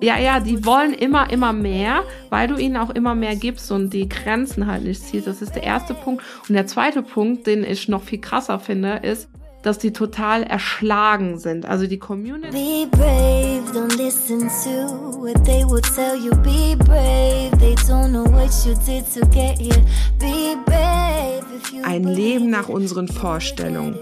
Ja, 0.00 0.18
ja, 0.18 0.40
die 0.40 0.64
wollen 0.64 0.92
immer, 0.94 1.30
immer 1.30 1.52
mehr, 1.52 2.04
weil 2.30 2.48
du 2.48 2.56
ihnen 2.56 2.76
auch 2.76 2.90
immer 2.90 3.14
mehr 3.14 3.36
gibst 3.36 3.72
und 3.72 3.90
die 3.90 4.08
Grenzen 4.08 4.66
halt 4.66 4.84
nicht 4.84 5.02
ziehst. 5.02 5.26
Das 5.26 5.42
ist 5.42 5.54
der 5.54 5.62
erste 5.62 5.94
Punkt. 5.94 6.22
Und 6.48 6.54
der 6.54 6.66
zweite 6.66 7.02
Punkt, 7.02 7.46
den 7.46 7.64
ich 7.64 7.88
noch 7.88 8.02
viel 8.02 8.20
krasser 8.20 8.60
finde, 8.60 9.00
ist, 9.02 9.28
dass 9.64 9.78
die 9.78 9.92
total 9.92 10.42
erschlagen 10.42 11.38
sind. 11.38 11.66
Also 11.66 11.86
die 11.86 11.98
Community. 11.98 12.50
Be 12.52 12.96
brave, 12.96 13.62
don't 13.72 13.96
listen 13.96 14.40
to 14.40 15.20
what 15.20 15.42
they 15.44 15.64
will 15.64 15.80
tell 15.80 16.14
you. 16.16 16.30
Be 16.42 16.76
brave, 16.84 17.50
they 17.58 17.74
don't 17.88 18.10
know 18.10 18.24
what 18.30 18.50
you 18.64 18.74
did 18.86 19.04
to 19.14 19.26
get 19.30 19.58
here. 19.58 19.82
Be 20.18 20.56
brave. 20.66 21.42
Ein 21.82 22.04
Leben 22.04 22.50
nach 22.50 22.68
unseren 22.68 23.08
Vorstellungen. 23.08 23.98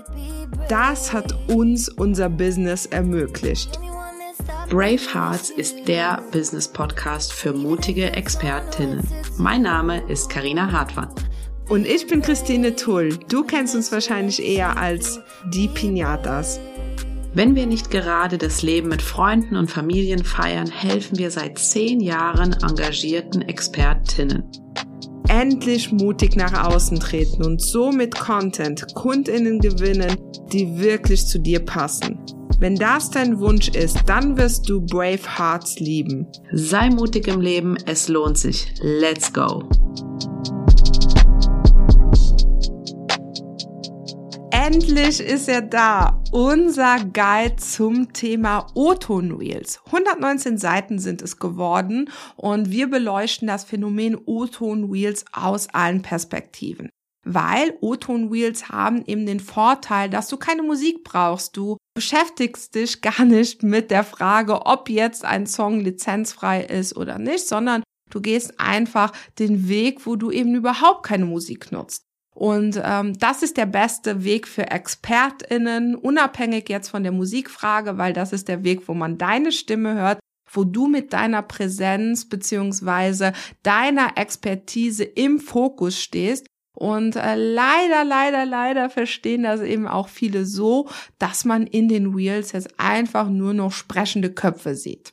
Das 0.69 1.13
hat 1.13 1.35
uns 1.49 1.89
unser 1.89 2.29
Business 2.29 2.87
ermöglicht. 2.87 3.79
Brave 4.69 5.15
Hearts 5.15 5.51
ist 5.51 5.87
der 5.87 6.23
Business 6.33 6.67
Podcast 6.67 7.33
für 7.33 7.53
mutige 7.53 8.13
Expertinnen. 8.13 9.07
Mein 9.37 9.63
Name 9.63 10.03
ist 10.09 10.29
Karina 10.29 10.73
Hartmann. 10.73 11.09
Und 11.69 11.87
ich 11.87 12.07
bin 12.07 12.23
Christine 12.23 12.77
Tull. 12.77 13.19
Du 13.29 13.45
kennst 13.45 13.75
uns 13.75 13.93
wahrscheinlich 13.93 14.43
eher 14.43 14.77
als 14.77 15.21
die 15.53 15.69
Pinatas. 15.69 16.61
Wenn 17.35 17.55
wir 17.55 17.67
nicht 17.67 17.91
gerade 17.91 18.37
das 18.37 18.63
Leben 18.63 18.89
mit 18.89 19.01
Freunden 19.01 19.57
und 19.57 19.71
Familien 19.71 20.23
feiern, 20.23 20.71
helfen 20.71 21.19
wir 21.19 21.31
seit 21.31 21.59
zehn 21.59 22.01
Jahren 22.01 22.53
engagierten 22.53 23.41
Expertinnen. 23.41 24.45
Endlich 25.29 25.93
mutig 25.93 26.37
nach 26.37 26.67
außen 26.67 27.01
treten 27.01 27.43
und 27.43 27.63
so 27.63 27.91
mit 27.91 28.15
Content 28.15 28.95
Kundinnen 28.95 29.61
gewinnen, 29.61 30.15
die 30.53 30.79
wirklich 30.79 31.27
zu 31.27 31.39
dir 31.39 31.61
passen. 31.61 32.19
Wenn 32.59 32.77
das 32.77 33.11
dein 33.11 33.41
Wunsch 33.41 33.71
ist, 33.71 33.99
dann 34.07 34.37
wirst 34.37 34.69
du 34.69 34.83
Brave 34.83 35.39
Hearts 35.39 35.81
lieben. 35.81 36.27
Sei 36.53 36.91
mutig 36.91 37.29
im 37.29 37.41
Leben, 37.41 37.77
es 37.87 38.09
lohnt 38.09 38.37
sich. 38.37 38.75
Let's 38.83 39.33
go! 39.33 39.69
Endlich 44.65 45.19
ist 45.19 45.49
er 45.49 45.61
da. 45.61 46.23
Unser 46.31 47.05
Guide 47.13 47.57
zum 47.57 48.13
Thema 48.13 48.69
O-Ton 48.77 49.33
Reels. 49.33 49.81
119 49.87 50.57
Seiten 50.57 51.01
sind 51.01 51.21
es 51.21 51.41
geworden 51.41 52.09
und 52.37 52.71
wir 52.71 52.89
beleuchten 52.89 53.49
das 53.49 53.65
Phänomen 53.65 54.17
O-Ton 54.25 54.89
Reels 54.89 55.25
aus 55.33 55.69
allen 55.71 56.03
Perspektiven. 56.03 56.91
Weil 57.27 57.77
O-Ton 57.81 58.29
Reels 58.29 58.69
haben 58.69 59.05
eben 59.05 59.27
den 59.27 59.41
Vorteil, 59.41 60.09
dass 60.09 60.29
du 60.29 60.37
keine 60.37 60.63
Musik 60.63 61.03
brauchst. 61.03 61.57
Du 61.57 61.77
beschäftigst 61.97 62.77
dich 62.77 63.01
gar 63.01 63.25
nicht 63.25 63.65
mit 63.65 63.91
der 63.91 64.05
Frage, 64.05 64.65
ob 64.65 64.89
jetzt 64.89 65.25
ein 65.25 65.49
Song 65.49 65.81
lizenzfrei 65.81 66.63
ist 66.63 66.97
oder 66.97 67.19
nicht, 67.19 67.49
sondern 67.49 67.83
du 68.11 68.21
gehst 68.21 68.61
einfach 68.61 69.13
den 69.41 69.69
Weg, 69.69 70.07
wo 70.07 70.15
du 70.15 70.31
eben 70.31 70.55
überhaupt 70.55 71.05
keine 71.05 71.25
Musik 71.25 71.73
nutzt. 71.73 72.05
Und 72.35 72.81
ähm, 72.83 73.19
das 73.19 73.43
ist 73.43 73.57
der 73.57 73.67
beste 73.67 74.25
Weg 74.25 74.49
für 74.49 74.71
ExpertInnen, 74.71 75.95
unabhängig 75.95 76.69
jetzt 76.69 76.89
von 76.89 77.03
der 77.03 77.13
Musikfrage, 77.13 77.99
weil 77.99 78.13
das 78.13 78.33
ist 78.33 78.49
der 78.49 78.65
Weg, 78.65 78.89
wo 78.89 78.95
man 78.95 79.19
deine 79.19 79.53
Stimme 79.53 79.95
hört, 79.95 80.19
wo 80.51 80.65
du 80.65 80.87
mit 80.87 81.13
deiner 81.13 81.43
Präsenz 81.43 82.29
beziehungsweise 82.29 83.33
deiner 83.63 84.17
Expertise 84.17 85.05
im 85.05 85.41
Fokus 85.41 86.01
stehst. 86.01 86.47
Und 86.75 87.17
äh, 87.17 87.35
leider, 87.37 88.03
leider, 88.05 88.47
leider 88.47 88.89
verstehen 88.89 89.43
das 89.43 89.61
eben 89.61 89.87
auch 89.87 90.09
viele 90.09 90.47
so, 90.47 90.89
dass 91.19 91.45
man 91.45 91.67
in 91.67 91.89
den 91.89 92.17
Wheels 92.17 92.53
jetzt 92.53 92.81
einfach 92.81 93.29
nur 93.29 93.53
noch 93.53 93.73
sprechende 93.73 94.33
Köpfe 94.33 94.75
sieht. 94.75 95.13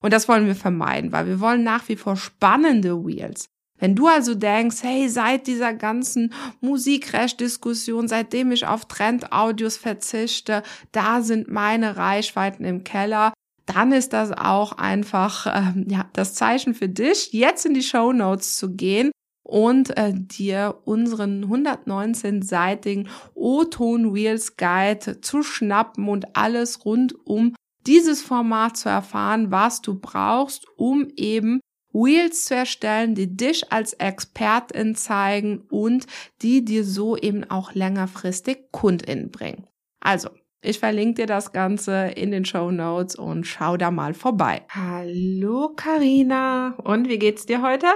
Und 0.00 0.12
das 0.12 0.28
wollen 0.28 0.46
wir 0.46 0.54
vermeiden, 0.54 1.12
weil 1.12 1.26
wir 1.26 1.40
wollen 1.40 1.62
nach 1.62 1.88
wie 1.88 1.96
vor 1.96 2.16
spannende 2.16 3.04
Wheels. 3.04 3.46
Wenn 3.78 3.94
du 3.96 4.06
also 4.06 4.34
denkst, 4.34 4.78
hey, 4.82 5.08
seit 5.08 5.46
dieser 5.46 5.74
ganzen 5.74 6.32
Musikrecht-Diskussion, 6.60 8.08
seitdem 8.08 8.52
ich 8.52 8.66
auf 8.66 8.86
Trend-Audios 8.86 9.76
verzichte, 9.76 10.62
da 10.92 11.22
sind 11.22 11.50
meine 11.50 11.96
Reichweiten 11.96 12.64
im 12.64 12.84
Keller, 12.84 13.32
dann 13.66 13.92
ist 13.92 14.12
das 14.12 14.30
auch 14.30 14.72
einfach 14.72 15.46
äh, 15.46 15.84
ja, 15.88 16.06
das 16.12 16.34
Zeichen 16.34 16.74
für 16.74 16.88
dich, 16.88 17.32
jetzt 17.32 17.66
in 17.66 17.74
die 17.74 17.82
Show 17.82 18.12
Notes 18.12 18.56
zu 18.56 18.74
gehen 18.74 19.10
und 19.42 19.96
äh, 19.96 20.12
dir 20.14 20.80
unseren 20.84 21.44
119-seitigen 21.44 23.08
O-Ton 23.34 24.14
Wheels 24.14 24.56
Guide 24.56 25.20
zu 25.20 25.42
schnappen 25.42 26.08
und 26.08 26.36
alles 26.36 26.84
rund 26.84 27.14
um 27.26 27.54
dieses 27.86 28.22
Format 28.22 28.76
zu 28.76 28.88
erfahren, 28.88 29.50
was 29.50 29.82
du 29.82 29.98
brauchst, 29.98 30.66
um 30.76 31.08
eben 31.16 31.60
Wheels 31.94 32.46
zu 32.46 32.56
erstellen, 32.56 33.14
die 33.14 33.36
dich 33.36 33.72
als 33.72 33.94
Expertin 33.94 34.96
zeigen 34.96 35.62
und 35.70 36.06
die 36.42 36.64
dir 36.64 36.84
so 36.84 37.16
eben 37.16 37.44
auch 37.44 37.72
längerfristig 37.72 38.72
KundInnen 38.72 39.30
bringen. 39.30 39.66
Also, 40.00 40.28
ich 40.60 40.80
verlinke 40.80 41.22
dir 41.22 41.26
das 41.26 41.52
Ganze 41.52 42.08
in 42.08 42.30
den 42.30 42.44
Show 42.44 42.70
Notes 42.70 43.16
und 43.16 43.46
schau 43.46 43.76
da 43.76 43.90
mal 43.90 44.12
vorbei. 44.12 44.62
Hallo 44.70 45.70
Karina, 45.76 46.74
und 46.82 47.08
wie 47.08 47.18
geht's 47.18 47.46
dir 47.46 47.62
heute? 47.62 47.86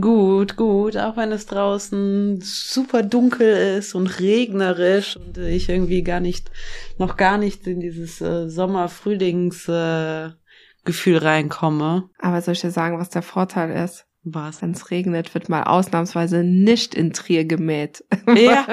Gut, 0.00 0.56
gut, 0.56 0.96
auch 0.96 1.16
wenn 1.16 1.30
es 1.30 1.46
draußen 1.46 2.40
super 2.40 3.04
dunkel 3.04 3.78
ist 3.78 3.94
und 3.94 4.18
regnerisch 4.18 5.16
und 5.16 5.38
ich 5.38 5.68
irgendwie 5.68 6.02
gar 6.02 6.18
nicht, 6.18 6.50
noch 6.98 7.16
gar 7.16 7.38
nicht 7.38 7.66
in 7.68 7.78
dieses 7.78 8.20
äh, 8.20 8.48
Sommer-Frühlings 8.48 9.68
äh, 9.68 10.30
Gefühl 10.84 11.18
reinkomme. 11.18 12.08
Aber 12.18 12.40
soll 12.40 12.52
ich 12.52 12.60
dir 12.60 12.70
sagen, 12.70 12.98
was 12.98 13.10
der 13.10 13.22
Vorteil 13.22 13.70
ist? 13.84 14.06
Was? 14.26 14.62
Wenn 14.62 14.70
es 14.70 14.90
regnet, 14.90 15.34
wird 15.34 15.50
mal 15.50 15.64
ausnahmsweise 15.64 16.42
nicht 16.44 16.94
in 16.94 17.12
Trier 17.12 17.44
gemäht. 17.44 18.04
Ja, 18.34 18.66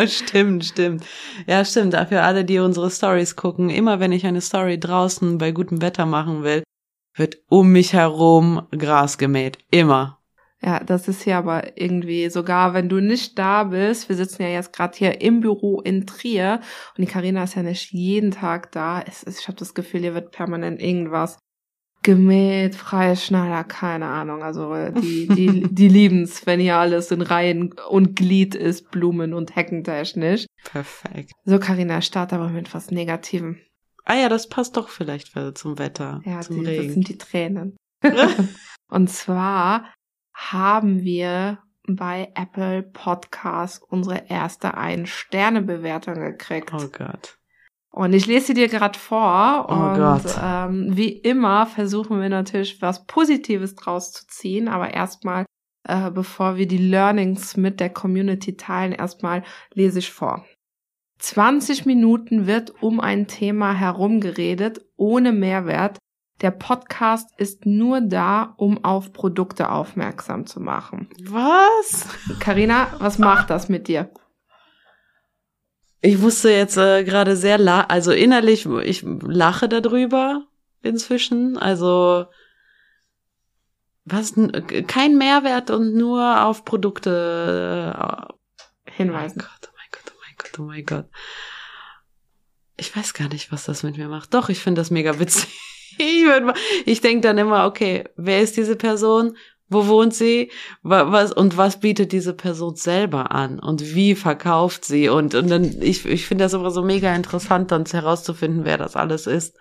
stimmt, 0.06 0.66
stimmt. 0.66 1.04
Ja, 1.46 1.64
stimmt. 1.64 1.94
Dafür 1.94 2.24
alle, 2.24 2.44
die 2.44 2.58
unsere 2.58 2.90
Stories 2.90 3.36
gucken, 3.36 3.70
immer 3.70 4.00
wenn 4.00 4.12
ich 4.12 4.26
eine 4.26 4.42
Story 4.42 4.78
draußen 4.78 5.38
bei 5.38 5.50
gutem 5.50 5.80
Wetter 5.80 6.04
machen 6.04 6.42
will, 6.42 6.62
wird 7.14 7.38
um 7.48 7.72
mich 7.72 7.94
herum 7.94 8.66
Gras 8.70 9.16
gemäht. 9.16 9.58
Immer. 9.70 10.18
Ja, 10.60 10.80
das 10.84 11.08
ist 11.08 11.22
hier 11.22 11.36
aber 11.38 11.78
irgendwie, 11.80 12.28
sogar 12.28 12.74
wenn 12.74 12.88
du 12.88 13.00
nicht 13.00 13.38
da 13.38 13.64
bist, 13.64 14.08
wir 14.08 14.16
sitzen 14.16 14.42
ja 14.42 14.48
jetzt 14.48 14.72
gerade 14.72 14.96
hier 14.96 15.20
im 15.20 15.40
Büro 15.40 15.80
in 15.80 16.06
Trier 16.06 16.60
und 16.96 17.02
die 17.02 17.10
Karina 17.10 17.44
ist 17.44 17.54
ja 17.54 17.62
nicht 17.62 17.92
jeden 17.92 18.32
Tag 18.32 18.72
da. 18.72 19.00
Es 19.00 19.22
ist, 19.22 19.40
ich 19.40 19.48
habe 19.48 19.58
das 19.58 19.72
Gefühl, 19.72 20.00
hier 20.00 20.14
wird 20.14 20.32
permanent 20.32 20.82
irgendwas 20.82 21.38
gemäht, 22.02 22.74
freie 22.74 23.16
Schneider, 23.16 23.64
keine 23.64 24.06
Ahnung. 24.06 24.42
Also 24.42 24.74
die, 25.00 25.28
die, 25.28 25.62
die 25.74 25.88
lieben's, 25.88 26.46
wenn 26.46 26.60
hier 26.60 26.76
alles 26.76 27.10
in 27.10 27.22
Reihen 27.22 27.74
und 27.88 28.16
Glied 28.16 28.54
ist, 28.54 28.90
Blumen 28.90 29.34
und 29.34 29.56
heckentechnisch. 29.56 30.46
Perfekt. 30.64 31.32
So, 31.44 31.58
Karina, 31.58 32.00
start 32.00 32.32
aber 32.32 32.48
mit 32.48 32.72
was 32.74 32.90
Negativem. 32.90 33.58
Ah 34.04 34.16
ja, 34.16 34.28
das 34.28 34.48
passt 34.48 34.76
doch 34.76 34.88
vielleicht 34.88 35.34
zum 35.54 35.78
Wetter. 35.78 36.22
Ja, 36.24 36.40
zum 36.40 36.60
die, 36.60 36.66
Regen. 36.66 36.84
das 36.84 36.94
sind 36.94 37.08
die 37.08 37.18
Tränen. 37.18 37.76
und 38.88 39.10
zwar 39.10 39.92
haben 40.34 41.02
wir 41.02 41.58
bei 41.86 42.30
Apple 42.34 42.82
Podcast 42.82 43.82
unsere 43.82 44.28
erste 44.28 44.74
Ein-Sterne-Bewertung 44.74 46.14
gekriegt. 46.14 46.72
Oh 46.72 46.88
Gott. 46.88 47.37
Und 47.98 48.12
ich 48.12 48.26
lese 48.26 48.46
sie 48.46 48.54
dir 48.54 48.68
gerade 48.68 48.96
vor. 48.96 49.66
Oh 49.68 49.72
und 49.72 49.94
Gott. 49.96 50.38
Ähm, 50.40 50.96
wie 50.96 51.08
immer 51.08 51.66
versuchen 51.66 52.20
wir 52.20 52.28
natürlich 52.28 52.80
was 52.80 53.04
Positives 53.06 53.74
draus 53.74 54.12
zu 54.12 54.24
ziehen. 54.28 54.68
Aber 54.68 54.94
erstmal, 54.94 55.46
äh, 55.82 56.08
bevor 56.12 56.54
wir 56.54 56.68
die 56.68 56.78
Learnings 56.78 57.56
mit 57.56 57.80
der 57.80 57.90
Community 57.90 58.56
teilen, 58.56 58.92
erstmal 58.92 59.42
lese 59.74 59.98
ich 59.98 60.12
vor. 60.12 60.46
20 61.18 61.86
Minuten 61.86 62.46
wird 62.46 62.72
um 62.80 63.00
ein 63.00 63.26
Thema 63.26 63.72
herumgeredet, 63.72 64.80
ohne 64.96 65.32
Mehrwert. 65.32 65.98
Der 66.40 66.52
Podcast 66.52 67.28
ist 67.36 67.66
nur 67.66 68.00
da, 68.00 68.54
um 68.58 68.84
auf 68.84 69.12
Produkte 69.12 69.72
aufmerksam 69.72 70.46
zu 70.46 70.60
machen. 70.60 71.08
Was? 71.20 72.06
Karina, 72.38 72.94
was 73.00 73.18
macht 73.18 73.50
das 73.50 73.68
mit 73.68 73.88
dir? 73.88 74.08
Ich 76.00 76.18
musste 76.18 76.50
jetzt 76.50 76.76
äh, 76.76 77.02
gerade 77.04 77.36
sehr 77.36 77.58
la 77.58 77.82
also 77.82 78.12
innerlich, 78.12 78.66
ich 78.66 79.04
lache 79.04 79.68
darüber 79.68 80.46
inzwischen. 80.82 81.58
Also 81.58 82.26
was 84.04 84.34
kein 84.86 85.18
Mehrwert 85.18 85.70
und 85.70 85.94
nur 85.94 86.44
auf 86.44 86.64
Produkte 86.64 87.94
äh, 88.86 88.90
hinweisen. 88.90 89.42
Oh 89.42 89.44
mein 89.44 89.48
Gott, 89.48 89.68
oh 89.68 89.76
mein 89.76 89.88
Gott, 89.90 90.12
oh 90.12 90.18
mein 90.20 90.34
Gott, 90.38 90.58
oh 90.58 90.62
mein 90.62 90.86
Gott. 90.86 91.06
Ich 92.76 92.96
weiß 92.96 93.12
gar 93.14 93.28
nicht, 93.28 93.50
was 93.50 93.64
das 93.64 93.82
mit 93.82 93.96
mir 93.96 94.08
macht. 94.08 94.32
Doch, 94.34 94.48
ich 94.48 94.60
finde 94.60 94.80
das 94.80 94.90
mega 94.90 95.18
witzig. 95.18 95.48
Ich, 96.00 96.24
ich 96.86 97.00
denke 97.00 97.22
dann 97.22 97.38
immer, 97.38 97.66
okay, 97.66 98.04
wer 98.14 98.40
ist 98.40 98.56
diese 98.56 98.76
Person? 98.76 99.36
Wo 99.68 99.86
wohnt 99.86 100.14
sie? 100.14 100.50
Wa- 100.82 101.12
Was, 101.12 101.32
und 101.32 101.56
was 101.56 101.80
bietet 101.80 102.12
diese 102.12 102.32
Person 102.34 102.74
selber 102.76 103.32
an? 103.32 103.58
Und 103.58 103.94
wie 103.94 104.14
verkauft 104.14 104.84
sie? 104.84 105.08
Und, 105.08 105.34
und 105.34 105.48
dann, 105.50 105.64
ich, 105.82 106.06
ich 106.06 106.26
finde 106.26 106.44
das 106.44 106.54
immer 106.54 106.70
so 106.70 106.82
mega 106.82 107.14
interessant, 107.14 107.70
dann 107.70 107.84
herauszufinden, 107.84 108.64
wer 108.64 108.78
das 108.78 108.96
alles 108.96 109.26
ist. 109.26 109.56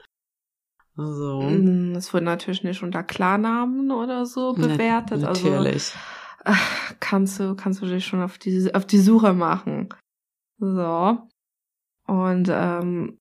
So. 0.95 1.41
Mm, 1.41 1.93
Es 1.95 2.13
wird 2.13 2.23
natürlich 2.23 2.63
nicht 2.63 2.81
unter 2.83 3.03
Klarnamen 3.03 3.91
oder 3.91 4.25
so 4.25 4.53
bewertet. 4.53 5.21
Na- 5.21 5.27
Also 5.29 5.49
Natürlich. 5.49 5.93
ach, 6.43 6.93
kannst 6.99 7.39
du, 7.39 7.55
kannst 7.55 7.81
du 7.81 7.85
dich 7.85 8.05
schon 8.05 8.21
auf 8.21 8.37
die, 8.37 8.73
auf 8.73 8.85
die 8.85 8.99
Suche 8.99 9.33
machen. 9.33 9.89
So. 10.59 11.19
Und 12.07 12.47
ähm, 12.49 13.17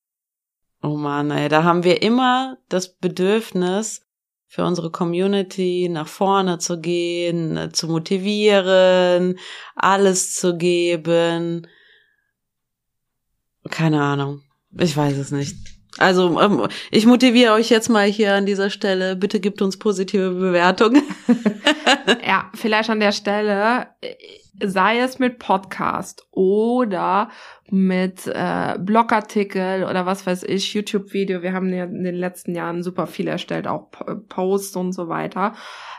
Oh 0.82 0.96
Mann, 0.96 1.30
ey, 1.32 1.48
da 1.48 1.64
haben 1.64 1.82
wir 1.84 2.00
immer 2.02 2.58
das 2.68 2.94
Bedürfnis, 2.96 4.05
für 4.46 4.64
unsere 4.64 4.90
Community 4.90 5.88
nach 5.90 6.08
vorne 6.08 6.58
zu 6.58 6.80
gehen, 6.80 7.56
äh, 7.56 7.72
zu 7.72 7.88
motivieren, 7.88 9.38
alles 9.74 10.34
zu 10.34 10.56
geben. 10.56 11.66
Keine 13.70 14.02
Ahnung. 14.02 14.42
Ich 14.78 14.96
weiß 14.96 15.16
es 15.18 15.30
nicht. 15.30 15.75
Also, 15.98 16.40
ähm, 16.40 16.68
ich 16.90 17.06
motiviere 17.06 17.54
euch 17.54 17.70
jetzt 17.70 17.88
mal 17.88 18.06
hier 18.06 18.34
an 18.34 18.46
dieser 18.46 18.70
Stelle. 18.70 19.16
Bitte 19.16 19.40
gebt 19.40 19.62
uns 19.62 19.78
positive 19.78 20.30
Bewertungen. 20.30 21.02
ja, 22.26 22.50
vielleicht 22.54 22.90
an 22.90 23.00
der 23.00 23.12
Stelle, 23.12 23.88
sei 24.62 24.98
es 25.00 25.18
mit 25.18 25.38
Podcast 25.38 26.26
oder 26.30 27.30
mit 27.70 28.26
äh, 28.26 28.78
Blogartikel 28.78 29.84
oder 29.84 30.06
was 30.06 30.26
weiß 30.26 30.44
ich, 30.44 30.74
YouTube-Video. 30.74 31.42
Wir 31.42 31.52
haben 31.52 31.72
ja 31.72 31.84
in 31.84 32.04
den 32.04 32.14
letzten 32.14 32.54
Jahren 32.54 32.82
super 32.82 33.06
viel 33.06 33.28
erstellt, 33.28 33.66
auch 33.66 33.90
Posts 34.28 34.76
und 34.76 34.92
so 34.92 35.08
weiter. 35.08 35.54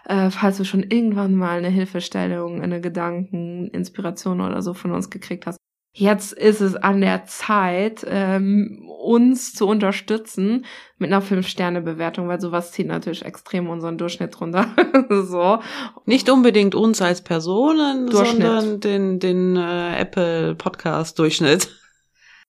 Äh, 0.05 0.29
falls 0.29 0.57
du 0.57 0.63
schon 0.63 0.83
irgendwann 0.83 1.35
mal 1.35 1.57
eine 1.57 1.69
Hilfestellung, 1.69 2.61
eine 2.61 2.81
Gedanken, 2.81 3.67
Inspiration 3.67 4.41
oder 4.41 4.61
so 4.61 4.73
von 4.73 4.91
uns 4.91 5.09
gekriegt 5.09 5.45
hast. 5.45 5.57
Jetzt 5.99 6.31
ist 6.31 6.61
es 6.61 6.75
an 6.75 7.01
der 7.01 7.25
Zeit, 7.25 8.05
ähm, 8.07 8.87
uns 8.99 9.55
zu 9.55 9.67
unterstützen 9.67 10.63
mit 10.99 11.11
einer 11.11 11.23
5-Sterne-Bewertung, 11.23 12.27
weil 12.27 12.39
sowas 12.39 12.71
zieht 12.71 12.85
natürlich 12.85 13.25
extrem 13.25 13.67
unseren 13.67 13.97
Durchschnitt 13.97 14.39
runter. 14.39 14.67
so. 15.09 15.57
Nicht 16.05 16.29
unbedingt 16.29 16.75
uns 16.75 17.01
als 17.01 17.23
Personen, 17.23 18.11
Durchschnitt. 18.11 18.43
sondern 18.43 18.79
den, 18.79 19.19
den 19.19 19.55
äh, 19.57 19.99
Apple 19.99 20.53
Podcast 20.53 21.17
Durchschnitt. 21.17 21.67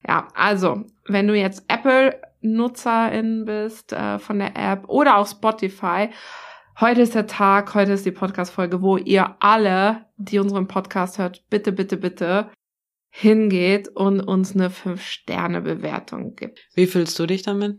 Ja, 0.06 0.28
also, 0.34 0.84
wenn 1.06 1.26
du 1.26 1.34
jetzt 1.34 1.64
Apple-Nutzerin 1.68 3.46
bist 3.46 3.94
äh, 3.94 4.18
von 4.18 4.40
der 4.40 4.56
App 4.56 4.90
oder 4.90 5.16
auch 5.16 5.26
Spotify, 5.26 6.10
heute 6.80 7.00
ist 7.00 7.14
der 7.14 7.26
Tag, 7.26 7.72
heute 7.72 7.92
ist 7.92 8.04
die 8.04 8.12
Podcast-Folge, 8.12 8.82
wo 8.82 8.98
ihr 8.98 9.36
alle, 9.40 10.04
die 10.18 10.38
unseren 10.38 10.68
Podcast 10.68 11.16
hört, 11.16 11.48
bitte, 11.48 11.72
bitte, 11.72 11.96
bitte 11.96 12.50
hingeht 13.10 13.88
und 13.88 14.20
uns 14.20 14.54
eine 14.54 14.68
5-Sterne-Bewertung 14.68 16.34
gibt. 16.36 16.60
Wie 16.74 16.86
fühlst 16.86 17.18
du 17.18 17.26
dich 17.26 17.42
damit? 17.42 17.78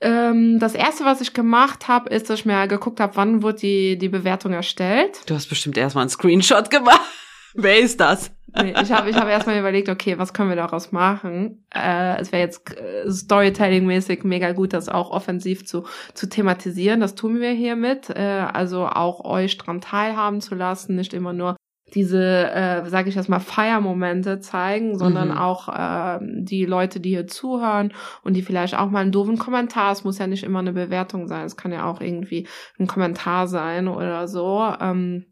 Ähm, 0.00 0.58
das 0.58 0.74
erste, 0.74 1.04
was 1.04 1.20
ich 1.20 1.32
gemacht 1.32 1.86
habe, 1.86 2.10
ist, 2.10 2.28
dass 2.28 2.40
ich 2.40 2.46
mir 2.46 2.66
geguckt 2.66 2.98
habe, 2.98 3.16
wann 3.16 3.42
wurde 3.42 3.58
die, 3.58 3.98
die 3.98 4.08
Bewertung 4.08 4.52
erstellt. 4.52 5.20
Du 5.26 5.34
hast 5.34 5.48
bestimmt 5.48 5.76
erstmal 5.76 6.02
einen 6.02 6.10
Screenshot 6.10 6.70
gemacht. 6.70 7.00
Wer 7.54 7.78
ist 7.78 8.00
das? 8.00 8.32
Nee, 8.54 8.74
ich 8.82 8.92
habe 8.92 9.08
ich 9.08 9.16
hab 9.16 9.28
erstmal 9.28 9.58
überlegt, 9.58 9.88
okay, 9.88 10.18
was 10.18 10.34
können 10.34 10.50
wir 10.50 10.56
daraus 10.56 10.92
machen? 10.92 11.64
Äh, 11.74 12.20
es 12.20 12.32
wäre 12.32 12.42
jetzt 12.42 12.76
äh, 12.76 13.08
Storytelling-mäßig 13.08 14.24
mega 14.24 14.52
gut, 14.52 14.72
das 14.72 14.88
auch 14.88 15.10
offensiv 15.10 15.64
zu, 15.64 15.84
zu 16.14 16.28
thematisieren. 16.28 17.00
Das 17.00 17.14
tun 17.14 17.40
wir 17.40 17.50
hiermit. 17.50 18.10
Äh, 18.10 18.46
also 18.52 18.86
auch 18.86 19.24
euch 19.24 19.56
dran 19.56 19.80
teilhaben 19.80 20.40
zu 20.40 20.54
lassen, 20.54 20.96
nicht 20.96 21.14
immer 21.14 21.32
nur 21.32 21.56
diese, 21.94 22.50
äh, 22.52 22.88
sage 22.88 23.08
ich 23.08 23.14
jetzt 23.14 23.28
mal, 23.28 23.40
Feiermomente 23.40 24.40
zeigen, 24.40 24.98
sondern 24.98 25.28
Mhm. 25.28 25.38
auch 25.38 25.68
äh, 25.68 26.18
die 26.22 26.64
Leute, 26.64 27.00
die 27.00 27.10
hier 27.10 27.26
zuhören 27.26 27.92
und 28.22 28.34
die 28.34 28.42
vielleicht 28.42 28.76
auch 28.76 28.90
mal 28.90 29.00
einen 29.00 29.12
doofen 29.12 29.38
Kommentar, 29.38 29.92
es 29.92 30.04
muss 30.04 30.18
ja 30.18 30.26
nicht 30.26 30.44
immer 30.44 30.60
eine 30.60 30.72
Bewertung 30.72 31.28
sein, 31.28 31.44
es 31.44 31.56
kann 31.56 31.72
ja 31.72 31.84
auch 31.84 32.00
irgendwie 32.00 32.48
ein 32.78 32.86
Kommentar 32.86 33.46
sein 33.46 33.88
oder 33.88 34.28
so, 34.28 34.72
ähm, 34.80 35.26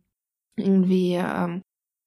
irgendwie 0.57 1.15
ähm, 1.15 1.63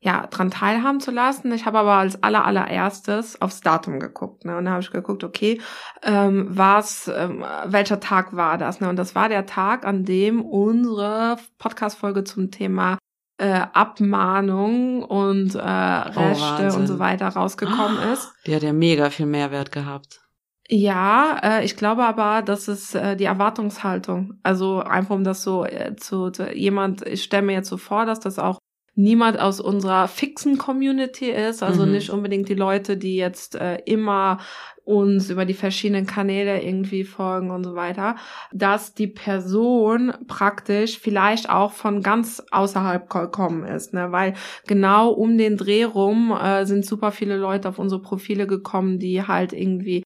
ja, 0.06 0.28
dran 0.28 0.52
teilhaben 0.52 1.00
zu 1.00 1.12
lassen. 1.12 1.54
Ich 1.54 1.66
habe 1.66 1.80
aber 1.80 1.94
als 1.94 2.22
aller 2.24 2.44
allererstes 2.46 3.42
aufs 3.42 3.62
Datum 3.62 4.00
geguckt. 4.02 4.44
Ne? 4.44 4.58
Und 4.58 4.66
da 4.66 4.72
habe 4.72 4.82
ich 4.82 4.92
geguckt, 4.92 5.24
okay, 5.24 5.62
ähm, 6.04 6.48
was, 6.50 7.10
ähm, 7.16 7.46
welcher 7.66 8.02
Tag 8.02 8.36
war 8.36 8.58
das? 8.58 8.82
Ne? 8.82 8.90
Und 8.90 8.98
das 8.98 9.16
war 9.16 9.30
der 9.30 9.46
Tag, 9.46 9.86
an 9.86 10.04
dem 10.04 10.42
unsere 10.42 11.38
Podcast-Folge 11.58 12.26
zum 12.26 12.52
Thema 12.52 12.98
äh, 13.38 13.62
Abmahnung 13.74 15.04
und 15.04 15.56
äh, 15.56 15.60
Rechte 15.60 16.70
Oh, 16.72 16.76
und 16.76 16.88
so 16.88 17.00
weiter 17.00 17.28
rausgekommen 17.28 17.98
ist. 18.14 18.32
Die 18.46 18.56
hat 18.56 18.64
ja 18.64 18.74
mega 18.74 19.10
viel 19.10 19.26
Mehrwert 19.26 19.72
gehabt. 19.72 20.22
Ja, 20.70 21.40
äh, 21.44 21.66
ich 21.66 21.76
glaube 21.76 22.04
aber, 22.04 22.42
das 22.42 22.68
ist 22.68 22.96
äh, 22.96 23.16
die 23.18 23.26
Erwartungshaltung. 23.26 24.40
Also 24.44 24.80
einfach 24.80 25.16
um 25.16 25.24
das 25.24 25.44
so 25.44 25.66
äh, 25.66 25.96
zu, 25.98 26.32
zu 26.32 26.54
jemand, 26.54 27.06
ich 27.06 27.24
stelle 27.24 27.44
mir 27.44 27.54
jetzt 27.54 27.70
so 27.70 27.78
vor, 27.78 28.06
dass 28.06 28.20
das 28.20 28.40
auch 28.40 28.60
niemand 28.96 29.40
aus 29.40 29.60
unserer 29.60 30.08
fixen 30.08 30.58
Community 30.58 31.30
ist, 31.30 31.64
also 31.64 31.86
Mhm. 31.86 31.92
nicht 31.92 32.10
unbedingt 32.12 32.48
die 32.50 32.54
Leute, 32.56 32.96
die 32.98 33.16
jetzt 33.16 33.56
äh, 33.56 33.78
immer 33.86 34.38
uns 34.86 35.30
über 35.30 35.46
die 35.46 35.54
verschiedenen 35.54 36.06
Kanäle 36.06 36.62
irgendwie 36.62 37.04
folgen 37.06 37.52
und 37.52 37.64
so 37.64 37.74
weiter, 37.76 38.18
dass 38.52 38.94
die 38.94 39.08
Person 39.08 40.14
praktisch 40.28 41.00
vielleicht 41.00 41.50
auch 41.50 41.72
von 41.72 42.02
ganz 42.02 42.44
außerhalb 42.52 43.10
gekommen 43.10 43.64
ist, 43.64 43.94
ne? 43.94 44.12
weil 44.12 44.34
genau 44.68 45.10
um 45.10 45.38
den 45.38 45.56
Dreh 45.58 45.86
rum 45.86 46.32
äh, 46.32 46.66
sind 46.66 46.86
super 46.86 47.12
viele 47.12 47.38
Leute 47.38 47.70
auf 47.70 47.80
unsere 47.80 48.02
Profile 48.02 48.46
gekommen, 48.46 49.00
die 49.00 49.26
halt 49.26 49.54
irgendwie 49.54 50.04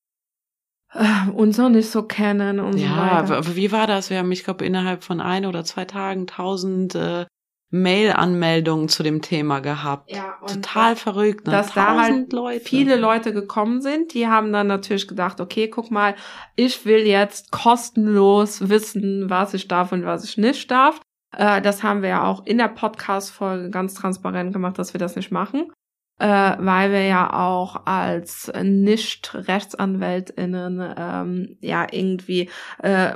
äh, 0.93 1.29
uns 1.31 1.57
noch 1.57 1.69
nicht 1.69 1.89
so 1.89 2.03
kennen 2.03 2.59
und 2.59 2.73
so 2.77 2.85
Ja, 2.85 3.21
weiter. 3.23 3.37
aber 3.37 3.55
wie 3.55 3.71
war 3.71 3.87
das? 3.87 4.09
Wir 4.11 4.19
haben, 4.19 4.31
ich 4.31 4.43
glaube, 4.43 4.63
innerhalb 4.63 5.03
von 5.03 5.19
ein 5.21 5.45
oder 5.45 5.63
zwei 5.63 5.85
Tagen 5.85 6.27
tausend 6.27 6.93
äh, 6.95 7.25
Mail-Anmeldungen 7.69 8.87
zu 8.87 9.03
dem 9.03 9.21
Thema 9.21 9.59
gehabt. 9.59 10.09
Ja, 10.11 10.37
und 10.41 10.63
Total 10.63 10.95
verrückt, 10.95 11.47
ne? 11.47 11.51
dass 11.51 11.73
da 11.73 11.97
halt 11.97 12.09
Tausend 12.09 12.33
Leute. 12.33 12.59
viele 12.61 12.95
Leute 12.95 13.33
gekommen 13.33 13.81
sind, 13.81 14.13
die 14.13 14.27
haben 14.27 14.53
dann 14.53 14.67
natürlich 14.67 15.07
gedacht, 15.07 15.41
okay, 15.41 15.67
guck 15.67 15.91
mal, 15.91 16.15
ich 16.55 16.85
will 16.85 17.05
jetzt 17.05 17.51
kostenlos 17.51 18.69
wissen, 18.69 19.29
was 19.29 19.53
ich 19.53 19.67
darf 19.67 19.91
und 19.91 20.05
was 20.05 20.23
ich 20.23 20.37
nicht 20.37 20.71
darf. 20.71 21.01
Äh, 21.35 21.61
das 21.61 21.83
haben 21.83 22.01
wir 22.01 22.09
ja 22.09 22.23
auch 22.23 22.45
in 22.45 22.57
der 22.57 22.69
Podcast-Folge 22.69 23.69
ganz 23.69 23.93
transparent 23.93 24.53
gemacht, 24.53 24.79
dass 24.79 24.93
wir 24.93 24.99
das 24.99 25.17
nicht 25.17 25.31
machen, 25.31 25.73
äh, 26.19 26.53
weil 26.59 26.93
wir 26.93 27.03
ja 27.03 27.33
auch 27.33 27.85
als 27.85 28.49
Nicht-RechtsanwältInnen 28.61 30.95
ähm, 30.97 31.57
ja 31.59 31.85
irgendwie 31.91 32.49
äh, 32.81 33.11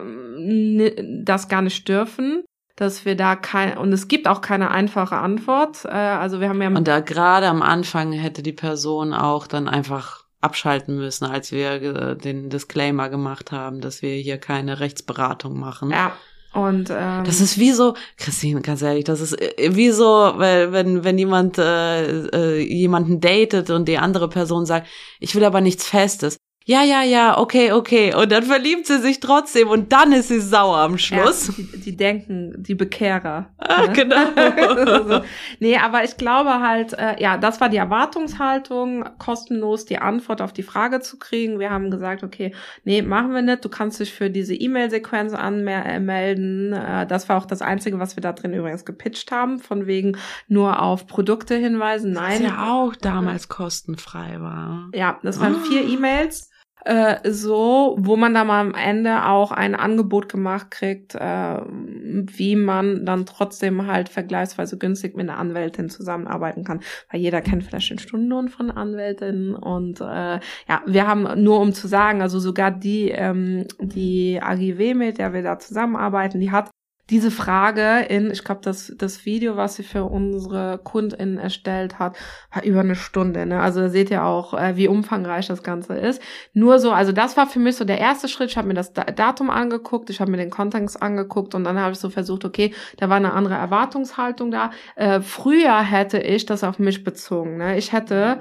das 1.23 1.47
gar 1.47 1.61
nicht 1.61 1.87
dürfen. 1.87 2.43
Dass 2.75 3.05
wir 3.05 3.15
da 3.15 3.35
kein, 3.35 3.77
und 3.77 3.91
es 3.93 4.07
gibt 4.07 4.27
auch 4.27 4.41
keine 4.41 4.71
einfache 4.71 5.17
Antwort. 5.17 5.85
Äh, 5.85 5.89
also 5.89 6.39
wir 6.39 6.49
haben 6.49 6.61
ja 6.61 6.69
Und 6.69 6.87
da 6.87 6.99
gerade 6.99 7.47
am 7.47 7.61
Anfang 7.61 8.11
hätte 8.11 8.43
die 8.43 8.53
Person 8.53 9.13
auch 9.13 9.47
dann 9.47 9.67
einfach 9.67 10.23
abschalten 10.41 10.97
müssen, 10.97 11.25
als 11.25 11.51
wir 11.51 11.81
äh, 11.81 12.17
den 12.17 12.49
Disclaimer 12.49 13.09
gemacht 13.09 13.51
haben, 13.51 13.79
dass 13.81 14.01
wir 14.01 14.15
hier 14.15 14.37
keine 14.37 14.79
Rechtsberatung 14.79 15.59
machen. 15.59 15.91
Ja, 15.91 16.13
und 16.53 16.89
ähm, 16.89 17.23
Das 17.23 17.39
ist 17.39 17.57
wie 17.57 17.71
so, 17.71 17.95
Christine, 18.17 18.61
ganz 18.61 18.81
ehrlich, 18.81 19.05
das 19.05 19.21
ist 19.21 19.39
äh, 19.39 19.75
wie 19.75 19.91
so, 19.91 20.33
weil 20.35 20.73
wenn 20.73 21.03
wenn 21.03 21.17
jemand 21.17 21.57
äh, 21.57 22.27
äh, 22.27 22.59
jemanden 22.59 23.21
datet 23.21 23.69
und 23.69 23.87
die 23.87 23.97
andere 23.97 24.27
Person 24.27 24.65
sagt, 24.65 24.87
ich 25.19 25.33
will 25.35 25.45
aber 25.45 25.61
nichts 25.61 25.87
Festes. 25.87 26.37
Ja, 26.71 26.83
ja, 26.83 27.03
ja, 27.03 27.37
okay, 27.37 27.73
okay. 27.73 28.15
Und 28.15 28.31
dann 28.31 28.43
verliebt 28.43 28.85
sie 28.85 28.99
sich 28.99 29.19
trotzdem 29.19 29.67
und 29.67 29.91
dann 29.91 30.13
ist 30.13 30.29
sie 30.29 30.39
sauer 30.39 30.77
am 30.77 30.97
Schluss. 30.97 31.47
Ja, 31.47 31.53
die, 31.57 31.79
die 31.81 31.97
denken, 31.97 32.53
die 32.63 32.75
Bekehrer. 32.75 33.49
Ah, 33.57 33.87
ne? 33.87 33.91
genau. 33.91 35.05
so. 35.07 35.21
Nee, 35.59 35.75
aber 35.75 36.05
ich 36.05 36.15
glaube 36.15 36.61
halt, 36.61 36.93
äh, 36.93 37.21
ja, 37.21 37.37
das 37.37 37.59
war 37.59 37.67
die 37.67 37.75
Erwartungshaltung, 37.75 39.03
kostenlos 39.17 39.83
die 39.83 39.97
Antwort 39.97 40.41
auf 40.41 40.53
die 40.53 40.63
Frage 40.63 41.01
zu 41.01 41.19
kriegen. 41.19 41.59
Wir 41.59 41.71
haben 41.71 41.91
gesagt, 41.91 42.23
okay, 42.23 42.55
nee, 42.85 43.01
machen 43.01 43.33
wir 43.33 43.41
nicht. 43.41 43.65
Du 43.65 43.69
kannst 43.69 43.99
dich 43.99 44.13
für 44.13 44.29
diese 44.29 44.55
E-Mail-Sequenz 44.55 45.33
anmelden. 45.33 46.71
Äh, 46.71 47.05
das 47.05 47.27
war 47.27 47.37
auch 47.37 47.45
das 47.45 47.61
Einzige, 47.61 47.99
was 47.99 48.15
wir 48.15 48.21
da 48.21 48.31
drin 48.31 48.53
übrigens 48.53 48.85
gepitcht 48.85 49.29
haben, 49.33 49.59
von 49.59 49.87
wegen 49.87 50.17
nur 50.47 50.81
auf 50.81 51.05
Produkte 51.05 51.55
hinweisen. 51.55 52.15
Was 52.15 52.21
Nein. 52.39 52.43
ja 52.43 52.71
auch 52.71 52.95
damals 52.95 53.49
kostenfrei 53.49 54.37
war. 54.39 54.89
Ja, 54.93 55.19
das 55.21 55.37
waren 55.41 55.55
Ah. 55.55 55.67
vier 55.67 55.83
E-Mails. 55.85 56.49
Äh, 56.83 57.29
so, 57.29 57.95
wo 57.99 58.15
man 58.15 58.33
dann 58.33 58.49
am 58.49 58.73
Ende 58.73 59.25
auch 59.25 59.51
ein 59.51 59.75
Angebot 59.75 60.29
gemacht 60.29 60.71
kriegt, 60.71 61.13
äh, 61.13 61.59
wie 61.67 62.55
man 62.55 63.05
dann 63.05 63.27
trotzdem 63.27 63.85
halt 63.85 64.09
vergleichsweise 64.09 64.79
günstig 64.79 65.15
mit 65.15 65.29
einer 65.29 65.37
Anwältin 65.37 65.89
zusammenarbeiten 65.89 66.63
kann. 66.63 66.79
Weil 67.11 67.21
jeder 67.21 67.41
kennt 67.41 67.63
vielleicht 67.63 67.91
den 67.91 67.99
Stundenlohn 67.99 68.49
von 68.49 68.71
Anwältinnen 68.71 69.55
und 69.55 70.01
äh, 70.01 70.39
ja, 70.67 70.81
wir 70.87 71.07
haben 71.07 71.43
nur 71.43 71.59
um 71.59 71.73
zu 71.73 71.87
sagen, 71.87 72.21
also 72.23 72.39
sogar 72.39 72.71
die, 72.71 73.09
ähm, 73.09 73.67
die 73.79 74.39
AGW, 74.41 74.95
mit 74.95 75.19
der 75.19 75.33
wir 75.33 75.43
da 75.43 75.59
zusammenarbeiten, 75.59 76.39
die 76.39 76.51
hat 76.51 76.71
diese 77.11 77.29
Frage 77.29 78.05
in, 78.07 78.31
ich 78.31 78.45
glaube, 78.45 78.61
das, 78.63 78.93
das 78.97 79.25
Video, 79.25 79.57
was 79.57 79.75
sie 79.75 79.83
für 79.83 80.05
unsere 80.05 80.79
KundInnen 80.81 81.37
erstellt 81.37 81.99
hat, 81.99 82.15
war 82.53 82.63
über 82.63 82.79
eine 82.79 82.95
Stunde. 82.95 83.45
Ne? 83.45 83.59
Also 83.59 83.81
da 83.81 83.89
seht 83.89 84.09
ihr 84.09 84.23
auch, 84.23 84.53
äh, 84.53 84.77
wie 84.77 84.87
umfangreich 84.87 85.47
das 85.47 85.61
Ganze 85.61 85.95
ist. 85.95 86.21
Nur 86.53 86.79
so, 86.79 86.93
also 86.93 87.11
das 87.11 87.35
war 87.35 87.47
für 87.47 87.59
mich 87.59 87.75
so 87.75 87.83
der 87.83 87.99
erste 87.99 88.29
Schritt. 88.29 88.49
Ich 88.49 88.57
habe 88.57 88.69
mir 88.69 88.75
das 88.75 88.93
Datum 88.93 89.49
angeguckt, 89.49 90.09
ich 90.09 90.21
habe 90.21 90.31
mir 90.31 90.37
den 90.37 90.49
Kontext 90.49 91.01
angeguckt 91.01 91.53
und 91.53 91.65
dann 91.65 91.77
habe 91.77 91.91
ich 91.91 91.99
so 91.99 92.09
versucht, 92.09 92.45
okay, 92.45 92.73
da 92.95 93.09
war 93.09 93.17
eine 93.17 93.33
andere 93.33 93.55
Erwartungshaltung 93.55 94.49
da. 94.49 94.71
Äh, 94.95 95.19
früher 95.19 95.81
hätte 95.81 96.17
ich 96.17 96.45
das 96.45 96.63
auf 96.63 96.79
mich 96.79 97.03
bezogen. 97.03 97.57
Ne? 97.57 97.77
Ich 97.77 97.91
hätte 97.91 98.39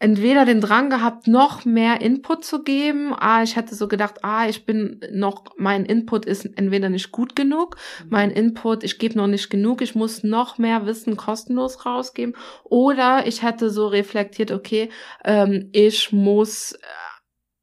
entweder 0.00 0.46
den 0.46 0.62
Drang 0.62 0.88
gehabt, 0.88 1.28
noch 1.28 1.64
mehr 1.64 2.00
Input 2.00 2.44
zu 2.44 2.64
geben. 2.64 3.14
Ah, 3.16 3.42
ich 3.42 3.54
hätte 3.54 3.74
so 3.74 3.86
gedacht, 3.86 4.24
ah, 4.24 4.48
ich 4.48 4.64
bin 4.64 5.00
noch, 5.12 5.44
mein 5.58 5.84
Input 5.84 6.24
ist 6.24 6.46
entweder 6.46 6.88
nicht 6.88 7.12
gut 7.12 7.36
genug, 7.36 7.76
mhm. 8.02 8.06
mein 8.08 8.30
Input, 8.30 8.82
ich 8.82 8.98
gebe 8.98 9.16
noch 9.16 9.26
nicht 9.26 9.50
genug, 9.50 9.82
ich 9.82 9.94
muss 9.94 10.24
noch 10.24 10.58
mehr 10.58 10.86
Wissen 10.86 11.16
kostenlos 11.16 11.84
rausgeben. 11.84 12.34
Oder 12.64 13.26
ich 13.26 13.42
hätte 13.42 13.70
so 13.70 13.86
reflektiert, 13.86 14.50
okay, 14.50 14.88
ähm, 15.22 15.68
ich 15.72 16.12
muss 16.12 16.72
äh, 16.72 16.78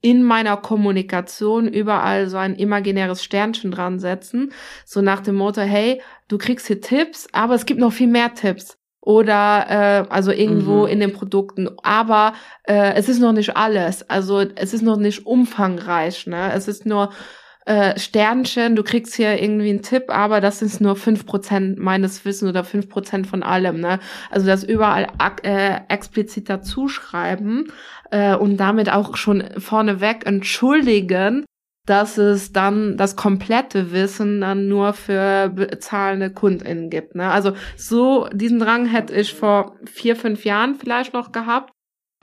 in 0.02 0.22
meiner 0.22 0.58
Kommunikation 0.58 1.68
überall 1.68 2.30
so 2.30 2.38
ein 2.38 2.54
imaginäres 2.54 3.24
Sternchen 3.24 3.72
dran 3.72 3.98
setzen, 3.98 4.54
so 4.86 5.02
nach 5.02 5.22
dem 5.22 5.36
Motto, 5.36 5.62
hey, 5.62 6.04
du 6.28 6.38
kriegst 6.38 6.68
hier 6.68 6.82
Tipps, 6.82 7.28
aber 7.32 7.56
es 7.56 7.66
gibt 7.66 7.80
noch 7.80 7.92
viel 7.92 8.08
mehr 8.08 8.36
Tipps 8.36 8.78
oder 9.08 9.66
äh, 9.70 10.14
also 10.14 10.34
irgendwo 10.34 10.82
mhm. 10.82 10.88
in 10.88 11.00
den 11.00 11.14
Produkten. 11.14 11.70
Aber 11.82 12.34
äh, 12.64 12.94
es 12.96 13.08
ist 13.08 13.22
noch 13.22 13.32
nicht 13.32 13.56
alles. 13.56 14.08
Also 14.10 14.42
es 14.42 14.74
ist 14.74 14.82
noch 14.82 14.98
nicht 14.98 15.26
umfangreich. 15.26 16.28
Ne? 16.28 16.52
Es 16.54 16.68
ist 16.68 16.86
nur 16.86 17.14
äh, 17.66 17.98
Sternchen, 17.98 18.76
du 18.76 18.84
kriegst 18.84 19.16
hier 19.16 19.42
irgendwie 19.42 19.70
einen 19.70 19.82
Tipp, 19.82 20.10
aber 20.10 20.42
das 20.42 20.62
ist 20.62 20.82
nur 20.82 20.98
fünf 20.98 21.26
Prozent 21.26 21.80
meines 21.80 22.26
Wissens 22.26 22.50
oder 22.50 22.66
fünf 22.66 22.90
Prozent 22.90 23.28
von 23.28 23.44
allem. 23.44 23.80
Ne? 23.80 24.00
Also 24.30 24.46
das 24.46 24.66
überall 24.66 25.08
äh, 25.44 25.80
explizit 25.88 26.50
dazuschreiben 26.50 27.72
äh, 28.12 28.36
und 28.36 28.58
damit 28.58 28.92
auch 28.92 29.16
schon 29.16 29.42
vorneweg 29.58 30.26
entschuldigen, 30.26 31.46
dass 31.88 32.18
es 32.18 32.52
dann 32.52 32.98
das 32.98 33.16
komplette 33.16 33.92
Wissen 33.92 34.42
dann 34.42 34.68
nur 34.68 34.92
für 34.92 35.50
bezahlende 35.50 36.30
KundInnen 36.30 36.90
gibt. 36.90 37.16
Ne? 37.16 37.32
Also 37.32 37.54
so 37.78 38.28
diesen 38.34 38.60
Drang 38.60 38.86
hätte 38.86 39.16
ich 39.16 39.34
vor 39.34 39.78
vier, 39.86 40.18
fünf 40.18 40.44
Jahren 40.44 40.76
vielleicht 40.76 41.14
noch 41.14 41.32
gehabt. 41.32 41.72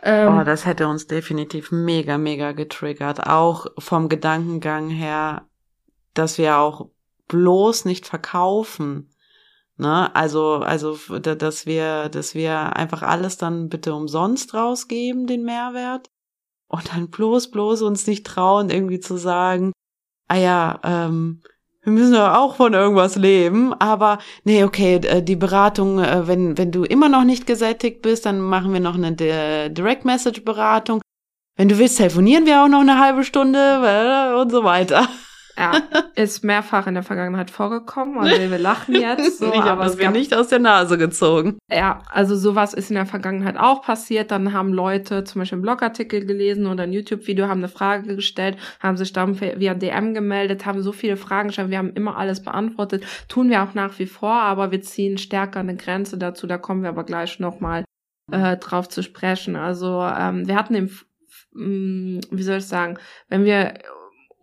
Ähm, 0.02 0.38
oh, 0.38 0.44
das 0.44 0.66
hätte 0.66 0.86
uns 0.86 1.06
definitiv 1.06 1.72
mega, 1.72 2.18
mega 2.18 2.52
getriggert. 2.52 3.26
Auch 3.26 3.66
vom 3.78 4.10
Gedankengang 4.10 4.90
her, 4.90 5.48
dass 6.12 6.36
wir 6.36 6.58
auch 6.58 6.90
bloß 7.28 7.86
nicht 7.86 8.06
verkaufen. 8.06 9.14
Ne? 9.78 10.14
Also, 10.14 10.56
also, 10.56 10.98
dass 11.18 11.64
wir, 11.64 12.10
dass 12.10 12.34
wir 12.34 12.76
einfach 12.76 13.00
alles 13.00 13.38
dann 13.38 13.70
bitte 13.70 13.94
umsonst 13.94 14.52
rausgeben, 14.52 15.26
den 15.26 15.42
Mehrwert 15.42 16.10
und 16.68 16.92
dann 16.92 17.10
bloß, 17.10 17.50
bloß 17.50 17.82
uns 17.82 18.06
nicht 18.06 18.26
trauen, 18.26 18.70
irgendwie 18.70 19.00
zu 19.00 19.16
sagen, 19.16 19.72
ah 20.28 20.36
ja, 20.36 20.80
ähm, 20.84 21.42
wir 21.82 21.92
müssen 21.92 22.14
ja 22.14 22.38
auch 22.38 22.56
von 22.56 22.72
irgendwas 22.72 23.16
leben, 23.16 23.74
aber 23.74 24.18
nee, 24.44 24.64
okay, 24.64 24.96
äh, 24.96 25.22
die 25.22 25.36
Beratung, 25.36 25.98
äh, 25.98 26.26
wenn, 26.26 26.56
wenn 26.56 26.72
du 26.72 26.84
immer 26.84 27.08
noch 27.08 27.24
nicht 27.24 27.46
gesättigt 27.46 28.00
bist, 28.00 28.24
dann 28.24 28.40
machen 28.40 28.72
wir 28.72 28.80
noch 28.80 28.94
eine 28.94 29.12
Direct 29.12 30.04
Message 30.04 30.44
Beratung. 30.44 31.02
Wenn 31.56 31.68
du 31.68 31.78
willst, 31.78 31.98
telefonieren 31.98 32.46
wir 32.46 32.62
auch 32.62 32.68
noch 32.68 32.80
eine 32.80 32.98
halbe 32.98 33.22
Stunde 33.22 33.58
äh, 33.58 34.40
und 34.40 34.50
so 34.50 34.64
weiter. 34.64 35.08
Ja, 35.56 35.80
ist 36.16 36.42
mehrfach 36.42 36.86
in 36.86 36.94
der 36.94 37.02
Vergangenheit 37.02 37.50
vorgekommen. 37.50 38.18
Also 38.18 38.50
wir 38.50 38.58
lachen 38.58 38.94
jetzt. 38.94 39.38
So, 39.38 39.46
ich 39.52 39.60
aber 39.60 39.86
es 39.86 39.96
mir 39.96 40.10
nicht 40.10 40.34
aus 40.34 40.48
der 40.48 40.58
Nase 40.58 40.98
gezogen. 40.98 41.58
Ja, 41.70 42.02
also 42.10 42.36
sowas 42.36 42.74
ist 42.74 42.90
in 42.90 42.96
der 42.96 43.06
Vergangenheit 43.06 43.56
auch 43.56 43.82
passiert. 43.82 44.30
Dann 44.30 44.52
haben 44.52 44.72
Leute 44.72 45.24
zum 45.24 45.40
Beispiel 45.40 45.56
einen 45.56 45.62
Blogartikel 45.62 46.26
gelesen 46.26 46.66
oder 46.66 46.82
ein 46.82 46.92
YouTube-Video, 46.92 47.46
haben 47.46 47.60
eine 47.60 47.68
Frage 47.68 48.16
gestellt, 48.16 48.58
haben 48.80 48.96
sich 48.96 49.12
dann 49.12 49.40
via 49.40 49.74
DM 49.74 50.14
gemeldet, 50.14 50.66
haben 50.66 50.82
so 50.82 50.92
viele 50.92 51.16
Fragen 51.16 51.48
gestellt. 51.48 51.70
Wir 51.70 51.78
haben 51.78 51.92
immer 51.92 52.16
alles 52.16 52.42
beantwortet. 52.42 53.04
Tun 53.28 53.48
wir 53.48 53.62
auch 53.62 53.74
nach 53.74 53.98
wie 53.98 54.06
vor, 54.06 54.32
aber 54.32 54.72
wir 54.72 54.82
ziehen 54.82 55.18
stärker 55.18 55.60
eine 55.60 55.76
Grenze 55.76 56.18
dazu. 56.18 56.46
Da 56.46 56.58
kommen 56.58 56.82
wir 56.82 56.88
aber 56.88 57.04
gleich 57.04 57.38
nochmal 57.38 57.84
äh, 58.32 58.56
drauf 58.56 58.88
zu 58.88 59.02
sprechen. 59.02 59.56
Also 59.56 60.02
ähm, 60.02 60.48
wir 60.48 60.56
hatten 60.56 60.74
im, 60.74 60.90
wie 62.30 62.42
soll 62.42 62.58
ich 62.58 62.66
sagen, 62.66 62.98
wenn 63.28 63.44
wir 63.44 63.74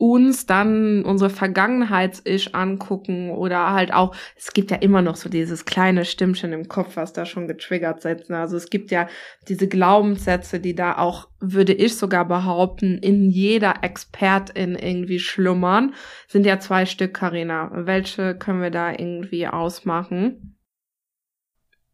uns 0.01 0.47
dann 0.47 1.05
unsere 1.05 1.29
Vergangenheits-Ich 1.29 2.55
angucken 2.55 3.29
oder 3.29 3.71
halt 3.71 3.93
auch, 3.93 4.15
es 4.35 4.51
gibt 4.51 4.71
ja 4.71 4.77
immer 4.77 5.03
noch 5.03 5.15
so 5.15 5.29
dieses 5.29 5.63
kleine 5.63 6.05
Stimmchen 6.05 6.53
im 6.53 6.67
Kopf, 6.67 6.95
was 6.95 7.13
da 7.13 7.27
schon 7.27 7.47
getriggert 7.47 8.01
setzt. 8.01 8.31
Also 8.31 8.57
es 8.57 8.71
gibt 8.71 8.89
ja 8.89 9.07
diese 9.47 9.67
Glaubenssätze, 9.67 10.59
die 10.59 10.73
da 10.73 10.97
auch, 10.97 11.29
würde 11.39 11.73
ich 11.73 11.95
sogar 11.95 12.27
behaupten, 12.27 12.97
in 12.97 13.29
jeder 13.29 13.83
Expertin 13.83 14.73
irgendwie 14.73 15.19
schlummern. 15.19 15.93
Sind 16.27 16.47
ja 16.47 16.59
zwei 16.59 16.87
Stück, 16.87 17.13
Karina. 17.13 17.69
Welche 17.71 18.35
können 18.35 18.63
wir 18.63 18.71
da 18.71 18.89
irgendwie 18.89 19.45
ausmachen? 19.45 20.57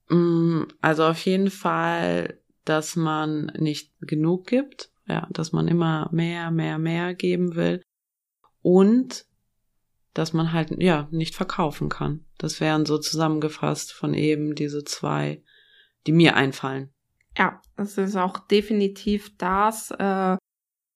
Mm, 0.07 0.61
also 0.79 1.03
auf 1.03 1.25
jeden 1.25 1.51
Fall, 1.51 2.39
dass 2.63 2.95
man 2.95 3.51
nicht 3.57 3.91
genug 3.99 4.47
gibt. 4.47 4.91
Ja, 5.09 5.27
dass 5.31 5.51
man 5.51 5.67
immer 5.67 6.09
mehr, 6.13 6.51
mehr, 6.51 6.77
mehr 6.77 7.13
geben 7.13 7.55
will 7.55 7.81
und 8.67 9.25
dass 10.13 10.33
man 10.33 10.51
halt 10.51 10.71
ja 10.83 11.07
nicht 11.09 11.35
verkaufen 11.35 11.87
kann. 11.87 12.25
Das 12.37 12.59
wären 12.59 12.85
so 12.85 12.97
zusammengefasst 12.97 13.93
von 13.93 14.13
eben 14.13 14.55
diese 14.55 14.83
zwei, 14.83 15.41
die 16.05 16.11
mir 16.11 16.35
einfallen. 16.35 16.89
Ja, 17.37 17.61
das 17.77 17.97
ist 17.97 18.17
auch 18.17 18.39
definitiv 18.39 19.37
das, 19.37 19.91
äh, 19.91 20.35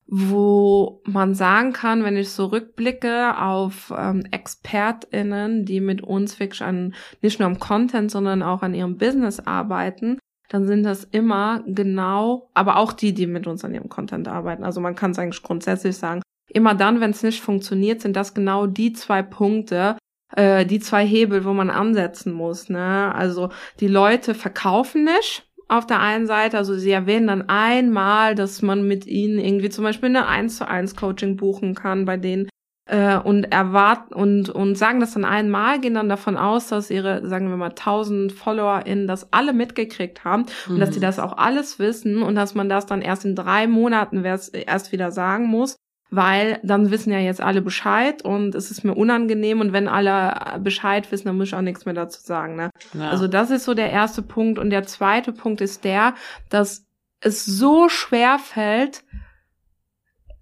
wo 0.05 1.01
man 1.05 1.33
sagen 1.33 1.71
kann, 1.71 2.03
wenn 2.03 2.17
ich 2.17 2.31
so 2.31 2.47
rückblicke 2.47 3.39
auf 3.39 3.93
ähm, 3.97 4.25
ExpertInnen, 4.31 5.63
die 5.63 5.79
mit 5.79 6.01
uns 6.01 6.41
wirklich 6.41 6.63
an 6.63 6.93
nicht 7.21 7.39
nur 7.39 7.47
am 7.47 7.59
Content, 7.59 8.11
sondern 8.11 8.43
auch 8.43 8.63
an 8.63 8.73
ihrem 8.73 8.97
Business 8.97 9.39
arbeiten, 9.39 10.19
dann 10.49 10.67
sind 10.67 10.83
das 10.83 11.05
immer 11.05 11.63
genau, 11.67 12.49
aber 12.53 12.75
auch 12.75 12.91
die, 12.91 13.13
die 13.13 13.27
mit 13.27 13.47
uns 13.47 13.63
an 13.63 13.73
ihrem 13.73 13.87
Content 13.87 14.27
arbeiten. 14.27 14.65
Also 14.65 14.81
man 14.81 14.95
kann 14.95 15.11
es 15.11 15.19
eigentlich 15.19 15.41
grundsätzlich 15.41 15.95
sagen, 15.95 16.21
immer 16.53 16.75
dann, 16.75 17.01
wenn 17.01 17.11
es 17.11 17.23
nicht 17.23 17.41
funktioniert, 17.41 18.01
sind 18.01 18.15
das 18.15 18.33
genau 18.33 18.67
die 18.67 18.93
zwei 18.93 19.21
Punkte, 19.21 19.97
äh, 20.35 20.65
die 20.65 20.79
zwei 20.79 21.05
Hebel, 21.05 21.45
wo 21.45 21.53
man 21.53 21.69
ansetzen 21.69 22.33
muss. 22.33 22.69
Ne? 22.69 23.13
Also 23.13 23.49
die 23.79 23.87
Leute 23.87 24.33
verkaufen 24.33 25.03
nicht 25.03 25.47
auf 25.67 25.87
der 25.87 26.01
einen 26.01 26.27
Seite, 26.27 26.57
also 26.57 26.75
sie 26.75 26.91
erwähnen 26.91 27.27
dann 27.27 27.49
einmal, 27.49 28.35
dass 28.35 28.61
man 28.61 28.85
mit 28.85 29.07
ihnen 29.07 29.39
irgendwie 29.39 29.69
zum 29.69 29.85
Beispiel 29.85 30.09
eine 30.09 30.27
1 30.27 30.57
zu 30.57 30.67
1 30.67 30.97
Coaching 30.97 31.37
buchen 31.37 31.75
kann 31.75 32.03
bei 32.03 32.17
denen 32.17 32.49
äh, 32.89 33.17
und 33.17 33.45
erwarten 33.45 34.13
und 34.13 34.49
und 34.49 34.77
sagen 34.77 34.99
das 34.99 35.13
dann 35.13 35.23
einmal, 35.23 35.79
gehen 35.79 35.93
dann 35.93 36.09
davon 36.09 36.35
aus, 36.35 36.67
dass 36.67 36.91
ihre, 36.91 37.25
sagen 37.25 37.49
wir 37.49 37.55
mal, 37.55 37.69
1000 37.69 38.33
FollowerInnen 38.33 39.07
das 39.07 39.31
alle 39.31 39.53
mitgekriegt 39.53 40.25
haben 40.25 40.45
mhm. 40.67 40.73
und 40.73 40.79
dass 40.81 40.89
die 40.89 40.99
mhm. 40.99 41.03
das 41.03 41.19
auch 41.19 41.37
alles 41.37 41.79
wissen 41.79 42.21
und 42.21 42.35
dass 42.35 42.53
man 42.53 42.67
das 42.67 42.85
dann 42.85 43.01
erst 43.01 43.23
in 43.23 43.37
drei 43.37 43.65
Monaten 43.65 44.25
erst 44.25 44.91
wieder 44.91 45.11
sagen 45.11 45.45
muss 45.47 45.77
weil 46.11 46.59
dann 46.61 46.91
wissen 46.91 47.11
ja 47.11 47.19
jetzt 47.19 47.41
alle 47.41 47.61
Bescheid 47.61 48.21
und 48.21 48.53
es 48.53 48.69
ist 48.69 48.83
mir 48.83 48.93
unangenehm 48.93 49.61
und 49.61 49.71
wenn 49.71 49.87
alle 49.87 50.59
Bescheid 50.59 51.09
wissen, 51.11 51.27
dann 51.27 51.37
muss 51.37 51.47
ich 51.47 51.55
auch 51.55 51.61
nichts 51.61 51.85
mehr 51.85 51.95
dazu 51.95 52.19
sagen. 52.21 52.57
Ne? 52.57 52.69
Ja. 52.93 53.09
Also 53.09 53.27
das 53.27 53.49
ist 53.49 53.63
so 53.63 53.73
der 53.73 53.89
erste 53.91 54.21
Punkt 54.21 54.59
und 54.59 54.69
der 54.69 54.83
zweite 54.83 55.31
Punkt 55.31 55.61
ist 55.61 55.85
der, 55.85 56.13
dass 56.49 56.85
es 57.21 57.45
so 57.45 57.87
schwer 57.87 58.39
fällt, 58.39 59.03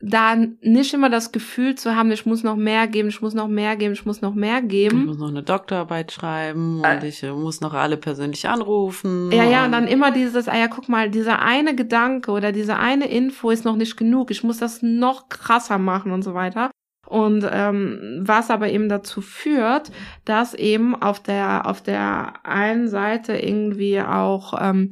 dann 0.02 0.58
nicht 0.62 0.94
immer 0.94 1.10
das 1.10 1.32
Gefühl 1.32 1.76
zu 1.76 1.96
haben, 1.96 2.12
ich 2.12 2.26
muss 2.26 2.44
noch 2.44 2.56
mehr 2.56 2.88
geben, 2.88 3.10
ich 3.10 3.22
muss 3.22 3.34
noch 3.34 3.50
mehr 3.50 3.76
geben, 3.76 3.94
ich 3.94 4.06
muss 4.06 4.22
noch 4.22 4.34
mehr 4.34 4.62
geben. 4.62 5.02
Ich 5.02 5.06
muss 5.06 5.18
noch 5.18 5.28
eine 5.28 5.44
Doktorarbeit 5.44 6.12
schreiben 6.12 6.82
äh, 6.84 6.96
und 6.96 7.04
ich 7.04 7.22
muss 7.24 7.60
noch 7.60 7.74
alle 7.74 7.98
persönlich 7.98 8.48
anrufen. 8.48 9.30
Ja, 9.32 9.44
ja, 9.44 9.66
und 9.66 9.74
dann 9.74 9.88
immer 9.88 10.12
dieses, 10.12 10.48
ah 10.48 10.58
ja, 10.58 10.68
guck 10.68 10.88
mal, 10.88 11.10
dieser 11.10 11.42
eine 11.42 11.76
Gedanke 11.76 12.32
oder 12.32 12.54
diese 12.54 12.78
eine 12.78 13.10
Info 13.10 13.50
ist 13.50 13.66
noch 13.66 13.76
nicht 13.76 13.98
genug, 13.98 14.32
ich 14.32 14.44
muss 14.44 14.58
das 14.58 14.82
noch 14.82 15.28
krasser 15.28 15.78
machen 15.78 16.14
und 16.14 16.24
so 16.24 16.34
weiter. 16.34 16.72
Und 17.06 17.46
ähm, 17.52 18.20
was 18.22 18.52
aber 18.52 18.70
eben 18.70 18.88
dazu 18.88 19.22
führt, 19.22 19.92
dass 20.26 20.54
eben 20.54 20.96
auf 21.02 21.20
der 21.20 21.66
auf 21.66 21.82
der 21.82 22.46
einen 22.46 22.88
Seite 22.88 23.36
irgendwie 23.36 24.00
auch 24.00 24.54
ähm, 24.62 24.92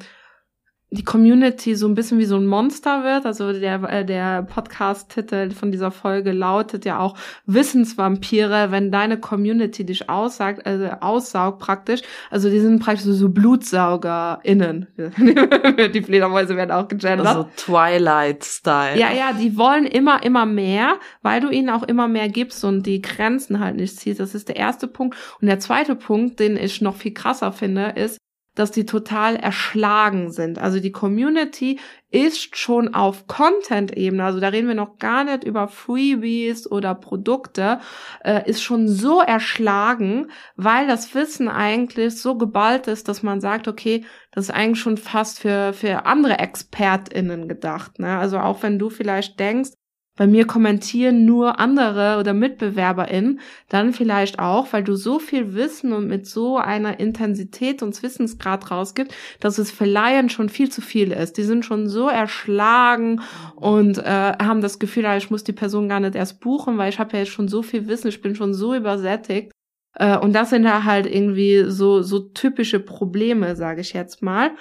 die 0.90 1.04
Community 1.04 1.76
so 1.76 1.86
ein 1.86 1.96
bisschen 1.96 2.18
wie 2.18 2.26
so 2.26 2.38
ein 2.38 2.48
Monster 2.48 3.04
wird. 3.04 3.26
Also 3.26 3.52
der, 3.52 3.84
äh, 3.84 4.06
der 4.06 4.44
Podcast-Titel 4.44 5.52
von 5.52 5.70
dieser 5.70 5.92
Folge 5.92 6.32
lautet 6.32 6.86
ja 6.86 7.00
auch 7.00 7.18
Wissensvampire, 7.46 8.72
wenn 8.72 8.90
deine 8.90 9.20
Community 9.20 9.86
dich 9.86 10.10
aussagt, 10.10 10.66
also 10.66 10.86
aussaugt 11.02 11.60
praktisch. 11.60 12.02
Also 12.32 12.50
die 12.50 12.62
sind 12.62 12.80
praktisch 12.80 13.04
so, 13.04 13.14
so 13.14 13.28
BlutsaugerInnen. 13.28 14.88
die 15.94 16.02
Fledermäuse 16.02 16.56
werden 16.56 16.72
auch 16.72 16.88
gegendert. 16.88 17.28
Also 17.28 17.50
Twilight-Style. 17.58 18.98
Ja, 18.98 19.12
ja, 19.12 19.34
die 19.34 19.58
wollen 19.58 19.86
immer, 19.86 20.24
immer 20.24 20.46
mehr, 20.46 21.00
weil 21.22 21.42
du 21.42 21.50
ihnen 21.50 21.70
auch 21.70 21.84
immer 21.84 22.08
mehr 22.08 22.30
gibst 22.30 22.64
und 22.64 22.86
die 22.86 23.02
Grenzen 23.02 23.60
halt 23.60 23.76
nicht 23.76 24.00
ziehst. 24.00 24.22
Das 24.22 24.34
ist 24.34 24.48
der 24.48 24.56
erste 24.56 24.88
Punkt. 24.88 25.18
Und 25.42 25.48
der 25.48 25.60
zweite 25.60 25.96
Punkt, 25.96 26.40
den 26.40 26.56
ich 26.56 26.80
noch 26.80 26.96
viel 26.96 27.14
krasser 27.14 27.52
finde, 27.52 27.94
ist, 27.96 28.18
dass 28.58 28.72
die 28.72 28.86
total 28.86 29.36
erschlagen 29.36 30.32
sind. 30.32 30.58
Also 30.58 30.80
die 30.80 30.92
Community 30.92 31.80
ist 32.10 32.58
schon 32.58 32.94
auf 32.94 33.28
Content-Ebene, 33.28 34.24
also 34.24 34.40
da 34.40 34.48
reden 34.48 34.68
wir 34.68 34.76
noch 34.76 34.98
gar 34.98 35.24
nicht 35.26 35.44
über 35.44 35.68
Freebies 35.68 36.70
oder 36.70 36.96
Produkte, 36.96 37.80
äh, 38.24 38.50
ist 38.50 38.64
schon 38.64 38.88
so 38.88 39.22
erschlagen, 39.22 40.32
weil 40.56 40.88
das 40.88 41.14
Wissen 41.14 41.50
eigentlich 41.50 42.20
so 42.20 42.36
geballt 42.38 42.88
ist, 42.88 43.08
dass 43.08 43.22
man 43.24 43.42
sagt, 43.42 43.68
okay, 43.68 44.06
das 44.32 44.46
ist 44.46 44.52
eigentlich 44.52 44.80
schon 44.80 44.98
fast 44.98 45.40
für, 45.40 45.74
für 45.74 46.06
andere 46.06 46.40
ExpertInnen 46.40 47.48
gedacht. 47.48 48.00
Ne? 48.00 48.18
Also 48.18 48.40
auch 48.40 48.64
wenn 48.64 48.80
du 48.80 48.90
vielleicht 48.90 49.40
denkst, 49.40 49.72
bei 50.18 50.28
mir 50.28 50.46
kommentieren 50.46 51.26
nur 51.26 51.60
andere 51.60 52.18
oder 52.20 52.34
MitbewerberInnen, 52.34 53.40
dann 53.70 53.94
vielleicht 53.94 54.40
auch, 54.40 54.74
weil 54.74 54.84
du 54.84 54.96
so 54.96 55.20
viel 55.20 55.54
Wissen 55.54 55.94
und 55.94 56.08
mit 56.08 56.28
so 56.28 56.58
einer 56.58 57.00
Intensität 57.00 57.82
und 57.82 58.02
Wissensgrad 58.02 58.70
rausgibst, 58.72 59.16
dass 59.40 59.60
es 59.60 59.72
für 59.72 59.86
Laien 59.86 60.30
schon 60.30 60.50
viel 60.50 60.70
zu 60.70 60.82
viel 60.82 61.12
ist. 61.12 61.38
Die 61.38 61.44
sind 61.44 61.64
schon 61.64 61.88
so 61.88 62.10
erschlagen 62.10 63.22
und 63.56 64.00
äh, 64.00 64.34
haben 64.42 64.62
das 64.62 64.80
Gefühl, 64.80 65.06
ah, 65.06 65.18
ich 65.18 65.30
muss 65.30 65.44
die 65.44 65.54
Person 65.54 65.88
gar 65.88 66.00
nicht 66.00 66.16
erst 66.16 66.42
buchen, 66.42 66.78
weil 66.78 66.90
ich 66.90 67.00
habe 67.00 67.14
ja 67.14 67.20
jetzt 67.20 67.32
schon 67.32 67.48
so 67.48 67.62
viel 67.62 67.88
Wissen, 67.88 68.08
ich 68.08 68.22
bin 68.22 68.36
schon 68.36 68.54
so 68.54 68.74
übersättigt. 68.74 69.52
Äh, 69.94 70.18
und 70.18 70.34
das 70.34 70.50
sind 70.50 70.64
ja 70.64 70.84
halt 70.84 71.06
irgendwie 71.06 71.66
so, 71.68 72.02
so 72.02 72.20
typische 72.20 72.80
Probleme, 72.80 73.56
sage 73.56 73.82
ich 73.82 73.94
jetzt 73.94 74.22
mal. 74.24 74.52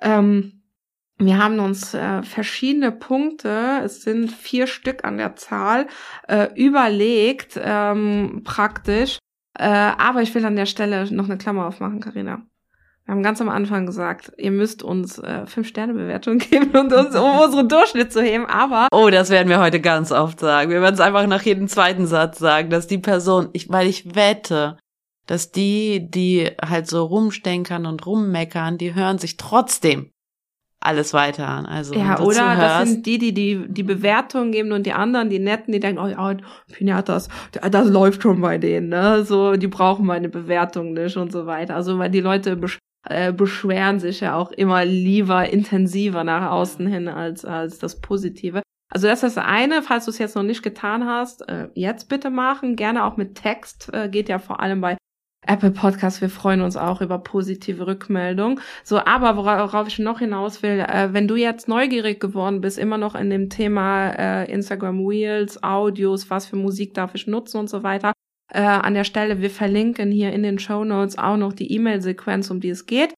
Ähm, 0.00 0.53
wir 1.18 1.38
haben 1.38 1.60
uns 1.60 1.94
äh, 1.94 2.22
verschiedene 2.22 2.90
Punkte, 2.90 3.80
es 3.84 4.02
sind 4.02 4.32
vier 4.32 4.66
Stück 4.66 5.04
an 5.04 5.16
der 5.16 5.36
Zahl, 5.36 5.86
äh, 6.26 6.48
überlegt, 6.56 7.58
ähm, 7.62 8.42
praktisch. 8.44 9.18
Äh, 9.56 9.64
aber 9.68 10.22
ich 10.22 10.34
will 10.34 10.44
an 10.44 10.56
der 10.56 10.66
Stelle 10.66 11.12
noch 11.14 11.26
eine 11.26 11.38
Klammer 11.38 11.66
aufmachen, 11.66 12.00
Karina. 12.00 12.42
Wir 13.04 13.12
haben 13.12 13.22
ganz 13.22 13.40
am 13.40 13.50
Anfang 13.50 13.86
gesagt, 13.86 14.32
ihr 14.38 14.50
müsst 14.50 14.82
uns 14.82 15.18
äh, 15.18 15.46
fünf 15.46 15.68
Sterne 15.68 15.94
Bewertung 15.94 16.38
geben 16.50 16.76
und 16.76 16.92
uns 16.92 17.14
um 17.14 17.38
unseren 17.44 17.68
Durchschnitt 17.68 18.12
zu 18.12 18.20
heben. 18.20 18.46
Aber 18.46 18.88
oh, 18.90 19.08
das 19.10 19.30
werden 19.30 19.48
wir 19.48 19.60
heute 19.60 19.80
ganz 19.80 20.10
oft 20.10 20.40
sagen. 20.40 20.70
Wir 20.70 20.80
werden 20.80 20.94
es 20.94 21.00
einfach 21.00 21.26
nach 21.28 21.42
jedem 21.42 21.68
zweiten 21.68 22.06
Satz 22.06 22.40
sagen, 22.40 22.70
dass 22.70 22.88
die 22.88 22.98
Person, 22.98 23.50
ich, 23.52 23.68
weil 23.68 23.86
ich 23.86 24.16
wette, 24.16 24.78
dass 25.26 25.52
die, 25.52 26.10
die 26.10 26.50
halt 26.60 26.88
so 26.88 27.04
rumstenkern 27.04 27.86
und 27.86 28.04
rummeckern, 28.04 28.78
die 28.78 28.94
hören 28.94 29.18
sich 29.18 29.36
trotzdem 29.36 30.10
alles 30.84 31.14
weiter 31.14 31.48
an. 31.48 31.66
Also 31.66 31.94
ja, 31.94 32.20
oder 32.20 32.56
das 32.56 32.88
sind 32.88 33.06
die, 33.06 33.18
die, 33.18 33.32
die 33.32 33.66
die 33.68 33.82
Bewertung 33.82 34.52
geben 34.52 34.72
und 34.72 34.84
die 34.84 34.92
anderen, 34.92 35.30
die 35.30 35.38
netten, 35.38 35.72
die 35.72 35.80
denken, 35.80 36.00
oh 36.00 36.06
ja, 36.06 36.36
Pinatas, 36.72 37.28
das 37.52 37.88
läuft 37.88 38.22
schon 38.22 38.40
bei 38.40 38.58
denen, 38.58 38.88
ne? 38.88 39.24
So, 39.24 39.56
die 39.56 39.68
brauchen 39.68 40.06
meine 40.06 40.28
Bewertung 40.28 40.92
nicht 40.92 41.16
und 41.16 41.32
so 41.32 41.46
weiter. 41.46 41.74
Also 41.74 41.98
weil 41.98 42.10
die 42.10 42.20
Leute 42.20 42.56
besch 42.56 42.78
äh, 43.08 43.32
beschweren 43.32 44.00
sich 44.00 44.20
ja 44.20 44.34
auch 44.34 44.50
immer 44.50 44.84
lieber 44.84 45.48
intensiver 45.50 46.24
nach 46.24 46.50
außen 46.50 46.86
hin 46.86 47.08
als 47.08 47.44
als 47.44 47.78
das 47.78 48.00
Positive. 48.00 48.62
Also 48.90 49.08
das 49.08 49.22
ist 49.22 49.36
das 49.36 49.44
eine, 49.44 49.82
falls 49.82 50.04
du 50.04 50.10
es 50.10 50.18
jetzt 50.18 50.36
noch 50.36 50.42
nicht 50.42 50.62
getan 50.62 51.06
hast, 51.06 51.48
äh, 51.48 51.68
jetzt 51.74 52.08
bitte 52.08 52.30
machen. 52.30 52.76
Gerne 52.76 53.04
auch 53.04 53.16
mit 53.16 53.34
Text, 53.34 53.92
äh, 53.92 54.08
geht 54.08 54.28
ja 54.28 54.38
vor 54.38 54.60
allem 54.60 54.80
bei 54.80 54.96
Apple 55.46 55.70
Podcast, 55.70 56.20
wir 56.20 56.30
freuen 56.30 56.60
uns 56.60 56.76
auch 56.76 57.00
über 57.00 57.18
positive 57.18 57.86
Rückmeldungen. 57.86 58.60
So, 58.82 58.98
aber 58.98 59.36
worauf 59.36 59.88
ich 59.88 59.98
noch 59.98 60.18
hinaus 60.18 60.62
will, 60.62 60.80
äh, 60.80 61.12
wenn 61.12 61.28
du 61.28 61.36
jetzt 61.36 61.68
neugierig 61.68 62.20
geworden 62.20 62.60
bist, 62.60 62.78
immer 62.78 62.98
noch 62.98 63.14
in 63.14 63.30
dem 63.30 63.50
Thema 63.50 64.10
äh, 64.10 64.52
Instagram 64.52 65.06
Reels, 65.06 65.62
Audios, 65.62 66.30
was 66.30 66.46
für 66.46 66.56
Musik 66.56 66.94
darf 66.94 67.14
ich 67.14 67.26
nutzen 67.26 67.58
und 67.58 67.70
so 67.70 67.82
weiter, 67.82 68.12
äh, 68.52 68.60
an 68.60 68.94
der 68.94 69.04
Stelle, 69.04 69.40
wir 69.40 69.50
verlinken 69.50 70.10
hier 70.10 70.32
in 70.32 70.42
den 70.42 70.58
Show 70.58 70.84
Notes 70.84 71.18
auch 71.18 71.36
noch 71.36 71.52
die 71.52 71.72
E-Mail-Sequenz, 71.72 72.50
um 72.50 72.60
die 72.60 72.70
es 72.70 72.86
geht. 72.86 73.14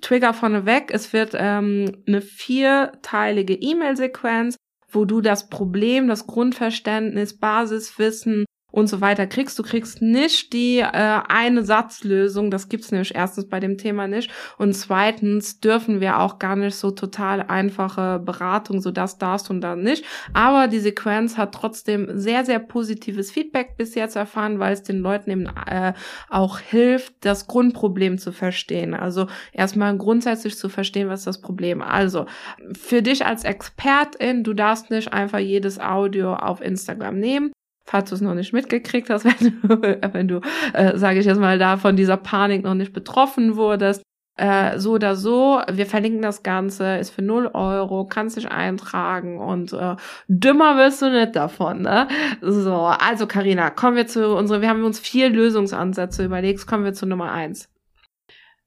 Trigger 0.00 0.34
vorneweg, 0.34 0.90
es 0.92 1.12
wird 1.12 1.32
ähm, 1.34 2.02
eine 2.06 2.22
vierteilige 2.22 3.54
E-Mail-Sequenz, 3.54 4.56
wo 4.88 5.04
du 5.04 5.20
das 5.20 5.48
Problem, 5.48 6.08
das 6.08 6.26
Grundverständnis, 6.26 7.38
Basiswissen 7.38 8.44
und 8.72 8.88
so 8.88 9.00
weiter 9.00 9.26
kriegst. 9.28 9.58
Du 9.58 9.62
kriegst 9.62 10.02
nicht 10.02 10.52
die 10.52 10.78
äh, 10.78 11.20
eine 11.28 11.62
Satzlösung, 11.62 12.50
das 12.50 12.68
gibt's 12.68 12.90
nämlich 12.90 13.14
erstens 13.14 13.48
bei 13.48 13.60
dem 13.60 13.78
Thema 13.78 14.08
nicht 14.08 14.30
und 14.58 14.72
zweitens 14.72 15.60
dürfen 15.60 16.00
wir 16.00 16.18
auch 16.18 16.40
gar 16.40 16.56
nicht 16.56 16.74
so 16.74 16.90
total 16.90 17.42
einfache 17.42 18.18
Beratung, 18.18 18.80
so 18.80 18.90
das 18.90 19.18
darfst 19.18 19.50
und 19.50 19.60
dann 19.60 19.82
nicht. 19.82 20.04
Aber 20.32 20.66
die 20.66 20.80
Sequenz 20.80 21.36
hat 21.36 21.54
trotzdem 21.54 22.18
sehr 22.18 22.44
sehr 22.44 22.58
positives 22.58 23.30
Feedback 23.30 23.76
bis 23.76 23.94
jetzt 23.94 24.16
erfahren, 24.16 24.58
weil 24.58 24.72
es 24.72 24.82
den 24.82 25.00
Leuten 25.00 25.30
eben 25.30 25.46
äh, 25.46 25.92
auch 26.28 26.58
hilft, 26.58 27.14
das 27.20 27.46
Grundproblem 27.46 28.18
zu 28.18 28.32
verstehen. 28.32 28.94
Also 28.94 29.26
erstmal 29.52 29.96
grundsätzlich 29.98 30.56
zu 30.56 30.70
verstehen, 30.70 31.08
was 31.08 31.20
ist 31.20 31.26
das 31.26 31.40
Problem. 31.42 31.82
Also 31.82 32.26
für 32.72 33.02
dich 33.02 33.26
als 33.26 33.44
Expertin, 33.44 34.44
du 34.44 34.54
darfst 34.54 34.90
nicht 34.90 35.12
einfach 35.12 35.38
jedes 35.38 35.78
Audio 35.78 36.34
auf 36.34 36.62
Instagram 36.62 37.18
nehmen 37.18 37.52
falls 37.84 38.10
du 38.10 38.14
es 38.14 38.20
noch 38.20 38.34
nicht 38.34 38.52
mitgekriegt 38.52 39.10
hast, 39.10 39.24
wenn 39.40 39.60
du, 39.62 40.12
wenn 40.12 40.28
du 40.28 40.40
äh, 40.72 40.96
sage 40.96 41.20
ich 41.20 41.26
jetzt 41.26 41.40
mal, 41.40 41.58
da 41.58 41.76
von 41.76 41.96
dieser 41.96 42.16
Panik 42.16 42.64
noch 42.64 42.74
nicht 42.74 42.92
betroffen 42.92 43.56
wurdest. 43.56 44.02
Äh, 44.38 44.78
so 44.78 44.92
oder 44.92 45.14
so, 45.14 45.60
wir 45.70 45.84
verlinken 45.84 46.22
das 46.22 46.42
Ganze, 46.42 46.96
ist 46.96 47.10
für 47.10 47.20
0 47.20 47.50
Euro, 47.52 48.06
kannst 48.06 48.38
dich 48.38 48.50
eintragen 48.50 49.38
und 49.38 49.74
äh, 49.74 49.96
dümmer 50.26 50.78
wirst 50.78 51.02
du 51.02 51.10
nicht 51.10 51.36
davon, 51.36 51.82
ne? 51.82 52.08
So, 52.40 52.76
also 52.76 53.26
Karina, 53.26 53.68
kommen 53.68 53.94
wir 53.94 54.06
zu 54.06 54.34
unserer, 54.34 54.62
wir 54.62 54.70
haben 54.70 54.84
uns 54.84 54.98
vier 54.98 55.28
Lösungsansätze 55.28 56.24
überlegt, 56.24 56.66
kommen 56.66 56.84
wir 56.84 56.94
zu 56.94 57.04
Nummer 57.04 57.30
eins. 57.30 57.68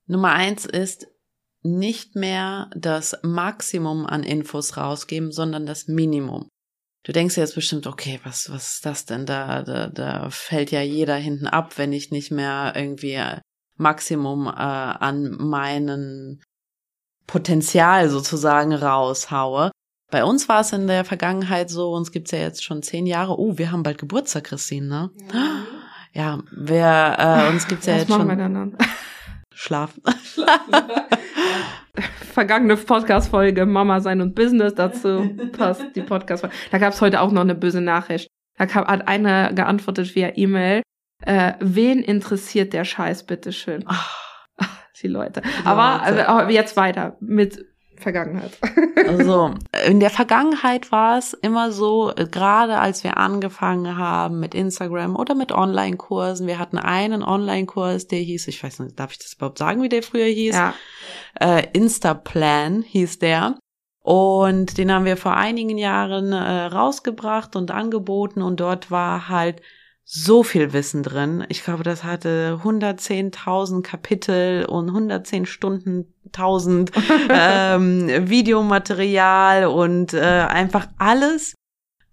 Nummer 0.06 0.34
eins 0.34 0.67
ist 0.67 1.08
nicht 1.63 2.15
mehr 2.15 2.69
das 2.75 3.17
Maximum 3.23 4.06
an 4.06 4.21
Infos 4.21 4.78
rausgeben, 4.78 5.32
sondern 5.32 5.65
das 5.65 5.88
Minimum. 5.88 6.47
Du 7.05 7.11
denkst 7.11 7.37
jetzt 7.37 7.53
bestimmt, 7.53 7.85
okay, 7.85 8.19
was, 8.23 8.49
was 8.49 8.73
ist 8.73 8.85
das 8.87 9.05
denn? 9.05 9.27
Da, 9.27 9.61
da, 9.61 9.87
da 9.87 10.27
fällt 10.31 10.71
ja 10.71 10.81
jeder 10.81 11.15
hinten 11.15 11.45
ab, 11.45 11.77
wenn 11.77 11.93
ich 11.93 12.09
nicht 12.09 12.31
mehr 12.31 12.73
irgendwie 12.75 13.21
Maximum 13.77 14.47
äh, 14.47 14.49
an 14.49 15.37
meinen 15.37 16.41
Potenzial 17.27 18.09
sozusagen 18.09 18.73
raushaue. 18.73 19.69
Bei 20.09 20.23
uns 20.23 20.49
war 20.49 20.61
es 20.61 20.73
in 20.73 20.87
der 20.87 21.05
Vergangenheit 21.05 21.69
so, 21.69 21.93
uns 21.93 22.11
gibt's 22.11 22.31
ja 22.31 22.39
jetzt 22.39 22.63
schon 22.63 22.81
zehn 22.81 23.05
Jahre. 23.05 23.39
Oh, 23.39 23.59
wir 23.59 23.71
haben 23.71 23.83
bald 23.83 23.99
Geburtstag, 23.99 24.45
Christine, 24.45 24.87
ne? 24.87 25.11
Ja, 25.31 25.65
ja 26.13 26.43
wir, 26.51 27.15
äh, 27.19 27.49
uns 27.49 27.67
gibt's 27.67 27.85
ja 27.85 27.93
was 27.93 28.01
jetzt 28.01 28.13
schon. 28.13 28.77
Schlafen. 29.53 30.01
Schlafen. 30.23 30.73
vergangene 32.34 32.77
Podcast-Folge 32.77 33.65
Mama 33.65 33.99
sein 33.99 34.21
und 34.21 34.36
Business, 34.36 34.75
dazu 34.75 35.36
passt 35.51 35.95
die 35.95 36.01
Podcast-Folge. 36.01 36.55
Da 36.71 36.77
gab 36.77 36.93
es 36.93 37.01
heute 37.01 37.21
auch 37.21 37.31
noch 37.31 37.41
eine 37.41 37.55
böse 37.55 37.81
Nachricht. 37.81 38.27
Da 38.58 38.67
hat 38.67 39.08
einer 39.08 39.53
geantwortet 39.53 40.15
via 40.15 40.31
E-Mail, 40.36 40.81
äh, 41.25 41.53
wen 41.60 42.01
interessiert 42.01 42.73
der 42.73 42.86
Scheiß, 42.86 43.25
bitteschön. 43.25 43.84
Ach, 43.86 44.25
die 45.01 45.08
Leute. 45.08 45.41
Die 45.41 45.65
aber, 45.65 46.10
Leute. 46.10 46.29
aber 46.29 46.49
jetzt 46.51 46.77
weiter 46.77 47.17
mit 47.19 47.65
Vergangenheit. 48.05 48.51
Also, 49.07 49.55
in 49.87 49.99
der 49.99 50.11
Vergangenheit 50.11 50.91
war 50.91 51.17
es 51.17 51.33
immer 51.33 51.71
so, 51.71 52.13
gerade 52.31 52.77
als 52.77 53.03
wir 53.03 53.17
angefangen 53.17 53.97
haben 53.97 54.39
mit 54.39 54.53
Instagram 54.53 55.15
oder 55.15 55.33
mit 55.33 55.51
Online-Kursen. 55.51 56.45
Wir 56.45 56.59
hatten 56.59 56.77
einen 56.77 57.23
Online-Kurs, 57.23 58.07
der 58.07 58.19
hieß, 58.19 58.47
ich 58.47 58.63
weiß 58.63 58.79
nicht, 58.79 58.99
darf 58.99 59.11
ich 59.11 59.17
das 59.17 59.33
überhaupt 59.33 59.57
sagen, 59.57 59.81
wie 59.81 59.89
der 59.89 60.03
früher 60.03 60.27
hieß? 60.27 60.55
Ja. 60.55 60.75
Äh, 61.39 61.65
Instaplan 61.73 62.83
hieß 62.83 63.17
der. 63.17 63.57
Und 64.01 64.77
den 64.77 64.91
haben 64.91 65.05
wir 65.05 65.17
vor 65.17 65.35
einigen 65.35 65.79
Jahren 65.79 66.31
äh, 66.31 66.65
rausgebracht 66.65 67.55
und 67.55 67.71
angeboten 67.71 68.43
und 68.43 68.59
dort 68.59 68.91
war 68.91 69.29
halt 69.29 69.63
so 70.07 70.43
viel 70.43 70.71
Wissen 70.71 71.01
drin. 71.01 71.45
Ich 71.49 71.63
glaube, 71.63 71.83
das 71.83 72.03
hatte 72.03 72.59
110.000 72.63 73.81
Kapitel 73.81 74.65
und 74.65 74.89
110 74.89 75.47
Stunden, 75.47 76.13
1000 76.27 76.91
ähm, 77.29 78.07
Videomaterial 78.29 79.65
und 79.65 80.13
äh, 80.13 80.19
einfach 80.19 80.87
alles, 80.99 81.55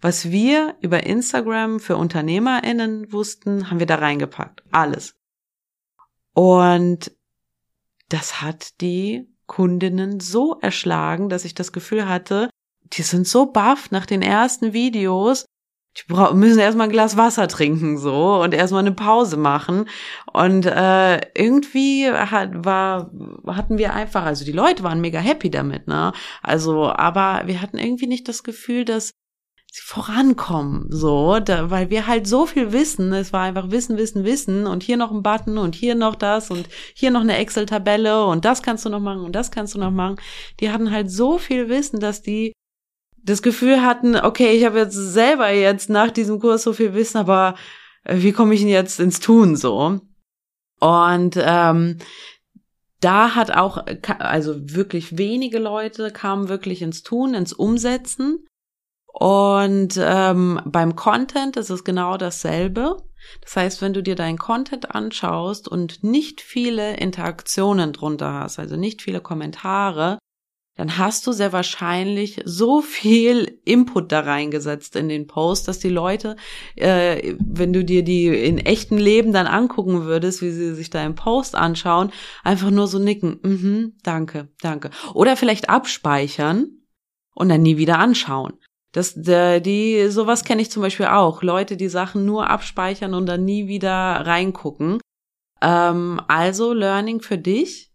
was 0.01 0.31
wir 0.31 0.75
über 0.81 1.05
Instagram 1.05 1.81
für 1.81 1.97
UnternehmerInnen 1.97 3.13
wussten, 3.13 3.71
haben 3.71 3.79
wir 3.79 3.87
da 3.87 3.97
reingepackt. 3.97 4.63
Alles. 4.73 5.15
Und 6.33 7.13
das 8.09 8.41
hat 8.41 8.81
die 8.81 9.29
Kundinnen 9.47 10.19
so 10.19 10.59
erschlagen, 10.61 11.29
dass 11.29 11.45
ich 11.45 11.55
das 11.55 11.73
Gefühl 11.73 12.09
hatte, 12.09 12.49
die 12.95 13.03
sind 13.03 13.29
so 13.29 13.47
baff 13.47 13.91
nach 13.91 14.07
den 14.07 14.23
ersten 14.23 14.73
Videos, 14.73 15.45
die 15.95 16.35
müssen 16.35 16.59
erstmal 16.59 16.89
ein 16.89 16.93
Glas 16.93 17.17
Wasser 17.17 17.49
trinken 17.49 17.99
so 17.99 18.43
und 18.43 18.55
erstmal 18.55 18.81
eine 18.81 18.93
Pause 18.93 19.37
machen. 19.37 19.89
Und 20.33 20.67
äh, 20.67 21.21
irgendwie 21.35 22.11
hat, 22.11 22.65
war 22.65 23.11
hatten 23.47 23.79
wir 23.79 23.93
einfach 23.93 24.25
also 24.25 24.45
die 24.45 24.53
Leute 24.53 24.83
waren 24.83 25.01
mega 25.01 25.19
happy 25.19 25.51
damit 25.51 25.89
ne? 25.89 26.13
Also 26.43 26.91
aber 26.91 27.43
wir 27.47 27.61
hatten 27.61 27.79
irgendwie 27.79 28.07
nicht 28.07 28.29
das 28.29 28.43
Gefühl 28.43 28.85
dass 28.85 29.13
sie 29.71 29.83
vorankommen 29.83 30.87
so 30.91 31.41
da, 31.41 31.71
weil 31.71 31.89
wir 31.91 32.07
halt 32.07 32.27
so 32.27 32.47
viel 32.47 32.73
wissen. 32.73 33.13
Es 33.13 33.33
war 33.33 33.43
einfach 33.43 33.71
Wissen 33.71 33.97
Wissen 33.97 34.25
Wissen 34.25 34.67
und 34.67 34.83
hier 34.83 34.97
noch 34.97 35.11
ein 35.11 35.23
Button 35.23 35.59
und 35.59 35.75
hier 35.75 35.95
noch 35.95 36.15
das 36.15 36.51
und 36.51 36.69
hier 36.95 37.11
noch 37.11 37.23
eine 37.23 37.37
Excel 37.37 37.67
Tabelle 37.67 38.25
und 38.27 38.45
das 38.45 38.63
kannst 38.63 38.85
du 38.85 38.89
noch 38.89 39.01
machen 39.01 39.25
und 39.25 39.33
das 39.33 39.51
kannst 39.51 39.75
du 39.75 39.79
noch 39.79 39.91
machen. 39.91 40.17
Die 40.61 40.71
hatten 40.71 40.91
halt 40.91 41.11
so 41.11 41.39
viel 41.39 41.69
Wissen 41.69 42.01
dass 42.01 42.23
die 42.23 42.53
das 43.23 43.43
Gefühl 43.43 43.83
hatten, 43.83 44.17
okay, 44.17 44.53
ich 44.53 44.65
habe 44.65 44.79
jetzt 44.79 44.95
selber 44.95 45.51
jetzt 45.51 45.89
nach 45.91 46.11
diesem 46.11 46.41
Kurs 46.41 46.63
so 46.63 46.73
viel 46.73 46.95
Wissen, 46.95 47.19
aber 47.19 47.55
äh, 48.05 48.17
wie 48.19 48.33
komme 48.33 48.55
ich 48.55 48.61
denn 48.61 48.69
jetzt 48.69 49.01
ins 49.01 49.21
Tun 49.21 49.57
so? 49.57 50.01
Und 50.81 51.37
ähm, 51.39 51.99
da 53.01 53.35
hat 53.35 53.51
auch, 53.51 53.85
also 54.19 54.55
wirklich 54.75 55.19
wenige 55.19 55.59
Leute 55.59 56.11
kamen 56.11 56.49
wirklich 56.49 56.83
ins 56.83 57.03
Tun, 57.03 57.35
ins 57.35 57.53
Umsetzen. 57.53 58.47
Und 59.07 59.99
ähm, 60.01 60.61
beim 60.65 60.97
Content 60.97 61.57
ist 61.57 61.71
es 61.71 61.85
genau 61.85 62.17
dasselbe. 62.17 62.97
Das 63.43 63.57
heißt, 63.57 63.83
wenn 63.83 63.93
du 63.93 64.03
dir 64.03 64.15
deinen 64.15 64.39
Content 64.39 64.95
anschaust 64.95 65.69
und 65.69 66.03
nicht 66.03 66.41
viele 66.41 66.97
Interaktionen 66.97 67.93
drunter 67.93 68.33
hast, 68.33 68.59
also 68.59 68.77
nicht 68.77 69.03
viele 69.03 69.21
Kommentare, 69.21 70.19
dann 70.83 70.99
hast 70.99 71.29
du 71.29 71.33
sehr 71.33 71.53
wahrscheinlich 71.53 72.41
so 72.45 72.83
viel 72.83 73.61
Input 73.65 74.11
da 74.11 74.19
reingesetzt 74.19 74.97
in 74.97 75.09
den 75.09 75.29
Post, 75.29 75.69
dass 75.69 75.79
die 75.79 75.89
Leute, 75.89 76.35
äh, 76.75 77.37
wenn 77.39 77.73
du 77.73 77.85
dir 77.85 78.03
die 78.03 78.27
in 78.27 78.59
echten 78.59 78.99
Leben 78.99 79.33
dann 79.33 79.47
angucken 79.47 80.07
würdest, 80.07 80.43
wie 80.43 80.51
sie 80.51 80.75
sich 80.75 80.91
deinen 80.91 81.15
Post 81.15 81.55
anschauen, 81.55 82.11
einfach 82.43 82.73
nur 82.73 82.89
so 82.89 82.99
nicken, 82.99 83.39
mhm, 83.45 83.93
danke, 84.03 84.49
danke. 84.61 84.91
Oder 85.15 85.37
vielleicht 85.37 85.69
abspeichern 85.69 86.67
und 87.33 87.49
dann 87.49 87.63
nie 87.63 87.77
wieder 87.77 88.01
anschauen. 88.01 88.55
Das, 88.91 89.15
die, 89.15 90.09
sowas 90.09 90.43
kenne 90.43 90.63
ich 90.63 90.73
zum 90.73 90.83
Beispiel 90.83 91.07
auch. 91.07 91.45
Leute, 91.45 91.77
die 91.77 91.89
Sachen 91.89 92.25
nur 92.25 92.51
abspeichern 92.51 93.15
und 93.15 93.27
dann 93.27 93.45
nie 93.45 93.69
wieder 93.69 93.93
reingucken. 93.93 95.01
Ähm, 95.61 96.21
also 96.27 96.73
Learning 96.73 97.21
für 97.21 97.39
dich 97.39 97.92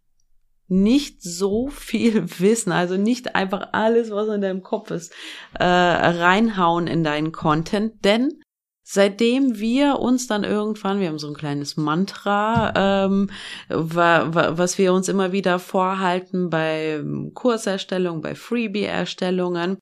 nicht 0.67 1.21
so 1.21 1.67
viel 1.67 2.23
wissen, 2.39 2.71
also 2.71 2.97
nicht 2.97 3.35
einfach 3.35 3.69
alles, 3.71 4.11
was 4.11 4.27
in 4.29 4.41
deinem 4.41 4.63
Kopf 4.63 4.91
ist, 4.91 5.13
äh, 5.53 5.63
reinhauen 5.63 6.87
in 6.87 7.03
deinen 7.03 7.31
Content, 7.31 8.03
denn 8.03 8.41
seitdem 8.83 9.59
wir 9.59 9.99
uns 9.99 10.27
dann 10.27 10.45
irgendwann, 10.45 11.01
wir 11.01 11.09
haben 11.09 11.19
so 11.19 11.27
ein 11.27 11.33
kleines 11.33 11.75
Mantra, 11.75 13.05
ähm, 13.05 13.29
wa, 13.67 14.33
wa, 14.33 14.57
was 14.57 14.77
wir 14.77 14.93
uns 14.93 15.09
immer 15.09 15.33
wieder 15.33 15.59
vorhalten 15.59 16.49
bei 16.49 17.03
Kurserstellung, 17.33 18.21
bei 18.21 18.33
Freebie-Erstellungen, 18.33 19.77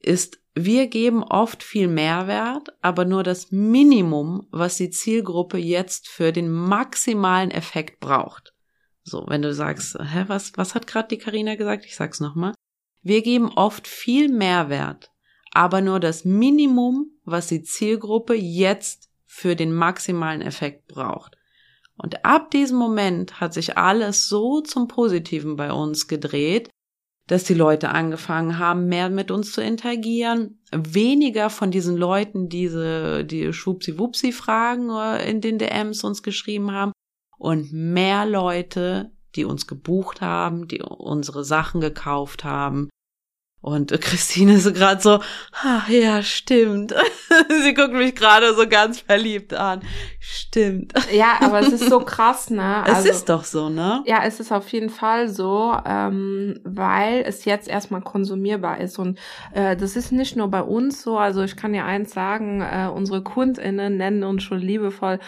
ist, 0.00 0.40
wir 0.54 0.88
geben 0.88 1.22
oft 1.22 1.62
viel 1.62 1.86
Mehrwert, 1.86 2.70
aber 2.82 3.04
nur 3.04 3.22
das 3.22 3.52
Minimum, 3.52 4.48
was 4.50 4.76
die 4.76 4.90
Zielgruppe 4.90 5.58
jetzt 5.58 6.08
für 6.08 6.32
den 6.32 6.50
maximalen 6.50 7.52
Effekt 7.52 8.00
braucht. 8.00 8.52
So, 9.08 9.24
wenn 9.28 9.42
du 9.42 9.54
sagst, 9.54 9.98
hä, 9.98 10.24
was, 10.26 10.52
was 10.56 10.74
hat 10.74 10.86
gerade 10.86 11.08
die 11.08 11.18
Karina 11.18 11.54
gesagt? 11.54 11.84
Ich 11.86 11.96
sag's 11.96 12.20
nochmal. 12.20 12.54
Wir 13.02 13.22
geben 13.22 13.50
oft 13.54 13.86
viel 13.86 14.28
Mehrwert, 14.28 15.10
aber 15.52 15.80
nur 15.80 16.00
das 16.00 16.24
Minimum, 16.24 17.10
was 17.24 17.46
die 17.46 17.62
Zielgruppe 17.62 18.34
jetzt 18.34 19.08
für 19.26 19.56
den 19.56 19.72
maximalen 19.72 20.42
Effekt 20.42 20.88
braucht. 20.88 21.36
Und 21.96 22.24
ab 22.24 22.50
diesem 22.50 22.78
Moment 22.78 23.40
hat 23.40 23.54
sich 23.54 23.76
alles 23.76 24.28
so 24.28 24.60
zum 24.60 24.88
Positiven 24.88 25.56
bei 25.56 25.72
uns 25.72 26.06
gedreht, 26.06 26.70
dass 27.26 27.44
die 27.44 27.54
Leute 27.54 27.90
angefangen 27.90 28.58
haben, 28.58 28.86
mehr 28.86 29.10
mit 29.10 29.30
uns 29.30 29.52
zu 29.52 29.60
interagieren, 29.60 30.62
weniger 30.72 31.50
von 31.50 31.70
diesen 31.70 31.96
Leuten 31.96 32.48
diese, 32.48 33.24
die 33.24 33.52
Schwupsi-Wupsi-Fragen 33.52 34.90
äh, 34.90 35.30
in 35.30 35.40
den 35.40 35.58
DMs 35.58 36.04
uns 36.04 36.22
geschrieben 36.22 36.72
haben, 36.72 36.92
und 37.38 37.72
mehr 37.72 38.26
Leute, 38.26 39.12
die 39.36 39.44
uns 39.44 39.66
gebucht 39.66 40.20
haben, 40.20 40.68
die 40.68 40.82
unsere 40.82 41.44
Sachen 41.44 41.80
gekauft 41.80 42.44
haben. 42.44 42.88
Und 43.60 43.90
Christine 44.00 44.54
ist 44.54 44.72
gerade 44.72 45.00
so, 45.00 45.20
ach 45.52 45.88
ja, 45.88 46.22
stimmt. 46.22 46.94
Sie 47.64 47.74
guckt 47.74 47.92
mich 47.92 48.14
gerade 48.14 48.54
so 48.54 48.68
ganz 48.68 49.00
verliebt 49.00 49.52
an. 49.52 49.80
Stimmt. 50.20 50.92
Ja, 51.12 51.38
aber 51.40 51.60
es 51.60 51.72
ist 51.72 51.90
so 51.90 51.98
krass, 52.04 52.50
ne? 52.50 52.84
Also, 52.84 53.08
es 53.08 53.16
ist 53.16 53.28
doch 53.28 53.42
so, 53.42 53.68
ne? 53.68 54.04
Ja, 54.06 54.22
es 54.24 54.38
ist 54.38 54.52
auf 54.52 54.68
jeden 54.70 54.90
Fall 54.90 55.28
so, 55.28 55.76
ähm, 55.84 56.60
weil 56.62 57.24
es 57.26 57.44
jetzt 57.46 57.66
erstmal 57.66 58.00
konsumierbar 58.00 58.78
ist. 58.78 58.96
Und 58.98 59.18
äh, 59.52 59.76
das 59.76 59.96
ist 59.96 60.12
nicht 60.12 60.36
nur 60.36 60.48
bei 60.48 60.62
uns 60.62 61.02
so. 61.02 61.18
Also 61.18 61.42
ich 61.42 61.56
kann 61.56 61.72
dir 61.72 61.84
eins 61.84 62.12
sagen, 62.12 62.60
äh, 62.60 62.88
unsere 62.94 63.24
KundInnen 63.24 63.96
nennen 63.96 64.22
uns 64.22 64.44
schon 64.44 64.60
liebevoll 64.60 65.18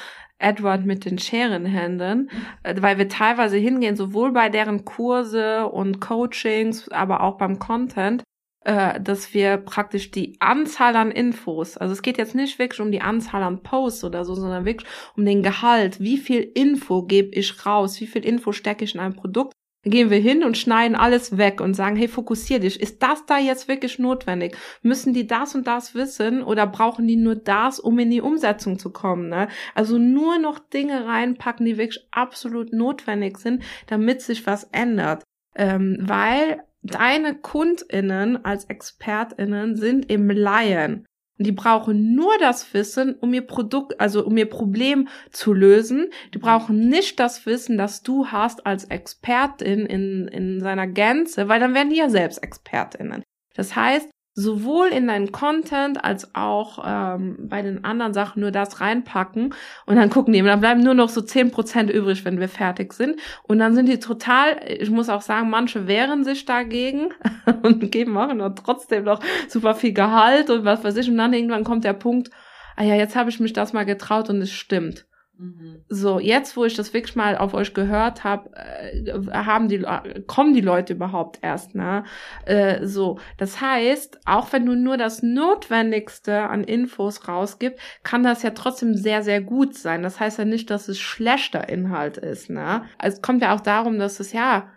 Edward 0.40 0.84
mit 0.84 1.04
den 1.04 1.18
Scherenhänden, 1.18 2.30
äh, 2.62 2.74
weil 2.80 2.98
wir 2.98 3.08
teilweise 3.08 3.56
hingehen, 3.56 3.96
sowohl 3.96 4.32
bei 4.32 4.48
deren 4.48 4.84
Kurse 4.84 5.66
und 5.68 6.00
Coachings, 6.00 6.88
aber 6.90 7.22
auch 7.22 7.36
beim 7.36 7.58
Content, 7.58 8.24
äh, 8.64 9.00
dass 9.00 9.32
wir 9.32 9.56
praktisch 9.56 10.10
die 10.10 10.36
Anzahl 10.40 10.96
an 10.96 11.10
Infos, 11.10 11.76
also 11.76 11.92
es 11.92 12.02
geht 12.02 12.18
jetzt 12.18 12.34
nicht 12.34 12.58
wirklich 12.58 12.80
um 12.80 12.92
die 12.92 13.00
Anzahl 13.00 13.42
an 13.42 13.62
Posts 13.62 14.04
oder 14.04 14.24
so, 14.24 14.34
sondern 14.34 14.64
wirklich 14.64 14.88
um 15.16 15.24
den 15.24 15.42
Gehalt, 15.42 16.00
wie 16.00 16.18
viel 16.18 16.42
Info 16.54 17.02
gebe 17.02 17.30
ich 17.30 17.64
raus, 17.64 18.00
wie 18.00 18.06
viel 18.06 18.24
Info 18.24 18.52
stecke 18.52 18.84
ich 18.84 18.94
in 18.94 19.00
ein 19.00 19.14
Produkt 19.16 19.54
gehen 19.82 20.10
wir 20.10 20.18
hin 20.18 20.44
und 20.44 20.58
schneiden 20.58 20.96
alles 20.96 21.38
weg 21.38 21.60
und 21.60 21.74
sagen, 21.74 21.96
hey, 21.96 22.08
fokussier 22.08 22.60
dich. 22.60 22.80
Ist 22.80 23.02
das 23.02 23.24
da 23.26 23.38
jetzt 23.38 23.68
wirklich 23.68 23.98
notwendig? 23.98 24.56
Müssen 24.82 25.14
die 25.14 25.26
das 25.26 25.54
und 25.54 25.66
das 25.66 25.94
wissen 25.94 26.42
oder 26.42 26.66
brauchen 26.66 27.06
die 27.06 27.16
nur 27.16 27.36
das, 27.36 27.80
um 27.80 27.98
in 27.98 28.10
die 28.10 28.20
Umsetzung 28.20 28.78
zu 28.78 28.90
kommen? 28.90 29.28
Ne? 29.28 29.48
Also 29.74 29.98
nur 29.98 30.38
noch 30.38 30.58
Dinge 30.58 31.06
reinpacken, 31.06 31.64
die 31.64 31.78
wirklich 31.78 32.06
absolut 32.10 32.72
notwendig 32.72 33.38
sind, 33.38 33.62
damit 33.86 34.20
sich 34.20 34.46
was 34.46 34.64
ändert. 34.72 35.22
Ähm, 35.54 35.98
weil 36.00 36.62
deine 36.82 37.34
KundInnen 37.34 38.44
als 38.44 38.64
ExpertInnen 38.66 39.76
sind 39.76 40.10
im 40.10 40.30
Laien. 40.30 41.06
Die 41.40 41.52
brauchen 41.52 42.14
nur 42.14 42.36
das 42.38 42.74
Wissen, 42.74 43.14
um 43.14 43.32
ihr 43.32 43.46
Produkt, 43.46 43.98
also 43.98 44.26
um 44.26 44.36
ihr 44.36 44.48
Problem 44.48 45.08
zu 45.30 45.54
lösen. 45.54 46.10
Die 46.34 46.38
brauchen 46.38 46.90
nicht 46.90 47.18
das 47.18 47.46
Wissen, 47.46 47.78
das 47.78 48.02
du 48.02 48.26
hast 48.26 48.66
als 48.66 48.84
Expertin 48.84 49.86
in, 49.86 50.28
in 50.28 50.60
seiner 50.60 50.86
Gänze, 50.86 51.48
weil 51.48 51.58
dann 51.58 51.74
werden 51.74 51.88
die 51.88 51.96
ja 51.96 52.10
selbst 52.10 52.42
Expertinnen. 52.42 53.22
Das 53.54 53.74
heißt, 53.74 54.10
sowohl 54.34 54.88
in 54.88 55.08
deinen 55.08 55.32
Content 55.32 56.04
als 56.04 56.34
auch 56.34 56.82
ähm, 56.86 57.36
bei 57.48 57.62
den 57.62 57.84
anderen 57.84 58.14
Sachen 58.14 58.40
nur 58.40 58.50
das 58.50 58.80
reinpacken 58.80 59.54
und 59.86 59.96
dann 59.96 60.10
gucken 60.10 60.32
die, 60.32 60.42
dann 60.42 60.60
bleiben 60.60 60.82
nur 60.82 60.94
noch 60.94 61.08
so 61.08 61.20
zehn 61.20 61.50
Prozent 61.50 61.90
übrig, 61.90 62.24
wenn 62.24 62.38
wir 62.38 62.48
fertig 62.48 62.92
sind. 62.92 63.20
Und 63.42 63.58
dann 63.58 63.74
sind 63.74 63.88
die 63.88 63.98
total, 63.98 64.60
ich 64.66 64.90
muss 64.90 65.08
auch 65.08 65.22
sagen, 65.22 65.50
manche 65.50 65.86
wehren 65.86 66.24
sich 66.24 66.44
dagegen 66.44 67.10
und 67.62 67.90
geben 67.90 68.16
auch 68.16 68.32
noch 68.32 68.54
trotzdem 68.54 69.04
noch 69.04 69.20
super 69.48 69.74
viel 69.74 69.92
Gehalt 69.92 70.48
und 70.50 70.64
was 70.64 70.84
weiß 70.84 70.96
ich. 70.96 71.08
Und 71.08 71.18
dann 71.18 71.32
irgendwann 71.32 71.64
kommt 71.64 71.84
der 71.84 71.92
Punkt, 71.92 72.30
ah 72.76 72.84
ja, 72.84 72.94
jetzt 72.94 73.16
habe 73.16 73.30
ich 73.30 73.40
mich 73.40 73.52
das 73.52 73.72
mal 73.72 73.84
getraut 73.84 74.30
und 74.30 74.40
es 74.40 74.52
stimmt. 74.52 75.06
Mhm. 75.40 75.82
So, 75.88 76.20
jetzt, 76.20 76.54
wo 76.54 76.66
ich 76.66 76.74
das 76.74 76.92
wirklich 76.92 77.16
mal 77.16 77.38
auf 77.38 77.54
euch 77.54 77.72
gehört 77.72 78.24
habe, 78.24 78.50
äh, 78.54 79.14
haben 79.32 79.68
die, 79.68 79.82
kommen 80.26 80.52
die 80.52 80.60
Leute 80.60 80.92
überhaupt 80.92 81.38
erst, 81.40 81.74
ne? 81.74 82.04
Äh, 82.44 82.86
so, 82.86 83.18
das 83.38 83.58
heißt, 83.58 84.20
auch 84.26 84.52
wenn 84.52 84.66
du 84.66 84.74
nur 84.74 84.98
das 84.98 85.22
Notwendigste 85.22 86.42
an 86.42 86.62
Infos 86.62 87.26
rausgibst, 87.26 87.80
kann 88.02 88.22
das 88.22 88.42
ja 88.42 88.50
trotzdem 88.50 88.94
sehr, 88.94 89.22
sehr 89.22 89.40
gut 89.40 89.74
sein. 89.74 90.02
Das 90.02 90.20
heißt 90.20 90.38
ja 90.38 90.44
nicht, 90.44 90.68
dass 90.68 90.88
es 90.88 90.98
schlechter 91.00 91.70
Inhalt 91.70 92.18
ist, 92.18 92.50
ne? 92.50 92.84
Also, 92.98 93.16
es 93.16 93.22
kommt 93.22 93.40
ja 93.40 93.54
auch 93.54 93.60
darum, 93.60 93.98
dass 93.98 94.20
es 94.20 94.34
ja 94.34 94.68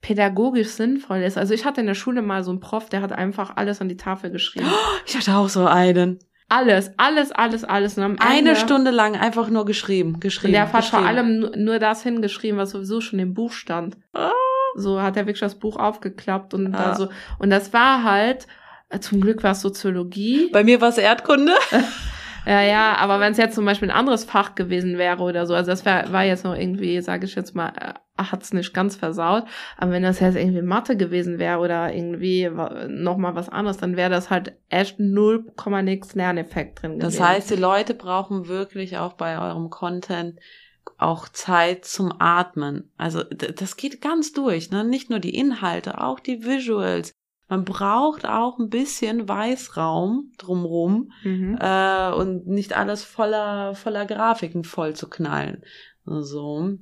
pädagogisch 0.00 0.70
sinnvoll 0.70 1.18
ist. 1.18 1.38
Also 1.38 1.54
ich 1.54 1.64
hatte 1.64 1.82
in 1.82 1.86
der 1.86 1.94
Schule 1.94 2.22
mal 2.22 2.42
so 2.42 2.50
einen 2.50 2.60
Prof, 2.60 2.88
der 2.88 3.02
hat 3.02 3.12
einfach 3.12 3.56
alles 3.56 3.80
an 3.80 3.88
die 3.88 3.98
Tafel 3.98 4.30
geschrieben. 4.30 4.66
Ich 5.06 5.16
hatte 5.16 5.36
auch 5.36 5.48
so 5.48 5.66
einen. 5.66 6.18
Alles, 6.50 6.90
alles, 6.96 7.30
alles, 7.30 7.62
alles. 7.62 7.96
Und 7.96 8.02
am 8.02 8.10
Ende, 8.16 8.26
Eine 8.26 8.56
Stunde 8.56 8.90
lang 8.90 9.14
einfach 9.16 9.48
nur 9.50 9.64
geschrieben, 9.64 10.18
geschrieben. 10.18 10.52
Der 10.52 10.72
hat 10.72 10.84
vor 10.84 10.98
allem 10.98 11.48
nur 11.56 11.78
das 11.78 12.02
hingeschrieben, 12.02 12.58
was 12.58 12.70
sowieso 12.70 13.00
schon 13.00 13.20
im 13.20 13.34
Buch 13.34 13.52
stand. 13.52 13.96
Ah. 14.14 14.32
So 14.74 15.00
hat 15.00 15.16
er 15.16 15.26
wirklich 15.26 15.38
das 15.38 15.60
Buch 15.60 15.76
aufgeklappt 15.76 16.52
und 16.52 16.74
ah. 16.74 16.90
da 16.90 16.94
so. 16.96 17.08
Und 17.38 17.50
das 17.50 17.72
war 17.72 18.02
halt, 18.02 18.48
äh, 18.88 18.98
zum 18.98 19.20
Glück 19.20 19.44
war 19.44 19.52
es 19.52 19.60
Soziologie. 19.60 20.50
Bei 20.52 20.64
mir 20.64 20.80
war 20.80 20.88
es 20.88 20.98
Erdkunde. 20.98 21.52
ja, 22.46 22.62
ja, 22.62 22.96
aber 22.96 23.20
wenn 23.20 23.30
es 23.30 23.38
jetzt 23.38 23.54
zum 23.54 23.64
Beispiel 23.64 23.88
ein 23.88 23.96
anderes 23.96 24.24
Fach 24.24 24.56
gewesen 24.56 24.98
wäre 24.98 25.22
oder 25.22 25.46
so, 25.46 25.54
also 25.54 25.70
das 25.70 25.84
wär, 25.84 26.12
war 26.12 26.24
jetzt 26.24 26.44
noch 26.44 26.56
irgendwie, 26.56 27.00
sage 27.00 27.26
ich 27.26 27.36
jetzt 27.36 27.54
mal, 27.54 27.68
äh, 27.80 27.94
hat's 28.20 28.52
nicht 28.52 28.74
ganz 28.74 28.96
versaut. 28.96 29.44
Aber 29.76 29.92
wenn 29.92 30.02
das 30.02 30.20
jetzt 30.20 30.36
irgendwie 30.36 30.62
Mathe 30.62 30.96
gewesen 30.96 31.38
wäre 31.38 31.58
oder 31.58 31.94
irgendwie 31.94 32.50
nochmal 32.88 33.34
was 33.34 33.48
anderes, 33.48 33.78
dann 33.78 33.96
wäre 33.96 34.10
das 34.10 34.30
halt 34.30 34.52
echt 34.68 34.98
0, 34.98 35.52
nix 35.82 36.14
Lerneffekt 36.14 36.82
drin 36.82 36.98
gewesen. 36.98 37.18
Das 37.18 37.20
heißt, 37.20 37.50
die 37.50 37.56
Leute 37.56 37.94
brauchen 37.94 38.48
wirklich 38.48 38.98
auch 38.98 39.14
bei 39.14 39.38
eurem 39.38 39.70
Content 39.70 40.38
auch 40.98 41.28
Zeit 41.28 41.84
zum 41.84 42.12
Atmen. 42.18 42.90
Also 42.96 43.22
das 43.22 43.76
geht 43.76 44.00
ganz 44.00 44.32
durch, 44.32 44.70
ne? 44.70 44.84
Nicht 44.84 45.10
nur 45.10 45.18
die 45.18 45.34
Inhalte, 45.34 46.00
auch 46.00 46.20
die 46.20 46.44
Visuals. 46.44 47.12
Man 47.48 47.64
braucht 47.64 48.26
auch 48.26 48.58
ein 48.58 48.68
bisschen 48.68 49.28
Weißraum 49.28 50.30
drumrum 50.38 51.10
mhm. 51.24 51.58
äh, 51.60 52.12
und 52.12 52.46
nicht 52.46 52.76
alles 52.76 53.02
voller 53.02 53.74
voller 53.74 54.06
Grafiken 54.06 54.62
voll 54.62 54.94
zu 54.94 55.08
knallen. 55.08 55.64
So. 56.04 56.78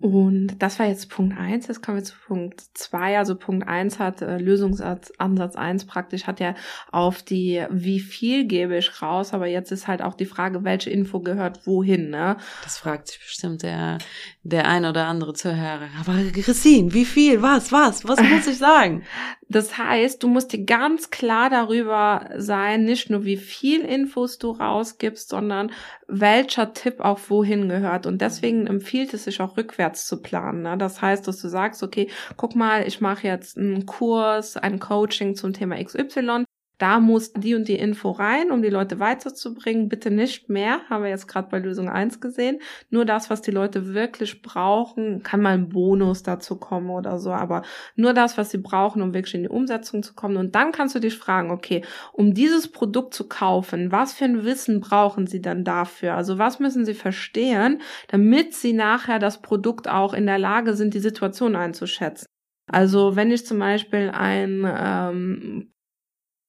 Und 0.00 0.62
das 0.62 0.78
war 0.78 0.86
jetzt 0.86 1.10
Punkt 1.10 1.36
eins. 1.36 1.66
Jetzt 1.66 1.82
kommen 1.82 1.96
wir 1.96 2.04
zu 2.04 2.14
Punkt 2.26 2.60
zwei. 2.74 3.18
Also 3.18 3.34
Punkt 3.34 3.66
eins 3.66 3.98
hat 3.98 4.22
äh, 4.22 4.38
Lösungsansatz 4.38 5.56
eins 5.56 5.86
praktisch 5.86 6.28
hat 6.28 6.38
ja 6.38 6.54
auf 6.92 7.22
die, 7.22 7.64
wie 7.70 7.98
viel 7.98 8.46
gebe 8.46 8.76
ich 8.76 9.02
raus, 9.02 9.34
aber 9.34 9.48
jetzt 9.48 9.72
ist 9.72 9.88
halt 9.88 10.00
auch 10.00 10.14
die 10.14 10.26
Frage, 10.26 10.62
welche 10.62 10.90
Info 10.90 11.18
gehört 11.18 11.66
wohin, 11.66 12.10
ne? 12.10 12.36
Das 12.62 12.78
fragt 12.78 13.08
sich 13.08 13.18
bestimmt 13.18 13.64
der, 13.64 13.98
der 14.44 14.68
ein 14.68 14.84
oder 14.84 15.06
andere 15.06 15.32
Zuhörer. 15.32 15.88
Aber 15.98 16.14
Christine, 16.32 16.94
wie 16.94 17.04
viel? 17.04 17.42
Was? 17.42 17.72
Was? 17.72 18.06
Was 18.06 18.20
muss 18.22 18.46
ich 18.46 18.58
sagen? 18.58 19.02
Das 19.48 19.78
heißt, 19.78 20.22
du 20.22 20.28
musst 20.28 20.52
dir 20.52 20.64
ganz 20.64 21.10
klar 21.10 21.48
darüber 21.48 22.28
sein, 22.36 22.84
nicht 22.84 23.08
nur 23.08 23.24
wie 23.24 23.38
viel 23.38 23.80
Infos 23.80 24.38
du 24.38 24.50
rausgibst, 24.50 25.30
sondern 25.30 25.72
welcher 26.06 26.74
Tipp 26.74 27.00
auch 27.00 27.18
wohin 27.28 27.68
gehört. 27.68 28.06
Und 28.06 28.20
deswegen 28.20 28.66
empfiehlt 28.66 29.14
es 29.14 29.24
sich 29.24 29.40
auch 29.40 29.56
rückwärts 29.56 30.06
zu 30.06 30.20
planen. 30.20 30.62
Ne? 30.62 30.76
Das 30.76 31.00
heißt, 31.00 31.26
dass 31.26 31.40
du 31.40 31.48
sagst, 31.48 31.82
okay, 31.82 32.10
guck 32.36 32.54
mal, 32.54 32.86
ich 32.86 33.00
mache 33.00 33.26
jetzt 33.26 33.56
einen 33.56 33.86
Kurs, 33.86 34.56
ein 34.56 34.78
Coaching 34.80 35.34
zum 35.34 35.54
Thema 35.54 35.82
XY 35.82 36.44
da 36.78 37.00
muss 37.00 37.32
die 37.32 37.54
und 37.54 37.66
die 37.66 37.76
Info 37.78 38.12
rein, 38.12 38.50
um 38.50 38.62
die 38.62 38.70
Leute 38.70 39.00
weiterzubringen. 39.00 39.88
Bitte 39.88 40.10
nicht 40.10 40.48
mehr, 40.48 40.80
haben 40.88 41.02
wir 41.02 41.10
jetzt 41.10 41.26
gerade 41.26 41.48
bei 41.50 41.58
Lösung 41.58 41.88
1 41.88 42.20
gesehen. 42.20 42.60
Nur 42.88 43.04
das, 43.04 43.30
was 43.30 43.42
die 43.42 43.50
Leute 43.50 43.94
wirklich 43.94 44.42
brauchen, 44.42 45.22
kann 45.24 45.42
mal 45.42 45.54
ein 45.54 45.68
Bonus 45.68 46.22
dazu 46.22 46.56
kommen 46.56 46.90
oder 46.90 47.18
so, 47.18 47.32
aber 47.32 47.62
nur 47.96 48.14
das, 48.14 48.38
was 48.38 48.50
sie 48.50 48.58
brauchen, 48.58 49.02
um 49.02 49.12
wirklich 49.12 49.34
in 49.34 49.42
die 49.42 49.48
Umsetzung 49.48 50.02
zu 50.02 50.14
kommen. 50.14 50.36
Und 50.36 50.54
dann 50.54 50.70
kannst 50.70 50.94
du 50.94 51.00
dich 51.00 51.18
fragen, 51.18 51.50
okay, 51.50 51.84
um 52.12 52.32
dieses 52.32 52.70
Produkt 52.70 53.12
zu 53.12 53.28
kaufen, 53.28 53.90
was 53.90 54.12
für 54.12 54.24
ein 54.24 54.44
Wissen 54.44 54.80
brauchen 54.80 55.26
sie 55.26 55.42
dann 55.42 55.64
dafür? 55.64 56.14
Also 56.14 56.38
was 56.38 56.60
müssen 56.60 56.84
sie 56.84 56.94
verstehen, 56.94 57.80
damit 58.06 58.54
sie 58.54 58.72
nachher 58.72 59.18
das 59.18 59.42
Produkt 59.42 59.88
auch 59.88 60.14
in 60.14 60.26
der 60.26 60.38
Lage 60.38 60.74
sind, 60.74 60.94
die 60.94 61.00
Situation 61.00 61.56
einzuschätzen? 61.56 62.26
Also 62.70 63.16
wenn 63.16 63.30
ich 63.30 63.46
zum 63.46 63.58
Beispiel 63.58 64.10
ein 64.10 64.64
ähm, 64.66 65.72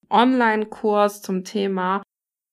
Online-Kurs 0.09 1.21
zum 1.21 1.43
Thema 1.43 2.01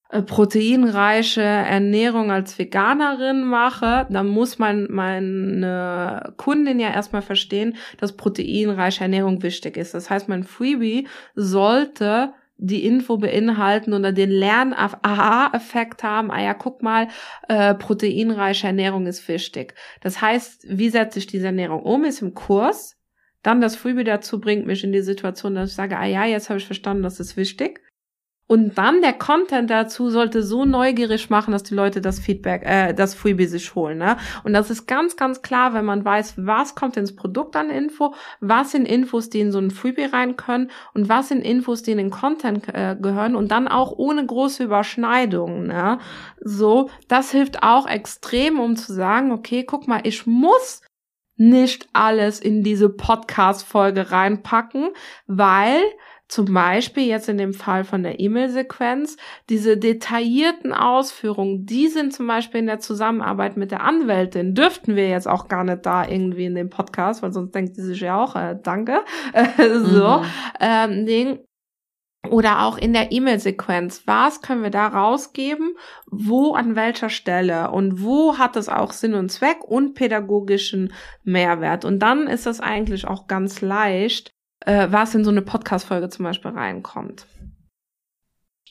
äh, 0.08 0.22
proteinreiche 0.22 1.42
Ernährung 1.42 2.30
als 2.30 2.58
Veganerin 2.58 3.44
mache, 3.44 4.06
dann 4.08 4.28
muss 4.28 4.58
man 4.58 4.86
meine 4.90 6.32
Kundin 6.36 6.78
ja 6.78 6.90
erstmal 6.90 7.22
verstehen, 7.22 7.76
dass 7.98 8.16
proteinreiche 8.16 9.02
Ernährung 9.02 9.42
wichtig 9.42 9.76
ist. 9.76 9.94
Das 9.94 10.08
heißt, 10.08 10.28
mein 10.28 10.44
Freebie 10.44 11.08
sollte 11.34 12.34
die 12.58 12.86
Info 12.86 13.18
beinhalten 13.18 13.92
oder 13.92 14.12
den 14.12 14.30
Lern-Aha-Effekt 14.30 16.02
haben, 16.02 16.30
ah 16.30 16.42
ja, 16.42 16.54
guck 16.54 16.82
mal, 16.82 17.08
äh, 17.48 17.74
proteinreiche 17.74 18.68
Ernährung 18.68 19.06
ist 19.06 19.28
wichtig. 19.28 19.74
Das 20.00 20.22
heißt, 20.22 20.66
wie 20.68 20.88
setze 20.88 21.18
ich 21.18 21.26
diese 21.26 21.46
Ernährung 21.46 21.82
um? 21.82 22.04
Ist 22.04 22.22
im 22.22 22.32
Kurs 22.32 22.95
dann 23.46 23.60
das 23.60 23.76
Freebie 23.76 24.04
dazu 24.04 24.40
bringt 24.40 24.66
mich 24.66 24.82
in 24.82 24.92
die 24.92 25.02
Situation, 25.02 25.54
dass 25.54 25.70
ich 25.70 25.76
sage, 25.76 25.96
ah 25.96 26.04
ja, 26.04 26.24
jetzt 26.24 26.50
habe 26.50 26.58
ich 26.58 26.66
verstanden, 26.66 27.04
das 27.04 27.20
ist 27.20 27.36
wichtig. 27.36 27.80
Und 28.48 28.78
dann 28.78 29.02
der 29.02 29.12
Content 29.12 29.70
dazu 29.70 30.08
sollte 30.08 30.42
so 30.42 30.64
neugierig 30.64 31.30
machen, 31.30 31.50
dass 31.50 31.64
die 31.64 31.74
Leute 31.74 32.00
das 32.00 32.20
Feedback, 32.20 32.62
äh, 32.64 32.94
das 32.94 33.14
Freebie 33.14 33.46
sich 33.46 33.74
holen. 33.74 33.98
Ne? 33.98 34.16
Und 34.44 34.52
das 34.52 34.70
ist 34.70 34.86
ganz, 34.86 35.16
ganz 35.16 35.42
klar, 35.42 35.74
wenn 35.74 35.84
man 35.84 36.04
weiß, 36.04 36.34
was 36.38 36.76
kommt 36.76 36.96
ins 36.96 37.16
Produkt 37.16 37.56
an 37.56 37.70
Info, 37.70 38.14
was 38.40 38.70
sind 38.70 38.86
Infos, 38.86 39.30
die 39.30 39.40
in 39.40 39.50
so 39.50 39.58
ein 39.58 39.72
Freebie 39.72 40.04
rein 40.04 40.36
können 40.36 40.70
und 40.94 41.08
was 41.08 41.28
sind 41.28 41.42
Infos, 41.42 41.82
die 41.82 41.90
in 41.90 41.98
den 41.98 42.10
Content 42.10 42.68
äh, 42.68 42.96
gehören 43.00 43.34
und 43.34 43.50
dann 43.50 43.66
auch 43.66 43.92
ohne 43.96 44.24
große 44.24 44.62
Überschneidungen. 44.62 45.66
Ne? 45.66 45.98
So, 46.40 46.88
das 47.08 47.32
hilft 47.32 47.64
auch 47.64 47.88
extrem, 47.88 48.60
um 48.60 48.76
zu 48.76 48.92
sagen, 48.92 49.32
okay, 49.32 49.64
guck 49.64 49.88
mal, 49.88 50.02
ich 50.04 50.24
muss 50.24 50.82
nicht 51.36 51.88
alles 51.92 52.40
in 52.40 52.62
diese 52.62 52.88
Podcast-Folge 52.88 54.10
reinpacken, 54.10 54.90
weil 55.26 55.80
zum 56.28 56.52
Beispiel 56.52 57.04
jetzt 57.04 57.28
in 57.28 57.38
dem 57.38 57.54
Fall 57.54 57.84
von 57.84 58.02
der 58.02 58.18
E-Mail-Sequenz, 58.18 59.16
diese 59.48 59.76
detaillierten 59.76 60.72
Ausführungen, 60.72 61.66
die 61.66 61.86
sind 61.86 62.12
zum 62.12 62.26
Beispiel 62.26 62.60
in 62.60 62.66
der 62.66 62.80
Zusammenarbeit 62.80 63.56
mit 63.56 63.70
der 63.70 63.84
Anwältin, 63.84 64.54
dürften 64.54 64.96
wir 64.96 65.08
jetzt 65.08 65.28
auch 65.28 65.46
gar 65.46 65.62
nicht 65.62 65.86
da 65.86 66.06
irgendwie 66.06 66.46
in 66.46 66.56
dem 66.56 66.68
Podcast, 66.68 67.22
weil 67.22 67.32
sonst 67.32 67.54
denkt 67.54 67.76
sie 67.76 67.82
sich 67.82 68.00
ja 68.00 68.20
auch, 68.20 68.34
äh, 68.34 68.58
danke, 68.60 69.04
äh, 69.32 69.46
so, 69.78 70.18
mhm. 70.18 70.24
ähm, 70.60 71.38
oder 72.30 72.62
auch 72.62 72.78
in 72.78 72.92
der 72.92 73.12
E-Mail-Sequenz. 73.12 74.02
Was 74.06 74.42
können 74.42 74.62
wir 74.62 74.70
da 74.70 74.86
rausgeben? 74.86 75.76
Wo, 76.06 76.54
an 76.54 76.76
welcher 76.76 77.10
Stelle? 77.10 77.70
Und 77.70 78.02
wo 78.02 78.38
hat 78.38 78.56
es 78.56 78.68
auch 78.68 78.92
Sinn 78.92 79.14
und 79.14 79.30
Zweck 79.30 79.64
und 79.64 79.94
pädagogischen 79.94 80.92
Mehrwert? 81.24 81.84
Und 81.84 82.00
dann 82.00 82.26
ist 82.26 82.46
es 82.46 82.60
eigentlich 82.60 83.06
auch 83.06 83.26
ganz 83.26 83.60
leicht, 83.60 84.30
äh, 84.60 84.88
was 84.90 85.14
in 85.14 85.24
so 85.24 85.30
eine 85.30 85.42
Podcast-Folge 85.42 86.08
zum 86.08 86.24
Beispiel 86.24 86.50
reinkommt. 86.50 87.26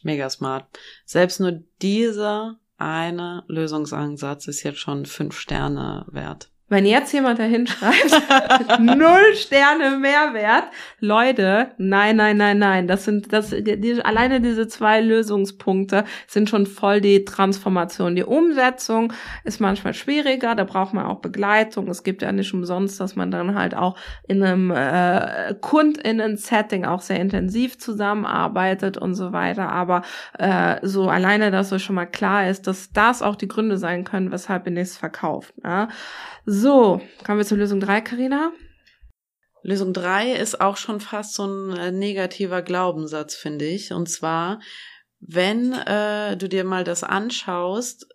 Mega 0.04 0.30
smart. 0.30 0.66
Selbst 1.06 1.40
nur 1.40 1.64
dieser 1.82 2.60
eine 2.78 3.44
Lösungsansatz 3.48 4.48
ist 4.48 4.64
jetzt 4.64 4.80
schon 4.80 5.06
fünf 5.06 5.40
Sterne 5.40 6.06
wert. 6.10 6.52
Wenn 6.68 6.88
jetzt 6.88 7.14
jemand 7.14 7.38
dahin 7.38 7.68
schreibt, 7.68 8.80
null 8.80 9.36
Sterne 9.36 10.00
Mehrwert, 10.00 10.64
Leute, 11.00 11.70
nein, 11.78 12.16
nein, 12.16 12.38
nein, 12.38 12.58
nein, 12.58 12.88
das 12.88 13.06
sind, 13.06 13.32
das, 13.32 13.52
die, 13.52 14.02
alleine 14.04 14.42
diese 14.42 14.68
zwei 14.68 15.00
Lösungspunkte 15.00 16.06
sind 16.26 16.50
schon 16.50 16.66
voll 16.66 17.02
die 17.02 17.24
Transformation. 17.24 18.16
Die 18.16 18.24
Umsetzung 18.24 19.14
ist 19.44 19.62
manchmal 19.62 19.94
schwieriger, 19.94 20.56
da 20.56 20.64
braucht 20.64 20.96
man 20.96 21.06
auch 21.06 21.20
Begleitung. 21.20 21.88
Es 21.88 22.02
gibt 22.02 22.24
ja 22.24 22.32
nicht 22.32 22.52
umsonst, 22.52 23.00
dass 23.00 23.16
man 23.16 23.30
dann 23.30 23.54
halt 23.54 23.76
auch 23.76 23.96
in 24.28 24.42
einem 24.42 24.72
äh, 24.72 25.54
KundInnen-Setting 25.62 26.84
auch 26.84 27.02
sehr 27.02 27.20
intensiv 27.20 27.78
zusammenarbeitet 27.78 28.98
und 28.98 29.14
so 29.14 29.32
weiter. 29.34 29.70
Aber 29.70 30.02
äh, 30.40 30.78
so 30.82 31.10
alleine, 31.10 31.52
dass 31.52 31.72
es 31.72 31.84
schon 31.84 31.96
mal 31.96 32.08
klar 32.08 32.50
ist, 32.50 32.66
dass 32.66 32.92
das 32.92 33.22
auch 33.22 33.36
die 33.36 33.48
Gründe 33.48 33.78
sein 33.78 34.04
können, 34.04 34.32
weshalb 34.32 34.66
ihr 34.66 34.72
nichts 34.72 34.98
verkauft. 34.98 35.54
Ne? 35.64 35.90
So, 36.48 37.02
kommen 37.26 37.40
wir 37.40 37.46
zur 37.46 37.58
Lösung 37.58 37.80
drei, 37.80 38.02
Karina. 38.02 38.54
Lösung 39.64 39.94
drei 39.94 40.32
ist 40.34 40.62
auch 40.62 40.78
schon 40.78 41.00
fast 41.00 41.34
so 41.34 41.48
ein 41.48 41.76
äh, 41.76 41.92
negativer 41.92 42.62
Glaubenssatz, 42.62 43.36
finde 43.36 43.66
ich. 43.66 43.94
Und 43.94 44.08
zwar, 44.08 44.62
wenn 45.20 45.74
äh, 45.74 46.38
du 46.38 46.48
dir 46.48 46.64
mal 46.64 46.84
das 46.84 47.04
anschaust, 47.04 48.08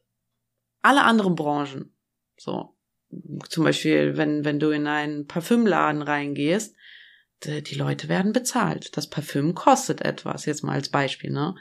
alle 0.81 1.03
anderen 1.03 1.35
Branchen, 1.35 1.93
so 2.39 2.77
zum 3.49 3.65
Beispiel, 3.65 4.17
wenn, 4.17 4.45
wenn 4.45 4.61
du 4.61 4.71
in 4.71 4.87
einen 4.87 5.27
Parfümladen 5.27 6.03
reingehst, 6.03 6.77
die, 7.43 7.65
die 7.65 7.75
Leute 7.75 8.09
werden 8.09 8.33
bezahlt. 8.33 8.97
Das 8.97 9.11
Parfüm 9.11 9.55
kostet 9.55 10.03
etwas, 10.03 10.47
jetzt 10.47 10.63
mal 10.63 10.75
als 10.75 10.89
Beispiel, 10.89 11.31
ne? 11.31 11.57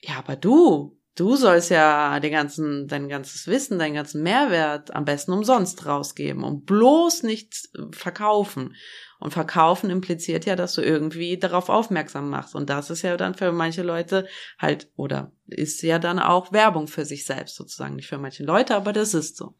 Ja, 0.00 0.18
aber 0.18 0.34
du, 0.34 0.98
Du 1.16 1.36
sollst 1.36 1.70
ja 1.70 2.18
den 2.18 2.32
ganzen, 2.32 2.88
dein 2.88 3.08
ganzes 3.08 3.46
Wissen, 3.46 3.78
deinen 3.78 3.94
ganzen 3.94 4.22
Mehrwert 4.22 4.94
am 4.94 5.04
besten 5.04 5.32
umsonst 5.32 5.86
rausgeben 5.86 6.42
und 6.42 6.66
bloß 6.66 7.22
nicht 7.22 7.68
verkaufen. 7.92 8.74
Und 9.20 9.30
verkaufen 9.30 9.88
impliziert 9.88 10.44
ja, 10.44 10.54
dass 10.54 10.74
du 10.74 10.82
irgendwie 10.82 11.38
darauf 11.38 11.70
aufmerksam 11.70 12.28
machst. 12.28 12.54
Und 12.54 12.68
das 12.68 12.90
ist 12.90 13.02
ja 13.02 13.16
dann 13.16 13.34
für 13.34 13.52
manche 13.52 13.82
Leute 13.82 14.26
halt, 14.58 14.90
oder 14.96 15.32
ist 15.46 15.80
ja 15.82 15.98
dann 15.98 16.18
auch 16.18 16.52
Werbung 16.52 16.88
für 16.88 17.06
sich 17.06 17.24
selbst 17.24 17.54
sozusagen. 17.54 17.94
Nicht 17.94 18.08
für 18.08 18.18
manche 18.18 18.44
Leute, 18.44 18.74
aber 18.74 18.92
das 18.92 19.14
ist 19.14 19.36
so. 19.36 19.54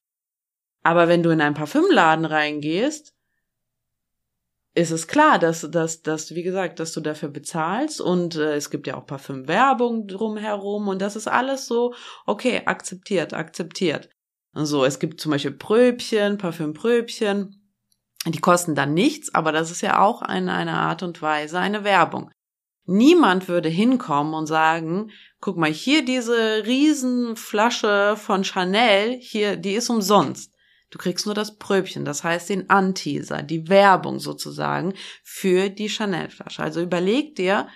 Aber 0.82 1.08
wenn 1.08 1.22
du 1.22 1.30
in 1.30 1.40
einen 1.40 1.54
Parfümladen 1.54 2.26
reingehst, 2.26 3.13
ist 4.74 4.90
es 4.90 5.06
klar, 5.06 5.38
dass, 5.38 5.68
dass, 5.70 6.02
dass, 6.02 6.34
wie 6.34 6.42
gesagt, 6.42 6.80
dass 6.80 6.92
du 6.92 7.00
dafür 7.00 7.28
bezahlst 7.28 8.00
und 8.00 8.34
äh, 8.34 8.56
es 8.56 8.70
gibt 8.70 8.86
ja 8.86 8.96
auch 8.96 9.06
Parfümwerbung 9.06 10.08
drumherum 10.08 10.88
und 10.88 11.00
das 11.00 11.14
ist 11.14 11.28
alles 11.28 11.66
so, 11.66 11.94
okay, 12.26 12.62
akzeptiert, 12.66 13.34
akzeptiert. 13.34 14.08
So, 14.52 14.84
es 14.84 14.98
gibt 14.98 15.20
zum 15.20 15.32
Beispiel 15.32 15.52
Pröbchen, 15.52 16.38
Parfümpröbchen, 16.38 17.60
die 18.26 18.40
kosten 18.40 18.74
dann 18.74 18.94
nichts, 18.94 19.34
aber 19.34 19.52
das 19.52 19.70
ist 19.70 19.80
ja 19.80 20.00
auch 20.00 20.22
eine, 20.22 20.52
eine 20.52 20.74
Art 20.74 21.02
und 21.02 21.22
Weise, 21.22 21.58
eine 21.58 21.84
Werbung. 21.84 22.30
Niemand 22.86 23.48
würde 23.48 23.68
hinkommen 23.68 24.34
und 24.34 24.46
sagen, 24.46 25.10
guck 25.40 25.56
mal, 25.56 25.72
hier 25.72 26.04
diese 26.04 26.64
Riesenflasche 26.66 28.16
von 28.16 28.44
Chanel, 28.44 29.18
hier, 29.20 29.56
die 29.56 29.74
ist 29.74 29.88
umsonst. 29.88 30.53
Du 30.94 30.98
kriegst 30.98 31.26
nur 31.26 31.34
das 31.34 31.56
Pröbchen, 31.56 32.04
das 32.04 32.22
heißt 32.22 32.50
den 32.50 32.70
Anteaser, 32.70 33.42
die 33.42 33.68
Werbung 33.68 34.20
sozusagen 34.20 34.94
für 35.24 35.68
die 35.68 35.88
Chanel-Flasche. 35.88 36.62
Also 36.62 36.80
überleg 36.80 37.34
dir, 37.34 37.68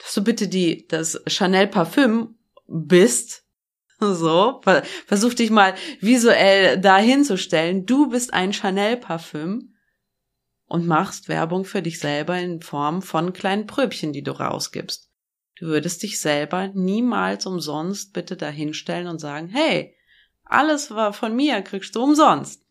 dass 0.00 0.14
du 0.14 0.24
bitte 0.24 0.48
die, 0.48 0.84
das 0.88 1.22
Chanel 1.28 1.68
Parfüm 1.68 2.36
bist. 2.66 3.44
So, 3.98 4.60
versuch 5.06 5.32
dich 5.32 5.48
mal 5.48 5.74
visuell 6.00 6.78
dahinzustellen. 6.78 7.86
Du 7.86 8.10
bist 8.10 8.34
ein 8.34 8.52
Chanel 8.52 8.98
Parfüm 8.98 9.74
und 10.66 10.86
machst 10.86 11.30
Werbung 11.30 11.64
für 11.64 11.80
dich 11.80 11.98
selber 11.98 12.38
in 12.38 12.60
Form 12.60 13.00
von 13.00 13.32
kleinen 13.32 13.66
Pröbchen, 13.66 14.12
die 14.12 14.22
du 14.22 14.32
rausgibst. 14.32 15.08
Du 15.58 15.66
würdest 15.68 16.02
dich 16.02 16.20
selber 16.20 16.68
niemals 16.74 17.46
umsonst 17.46 18.12
bitte 18.12 18.36
dahinstellen 18.36 19.06
und 19.06 19.18
sagen, 19.18 19.48
hey, 19.48 19.95
alles 20.46 20.90
war 20.90 21.12
von 21.12 21.34
mir, 21.34 21.62
kriegst 21.62 21.94
du 21.94 22.02
umsonst. 22.02 22.66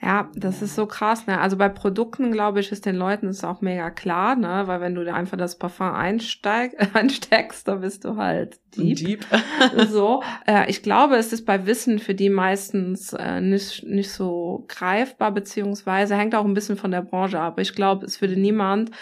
Ja, 0.00 0.30
das 0.36 0.62
ist 0.62 0.76
so 0.76 0.86
krass, 0.86 1.26
ne? 1.26 1.40
Also 1.40 1.56
bei 1.56 1.68
Produkten, 1.68 2.30
glaube 2.30 2.60
ich, 2.60 2.70
ist 2.70 2.86
den 2.86 2.94
Leuten 2.94 3.26
ist 3.26 3.42
auch 3.42 3.62
mega 3.62 3.90
klar, 3.90 4.36
ne? 4.36 4.62
Weil 4.66 4.80
wenn 4.80 4.94
du 4.94 5.12
einfach 5.12 5.36
das 5.36 5.58
Parfum 5.58 5.90
einsteig, 5.90 6.76
einsteckst, 6.94 7.66
dann 7.66 7.80
bist 7.80 8.04
du 8.04 8.16
halt 8.16 8.60
Dieb. 8.76 8.96
Dieb. 8.98 9.26
so. 9.88 10.22
Äh, 10.46 10.70
ich 10.70 10.84
glaube, 10.84 11.16
es 11.16 11.32
ist 11.32 11.44
bei 11.44 11.66
Wissen 11.66 11.98
für 11.98 12.14
die 12.14 12.30
meistens 12.30 13.12
äh, 13.12 13.40
nicht, 13.40 13.84
nicht 13.86 14.12
so 14.12 14.64
greifbar, 14.68 15.32
beziehungsweise 15.32 16.14
hängt 16.14 16.36
auch 16.36 16.44
ein 16.44 16.54
bisschen 16.54 16.76
von 16.76 16.92
der 16.92 17.02
Branche 17.02 17.40
ab. 17.40 17.58
Ich 17.58 17.74
glaube, 17.74 18.06
es 18.06 18.20
würde 18.20 18.38
niemand 18.38 18.92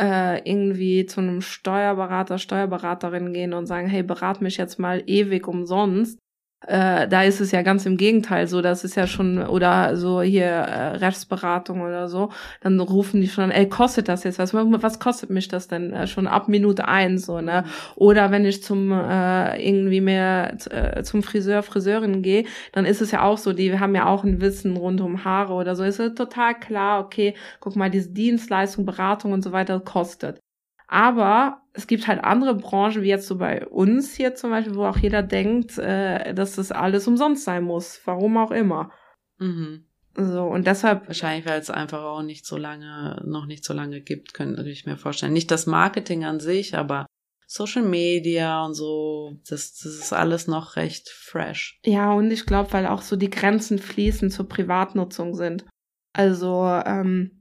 äh, 0.00 0.38
irgendwie 0.50 1.06
zu 1.06 1.20
einem 1.20 1.42
Steuerberater, 1.42 2.38
Steuerberaterin 2.38 3.32
gehen 3.32 3.52
und 3.52 3.66
sagen, 3.66 3.86
hey, 3.86 4.02
berat 4.02 4.40
mich 4.40 4.56
jetzt 4.56 4.80
mal 4.80 5.00
ewig 5.06 5.46
umsonst, 5.46 6.18
äh, 6.66 7.08
da 7.08 7.22
ist 7.22 7.40
es 7.40 7.52
ja 7.52 7.62
ganz 7.62 7.86
im 7.86 7.96
Gegenteil 7.96 8.46
so, 8.46 8.60
das 8.60 8.84
ist 8.84 8.94
ja 8.94 9.06
schon, 9.06 9.38
oder 9.46 9.96
so 9.96 10.20
hier 10.20 10.44
äh, 10.44 10.96
Rechtsberatung 10.96 11.80
oder 11.80 12.08
so, 12.08 12.30
dann 12.60 12.78
rufen 12.80 13.20
die 13.20 13.28
schon, 13.28 13.50
ey, 13.50 13.68
kostet 13.68 14.08
das 14.08 14.24
jetzt 14.24 14.38
was? 14.38 14.52
Was 14.54 14.98
kostet 14.98 15.30
mich 15.30 15.48
das 15.48 15.68
denn 15.68 15.92
äh, 15.92 16.06
schon 16.06 16.26
ab 16.26 16.48
Minute 16.48 16.86
eins 16.86 17.26
so, 17.26 17.40
ne? 17.40 17.64
Oder 17.96 18.30
wenn 18.30 18.44
ich 18.44 18.62
zum 18.62 18.92
äh, 18.92 19.56
irgendwie 19.66 20.00
mehr 20.02 20.56
äh, 20.70 21.02
zum 21.02 21.22
Friseur, 21.22 21.62
Friseurin 21.62 22.22
gehe, 22.22 22.44
dann 22.72 22.84
ist 22.84 23.00
es 23.00 23.10
ja 23.10 23.22
auch 23.22 23.38
so, 23.38 23.52
die 23.54 23.78
haben 23.78 23.94
ja 23.94 24.06
auch 24.06 24.24
ein 24.24 24.40
Wissen 24.40 24.76
rund 24.76 25.00
um 25.00 25.24
Haare 25.24 25.54
oder 25.54 25.74
so. 25.76 25.84
Ist 25.84 25.98
ja 25.98 26.10
total 26.10 26.58
klar, 26.58 27.00
okay, 27.00 27.34
guck 27.60 27.76
mal, 27.76 27.90
diese 27.90 28.10
Dienstleistung, 28.10 28.84
Beratung 28.84 29.32
und 29.32 29.42
so 29.42 29.52
weiter 29.52 29.80
kostet. 29.80 30.40
Aber 30.88 31.62
es 31.72 31.86
gibt 31.86 32.08
halt 32.08 32.24
andere 32.24 32.54
Branchen, 32.54 33.02
wie 33.02 33.08
jetzt 33.08 33.26
so 33.26 33.38
bei 33.38 33.66
uns 33.66 34.14
hier 34.14 34.34
zum 34.34 34.50
Beispiel, 34.50 34.74
wo 34.74 34.84
auch 34.84 34.98
jeder 34.98 35.22
denkt, 35.22 35.78
äh, 35.78 36.34
dass 36.34 36.56
das 36.56 36.72
alles 36.72 37.06
umsonst 37.06 37.44
sein 37.44 37.64
muss. 37.64 38.00
Warum 38.04 38.36
auch 38.36 38.50
immer. 38.50 38.90
Mhm. 39.38 39.84
So, 40.16 40.44
und 40.44 40.66
deshalb. 40.66 41.06
Wahrscheinlich, 41.06 41.46
weil 41.46 41.60
es 41.60 41.70
einfach 41.70 42.02
auch 42.02 42.22
nicht 42.22 42.44
so 42.44 42.56
lange, 42.56 43.22
noch 43.24 43.46
nicht 43.46 43.64
so 43.64 43.72
lange 43.72 44.00
gibt, 44.00 44.34
könnte 44.34 44.68
ich 44.68 44.84
mir 44.86 44.96
vorstellen. 44.96 45.32
Nicht 45.32 45.50
das 45.50 45.66
Marketing 45.66 46.24
an 46.24 46.40
sich, 46.40 46.76
aber 46.76 47.06
Social 47.46 47.82
Media 47.82 48.64
und 48.64 48.74
so, 48.74 49.36
das, 49.48 49.74
das 49.74 49.94
ist 49.94 50.12
alles 50.12 50.46
noch 50.46 50.76
recht 50.76 51.08
fresh. 51.08 51.80
Ja, 51.84 52.12
und 52.12 52.30
ich 52.30 52.46
glaube, 52.46 52.72
weil 52.72 52.86
auch 52.86 53.02
so 53.02 53.16
die 53.16 53.30
Grenzen 53.30 53.78
fließen 53.78 54.30
zur 54.30 54.48
Privatnutzung 54.48 55.34
sind. 55.34 55.64
Also, 56.12 56.64
ähm, 56.84 57.39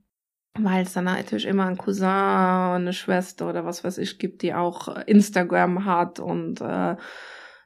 weil 0.63 0.83
es 0.83 0.93
dann 0.93 1.05
natürlich 1.05 1.45
immer 1.45 1.65
ein 1.65 1.77
Cousin, 1.77 2.07
eine 2.07 2.93
Schwester 2.93 3.49
oder 3.49 3.65
was 3.65 3.83
weiß 3.83 3.97
ich 3.97 4.19
gibt, 4.19 4.41
die 4.41 4.53
auch 4.53 4.95
Instagram 5.05 5.85
hat 5.85 6.19
und 6.19 6.61
äh, 6.61 6.95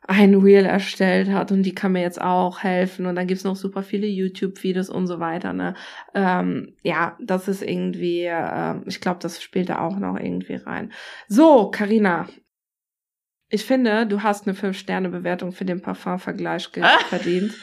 ein 0.06 0.36
Reel 0.36 0.66
erstellt 0.66 1.30
hat 1.30 1.52
und 1.52 1.64
die 1.64 1.74
kann 1.74 1.94
mir 1.94 2.02
jetzt 2.02 2.22
auch 2.22 2.62
helfen 2.62 3.06
und 3.06 3.16
dann 3.16 3.28
gibt's 3.28 3.46
noch 3.46 3.56
super 3.56 3.84
viele 3.84 4.08
YouTube-Videos 4.08 4.90
und 4.90 5.08
so 5.08 5.20
weiter. 5.20 5.54
Ne? 5.54 5.76
Ähm, 6.14 6.76
ja, 6.84 7.18
das 7.22 7.48
ist 7.48 7.62
irgendwie, 7.62 8.24
äh, 8.24 8.76
ich 8.86 9.00
glaube, 9.00 9.20
das 9.22 9.42
spielt 9.42 9.70
da 9.70 9.80
auch 9.80 9.98
noch 9.98 10.18
irgendwie 10.18 10.56
rein. 10.56 10.92
So, 11.28 11.72
Karina, 11.72 12.28
ich 13.50 13.64
finde, 13.66 14.06
du 14.08 14.24
hast 14.24 14.48
eine 14.48 14.58
5-Sterne-Bewertung 14.58 15.52
für 15.52 15.66
den 15.66 15.82
Parfum-Vergleich 15.82 16.70
verdient. 17.10 17.54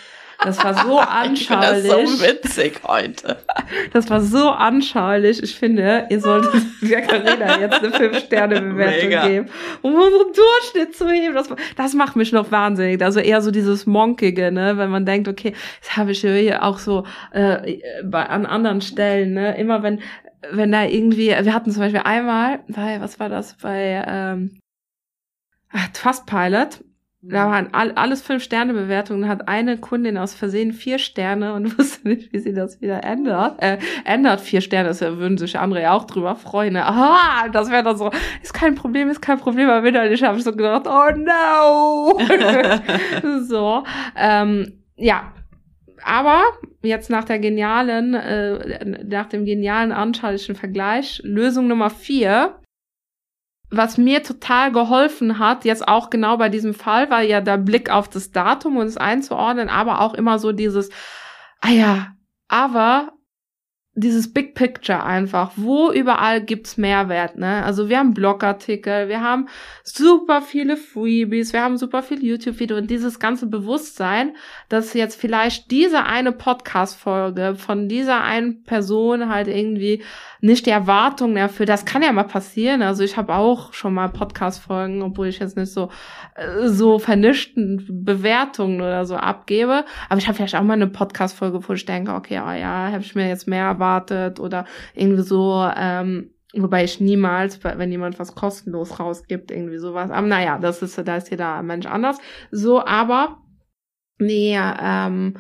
Das 0.44 0.62
war 0.64 0.74
so 0.74 0.98
anschaulich. 0.98 1.85
Ich 1.90 1.90
das 1.90 2.18
so 2.18 2.22
witzig 2.24 2.81
heute. 2.87 3.37
Das 3.92 4.09
war 4.09 4.20
so 4.20 4.50
anschaulich. 4.50 5.42
Ich 5.42 5.55
finde, 5.55 6.07
ihr 6.11 6.20
solltet 6.20 6.62
der 6.83 7.03
Carina 7.03 7.61
jetzt 7.61 7.83
eine 7.83 7.94
5-Sterne-Bewertung 7.94 9.29
geben, 9.29 9.48
um 9.83 9.94
unseren 9.94 10.33
Durchschnitt 10.33 10.96
zu 10.96 11.09
heben. 11.09 11.35
Das, 11.35 11.48
das 11.76 11.94
macht 11.94 12.16
mich 12.16 12.33
noch 12.33 12.50
wahnsinnig. 12.50 13.03
Also 13.03 13.20
eher 13.20 13.42
so 13.42 13.50
dieses 13.50 13.87
Monkige, 13.87 14.50
ne? 14.50 14.79
Wenn 14.79 14.90
man 14.90 15.05
denkt, 15.05 15.29
okay, 15.29 15.55
das 15.81 15.96
habe 15.96 16.12
ich 16.12 16.20
hier 16.20 16.62
auch 16.62 16.79
so 16.79 17.05
äh, 17.33 17.79
bei, 18.05 18.26
an 18.26 18.46
anderen 18.46 18.81
Stellen, 18.81 19.35
ne? 19.35 19.57
Immer 19.59 19.83
wenn 19.83 20.00
wenn 20.53 20.72
da 20.72 20.85
irgendwie, 20.85 21.29
wir 21.29 21.55
hatten 21.55 21.70
zum 21.70 21.83
Beispiel 21.83 22.00
einmal, 22.03 22.61
bei, 22.68 22.98
was 23.03 23.20
war 23.20 23.29
das, 23.29 23.59
bei 23.59 24.03
ähm, 24.07 24.59
Trustpilot, 25.92 26.83
da 27.23 27.47
mhm. 27.47 27.51
waren 27.51 27.69
all, 27.73 27.93
alles 27.93 28.23
fünf 28.23 28.43
Sterne 28.43 28.73
Bewertungen, 28.73 29.29
hat 29.29 29.47
eine 29.47 29.77
Kundin 29.77 30.17
aus 30.17 30.35
Versehen 30.35 30.73
vier 30.73 30.99
Sterne 30.99 31.53
und 31.53 31.79
wusste 31.79 32.09
nicht, 32.09 32.33
wie 32.33 32.39
sie 32.39 32.55
das 32.55 32.81
wieder 32.81 33.05
ändert. 33.05 33.63
Äh, 33.63 33.79
ändert 34.05 34.41
vier 34.41 34.63
Sterne, 34.63 34.89
das 34.89 35.03
würden 35.03 35.37
sich 35.37 35.59
andere 35.59 35.83
ja 35.83 35.93
auch 35.93 36.05
drüber 36.05 36.35
freuen. 36.35 36.75
Ne? 36.75 36.85
Aha, 36.85 37.49
das 37.49 37.71
wäre 37.71 37.83
dann 37.83 37.99
so, 37.99 38.11
ist 38.43 38.55
kein 38.55 38.75
Problem, 38.75 39.11
ist 39.11 39.21
kein 39.21 39.39
Problem, 39.39 39.69
aber 39.69 39.87
innerlich 39.87 40.23
habe 40.23 40.39
ich 40.39 40.45
so 40.45 40.53
gedacht, 40.53 40.87
oh 40.87 41.11
no. 41.17 42.19
so, 43.47 43.85
ähm, 44.17 44.81
ja, 44.97 45.33
aber 46.03 46.43
jetzt 46.83 47.11
nach 47.11 47.25
der 47.25 47.39
genialen, 47.39 48.15
äh, 48.15 49.05
nach 49.05 49.27
dem 49.27 49.45
genialen 49.45 49.93
anschaulichen 49.93 50.55
Vergleich, 50.55 51.21
Lösung 51.23 51.69
Nummer 51.69 51.91
vier 51.91 52.60
was 53.71 53.99
mir 53.99 54.23
total 54.23 54.73
geholfen 54.73 55.39
hat, 55.39 55.65
jetzt 55.65 55.87
auch 55.87 56.11
genau 56.11 56.37
bei 56.37 56.49
diesem 56.49 56.75
Fall, 56.75 57.11
war 57.11 57.23
ja 57.23 57.41
der 57.41 57.57
Blick 57.57 57.91
auf 57.91 58.09
das 58.09 58.33
Datum 58.33 58.77
und 58.77 58.87
es 58.87 58.97
einzuordnen, 58.97 59.69
aber 59.69 60.01
auch 60.01 60.15
immer 60.15 60.39
so 60.39 60.53
dieses, 60.53 60.91
ah 61.61 61.71
ja, 61.71 62.09
aber 62.49 63.13
dieses 64.01 64.33
Big 64.33 64.55
Picture 64.55 65.05
einfach. 65.05 65.53
Wo 65.57 65.93
überall 65.93 66.41
gibt's 66.41 66.77
Mehrwert, 66.77 67.37
ne? 67.37 67.63
Also 67.63 67.89
wir 67.89 67.99
haben 67.99 68.15
Blogartikel, 68.15 69.09
wir 69.09 69.21
haben 69.21 69.49
super 69.85 70.41
viele 70.41 70.77
Freebies, 70.77 71.53
wir 71.53 71.63
haben 71.63 71.77
super 71.77 72.03
viel 72.03 72.25
YouTube-Video 72.25 72.77
und 72.77 72.91
dieses 72.91 73.21
ganze 73.21 73.47
Bewusstsein, 73.47 74.35
dass 74.69 74.95
jetzt 74.95 75.21
vielleicht 75.21 75.71
diese 75.71 76.05
eine 76.05 76.33
Podcast-Folge 76.33 77.55
von 77.57 77.89
dieser 77.89 78.23
einen 78.23 78.65
Person 78.65 79.29
halt 79.29 79.49
irgendwie 79.49 80.03
nicht 80.41 80.65
die 80.65 80.71
Erwartungen 80.71 81.37
erfüllt. 81.37 81.69
Das 81.69 81.85
kann 81.85 82.03
ja 82.03 82.13
mal 82.13 82.25
passieren. 82.25 82.81
Also 82.83 83.05
ich 83.05 83.17
habe 83.19 83.35
auch 83.35 83.75
schon 83.75 83.93
mal 83.93 84.09
Podcast-Folgen, 84.09 85.03
obwohl 85.03 85.29
ich 85.29 85.39
jetzt 85.39 85.57
nicht 85.57 85.73
so 85.73 85.91
äh, 86.37 86.69
so 86.69 86.99
vernischten 86.99 88.05
Bewertungen 88.05 88.81
oder 88.81 89.05
so 89.05 89.17
abgebe. 89.17 89.85
Aber 90.09 90.19
ich 90.19 90.27
habe 90.27 90.37
vielleicht 90.37 90.57
auch 90.57 90.63
mal 90.63 90.75
eine 90.75 90.87
Podcast-Folge, 90.87 91.69
wo 91.69 91.75
ich 91.75 91.85
denke, 91.85 92.15
okay, 92.15 92.41
oh 92.43 92.53
ja, 92.53 92.91
habe 92.91 93.03
ich 93.03 93.15
mir 93.15 93.29
jetzt 93.29 93.47
mehr 93.47 93.67
erwartet 93.67 93.89
oder 94.40 94.64
irgendwie 94.94 95.22
so. 95.22 95.68
Ähm, 95.76 96.31
Wobei 96.53 96.83
ich 96.83 96.98
niemals, 96.98 97.62
wenn 97.62 97.92
jemand 97.92 98.18
was 98.18 98.35
kostenlos 98.35 98.98
rausgibt, 98.98 99.53
irgendwie 99.53 99.79
sowas. 99.79 100.11
Aber 100.11 100.26
naja, 100.26 100.59
das 100.59 100.83
ist, 100.83 100.98
da 100.98 101.16
ist 101.16 101.31
jeder 101.31 101.62
Mensch 101.62 101.87
anders. 101.87 102.18
So, 102.50 102.85
aber 102.85 103.40
nee, 104.18 104.59
ähm, 104.59 105.37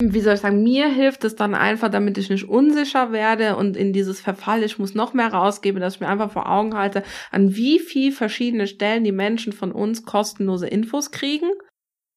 wie 0.00 0.20
soll 0.20 0.34
ich 0.34 0.40
sagen, 0.40 0.62
mir 0.62 0.88
hilft 0.88 1.24
es 1.24 1.34
dann 1.34 1.54
einfach, 1.54 1.88
damit 1.88 2.16
ich 2.16 2.30
nicht 2.30 2.48
unsicher 2.48 3.10
werde 3.10 3.56
und 3.56 3.76
in 3.76 3.92
dieses 3.92 4.20
Verfall, 4.20 4.62
ich 4.62 4.78
muss 4.78 4.94
noch 4.94 5.14
mehr 5.14 5.32
rausgeben, 5.32 5.80
dass 5.80 5.96
ich 5.96 6.00
mir 6.00 6.08
einfach 6.08 6.30
vor 6.30 6.48
Augen 6.48 6.76
halte, 6.76 7.02
an 7.30 7.54
wie 7.56 7.78
viel 7.80 8.12
verschiedene 8.12 8.68
Stellen 8.68 9.04
die 9.04 9.12
Menschen 9.12 9.52
von 9.52 9.72
uns 9.72 10.04
kostenlose 10.04 10.68
Infos 10.68 11.10
kriegen 11.10 11.50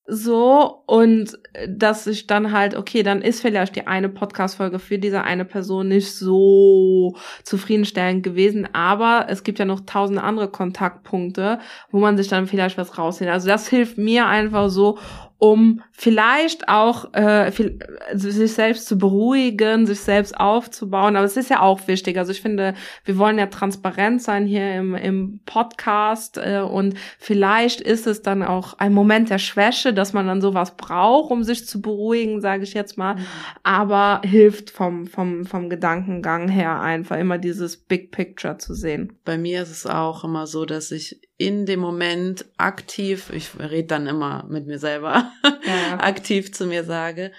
so, 0.07 0.83
und 0.85 1.39
äh, 1.53 1.67
dass 1.67 2.05
ich 2.05 2.27
dann 2.27 2.51
halt, 2.51 2.75
okay, 2.75 3.01
dann 3.01 3.21
ist 3.23 3.41
vielleicht 3.41 3.75
die 3.75 3.87
eine 3.87 4.07
Podcast-Folge 4.07 4.77
für 4.77 4.99
diese 4.99 5.23
eine 5.23 5.45
Person 5.45 5.87
nicht 5.87 6.13
so 6.15 7.15
zufriedenstellend 7.43 8.21
gewesen, 8.21 8.67
aber 8.73 9.25
es 9.29 9.43
gibt 9.43 9.57
ja 9.57 9.65
noch 9.65 9.81
tausend 9.81 10.19
andere 10.19 10.47
Kontaktpunkte, 10.49 11.59
wo 11.89 11.99
man 11.99 12.17
sich 12.17 12.27
dann 12.27 12.45
vielleicht 12.45 12.77
was 12.77 12.97
raushält. 12.99 13.31
Also 13.31 13.47
das 13.47 13.67
hilft 13.67 13.97
mir 13.97 14.27
einfach 14.27 14.69
so, 14.69 14.99
um 15.38 15.82
vielleicht 15.91 16.69
auch 16.69 17.13
äh, 17.13 17.52
viel, 17.52 17.80
sich 18.13 18.54
selbst 18.54 18.88
zu 18.88 18.98
beruhigen, 18.98 19.86
sich 19.86 20.00
selbst 20.00 20.39
aufzubauen. 20.39 21.15
Aber 21.15 21.26
es 21.26 21.36
ist 21.36 21.50
ja 21.50 21.62
auch 21.62 21.88
wichtig. 21.88 22.17
Also 22.17 22.32
ich 22.32 22.41
finde, 22.41 22.74
wir 23.04 23.17
wollen 23.17 23.38
ja 23.38 23.48
transparent 23.48 24.21
sein 24.21 24.45
hier 24.45 24.76
im, 24.76 24.95
im 24.95 25.39
Podcast 25.45 26.38
äh, 26.38 26.62
und 26.62 26.95
vielleicht 27.19 27.82
ist 27.82 28.08
es 28.08 28.21
dann 28.21 28.43
auch 28.43 28.76
ein 28.80 28.93
Moment 28.93 29.30
der 29.30 29.38
Schwäche, 29.38 29.93
dass 29.93 30.13
man 30.13 30.28
dann 30.28 30.41
sowas 30.41 30.78
braucht, 30.78 31.32
um 31.32 31.43
sich 31.43 31.67
zu 31.67 31.82
beruhigen, 31.82 32.39
sage 32.39 32.63
ich 32.63 32.74
jetzt 32.74 32.98
mal. 32.98 33.17
Aber 33.63 34.21
hilft 34.24 34.69
vom, 34.69 35.06
vom, 35.06 35.45
vom 35.45 35.69
Gedankengang 35.69 36.48
her 36.48 36.80
einfach 36.80 37.17
immer 37.17 37.38
dieses 37.38 37.75
Big 37.75 38.12
Picture 38.12 38.58
zu 38.58 38.73
sehen. 38.73 39.13
Bei 39.25 39.38
mir 39.38 39.63
ist 39.63 39.71
es 39.71 39.86
auch 39.86 40.23
immer 40.23 40.48
so, 40.48 40.65
dass 40.65 40.92
ich 40.92 41.19
in 41.38 41.65
dem 41.65 41.79
Moment 41.79 42.46
aktiv, 42.58 43.29
ich 43.33 43.60
rede 43.60 43.88
dann 43.88 44.08
immer 44.08 44.46
mit 44.50 44.67
mir 44.67 44.79
selber, 44.79 45.31
ja. 45.44 45.98
aktiv 46.00 46.54
zu 46.54 46.65
mir 46.65 46.83
sage, 46.83 47.31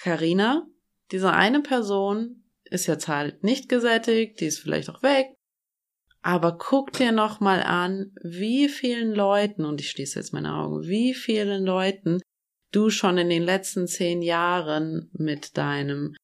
Carina, 0.00 0.66
diese 1.10 1.32
eine 1.32 1.60
Person 1.60 2.44
ist 2.64 2.86
jetzt 2.86 3.08
halt 3.08 3.42
nicht 3.42 3.68
gesättigt, 3.68 4.40
die 4.40 4.46
ist 4.46 4.60
vielleicht 4.60 4.88
auch 4.90 5.02
weg. 5.02 5.26
Aber 6.22 6.56
guck 6.56 6.92
dir 6.92 7.12
noch 7.12 7.40
mal 7.40 7.62
an, 7.62 8.12
wie 8.22 8.68
vielen 8.68 9.14
Leuten, 9.14 9.64
und 9.64 9.80
ich 9.80 9.90
schließe 9.90 10.18
jetzt 10.18 10.32
meine 10.32 10.54
Augen, 10.54 10.82
wie 10.84 11.12
vielen 11.12 11.64
Leuten 11.64 12.20
du 12.72 12.90
schon 12.90 13.18
in 13.18 13.28
den 13.28 13.42
letzten 13.42 13.86
zehn 13.86 14.22
Jahren 14.22 15.10
mit 15.12 15.58
deinem 15.58 16.14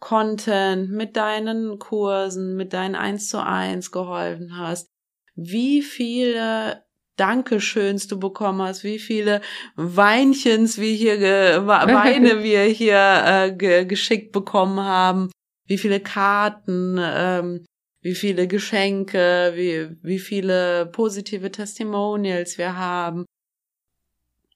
Content, 0.00 0.90
mit 0.90 1.16
deinen 1.16 1.78
Kursen, 1.78 2.56
mit 2.56 2.72
deinen 2.72 2.96
eins 2.96 3.28
zu 3.28 3.42
eins 3.42 3.92
geholfen 3.92 4.58
hast, 4.58 4.88
wie 5.36 5.82
viele 5.82 6.84
Dankeschöns 7.16 8.08
du 8.08 8.18
bekommen 8.18 8.62
hast, 8.62 8.84
wie 8.84 8.98
viele 8.98 9.40
Weinchens 9.76 10.78
wir 10.78 10.92
hier, 10.92 11.18
Weine 11.66 12.42
wir 12.42 12.64
hier 12.64 13.22
äh, 13.24 13.52
ge 13.52 13.84
geschickt 13.84 14.32
bekommen 14.32 14.80
haben, 14.80 15.30
wie 15.66 15.78
viele 15.78 16.00
Karten, 16.00 16.98
ähm, 17.00 17.64
wie 18.00 18.14
viele 18.14 18.46
Geschenke, 18.46 19.52
wie, 19.54 19.96
wie 20.02 20.18
viele 20.18 20.86
positive 20.86 21.50
Testimonials 21.50 22.58
wir 22.58 22.76
haben. 22.76 23.24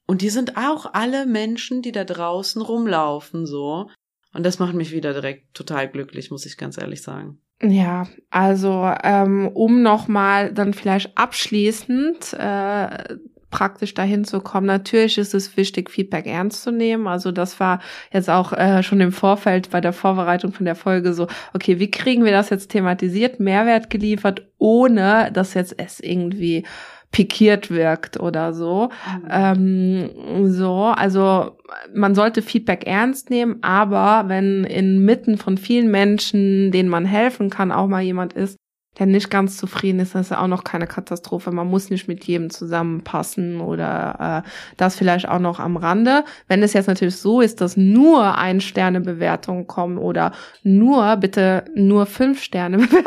Und 0.06 0.22
die 0.22 0.30
sind 0.30 0.56
auch 0.56 0.92
alle 0.92 1.24
Menschen, 1.24 1.82
die 1.82 1.92
da 1.92 2.04
draußen 2.04 2.60
rumlaufen, 2.60 3.46
so. 3.46 3.88
Und 4.32 4.44
das 4.46 4.58
macht 4.58 4.74
mich 4.74 4.92
wieder 4.92 5.12
direkt 5.12 5.54
total 5.54 5.88
glücklich, 5.88 6.30
muss 6.30 6.46
ich 6.46 6.56
ganz 6.56 6.78
ehrlich 6.78 7.02
sagen. 7.02 7.40
Ja, 7.62 8.06
also 8.30 8.90
ähm, 9.02 9.48
um 9.48 9.82
nochmal 9.82 10.52
dann 10.52 10.72
vielleicht 10.72 11.18
abschließend 11.18 12.32
äh, 12.32 13.16
praktisch 13.50 13.94
dahin 13.94 14.24
zu 14.24 14.40
kommen. 14.40 14.66
Natürlich 14.66 15.18
ist 15.18 15.34
es 15.34 15.56
wichtig, 15.56 15.90
Feedback 15.90 16.26
ernst 16.26 16.62
zu 16.62 16.70
nehmen. 16.70 17.06
Also 17.06 17.32
das 17.32 17.60
war 17.60 17.80
jetzt 18.12 18.30
auch 18.30 18.52
äh, 18.52 18.82
schon 18.82 19.00
im 19.00 19.12
Vorfeld 19.12 19.70
bei 19.70 19.80
der 19.80 19.92
Vorbereitung 19.92 20.52
von 20.52 20.64
der 20.64 20.76
Folge 20.76 21.12
so, 21.12 21.26
okay, 21.52 21.78
wie 21.78 21.90
kriegen 21.90 22.24
wir 22.24 22.32
das 22.32 22.50
jetzt 22.50 22.70
thematisiert, 22.70 23.40
Mehrwert 23.40 23.90
geliefert, 23.90 24.48
ohne 24.58 25.30
dass 25.32 25.54
jetzt 25.54 25.74
es 25.78 26.00
irgendwie 26.00 26.64
pikiert 27.12 27.70
wirkt 27.70 28.20
oder 28.20 28.52
so. 28.52 28.90
Mhm. 29.22 29.28
Ähm, 29.30 30.50
so, 30.52 30.84
also 30.84 31.56
man 31.94 32.14
sollte 32.14 32.42
Feedback 32.42 32.86
ernst 32.86 33.30
nehmen, 33.30 33.58
aber 33.62 34.28
wenn 34.28 34.64
inmitten 34.64 35.36
von 35.36 35.58
vielen 35.58 35.90
Menschen, 35.90 36.70
denen 36.70 36.88
man 36.88 37.04
helfen 37.04 37.50
kann, 37.50 37.72
auch 37.72 37.88
mal 37.88 38.02
jemand 38.02 38.32
ist, 38.34 38.56
der 38.98 39.06
nicht 39.06 39.30
ganz 39.30 39.56
zufrieden 39.56 40.00
ist, 40.00 40.14
das 40.14 40.26
ist 40.26 40.30
ja 40.30 40.42
auch 40.42 40.48
noch 40.48 40.64
keine 40.64 40.86
Katastrophe. 40.86 41.52
Man 41.52 41.68
muss 41.68 41.90
nicht 41.90 42.08
mit 42.08 42.24
jedem 42.24 42.50
zusammenpassen 42.50 43.61
oder 43.61 44.42
äh, 44.44 44.50
das 44.76 44.96
vielleicht 44.96 45.28
auch 45.28 45.38
noch 45.38 45.61
am 45.61 45.76
Rande. 45.76 46.24
Wenn 46.48 46.62
es 46.62 46.72
jetzt 46.72 46.88
natürlich 46.88 47.16
so 47.16 47.40
ist, 47.40 47.61
dass 47.61 47.76
nur 47.76 48.36
Ein-Sterne-Bewertungen 48.36 49.66
kommen 49.66 49.96
oder 49.96 50.32
nur, 50.64 51.16
bitte 51.16 51.64
nur 51.74 52.04
Fünf-Sterne-Bewertungen, 52.06 53.04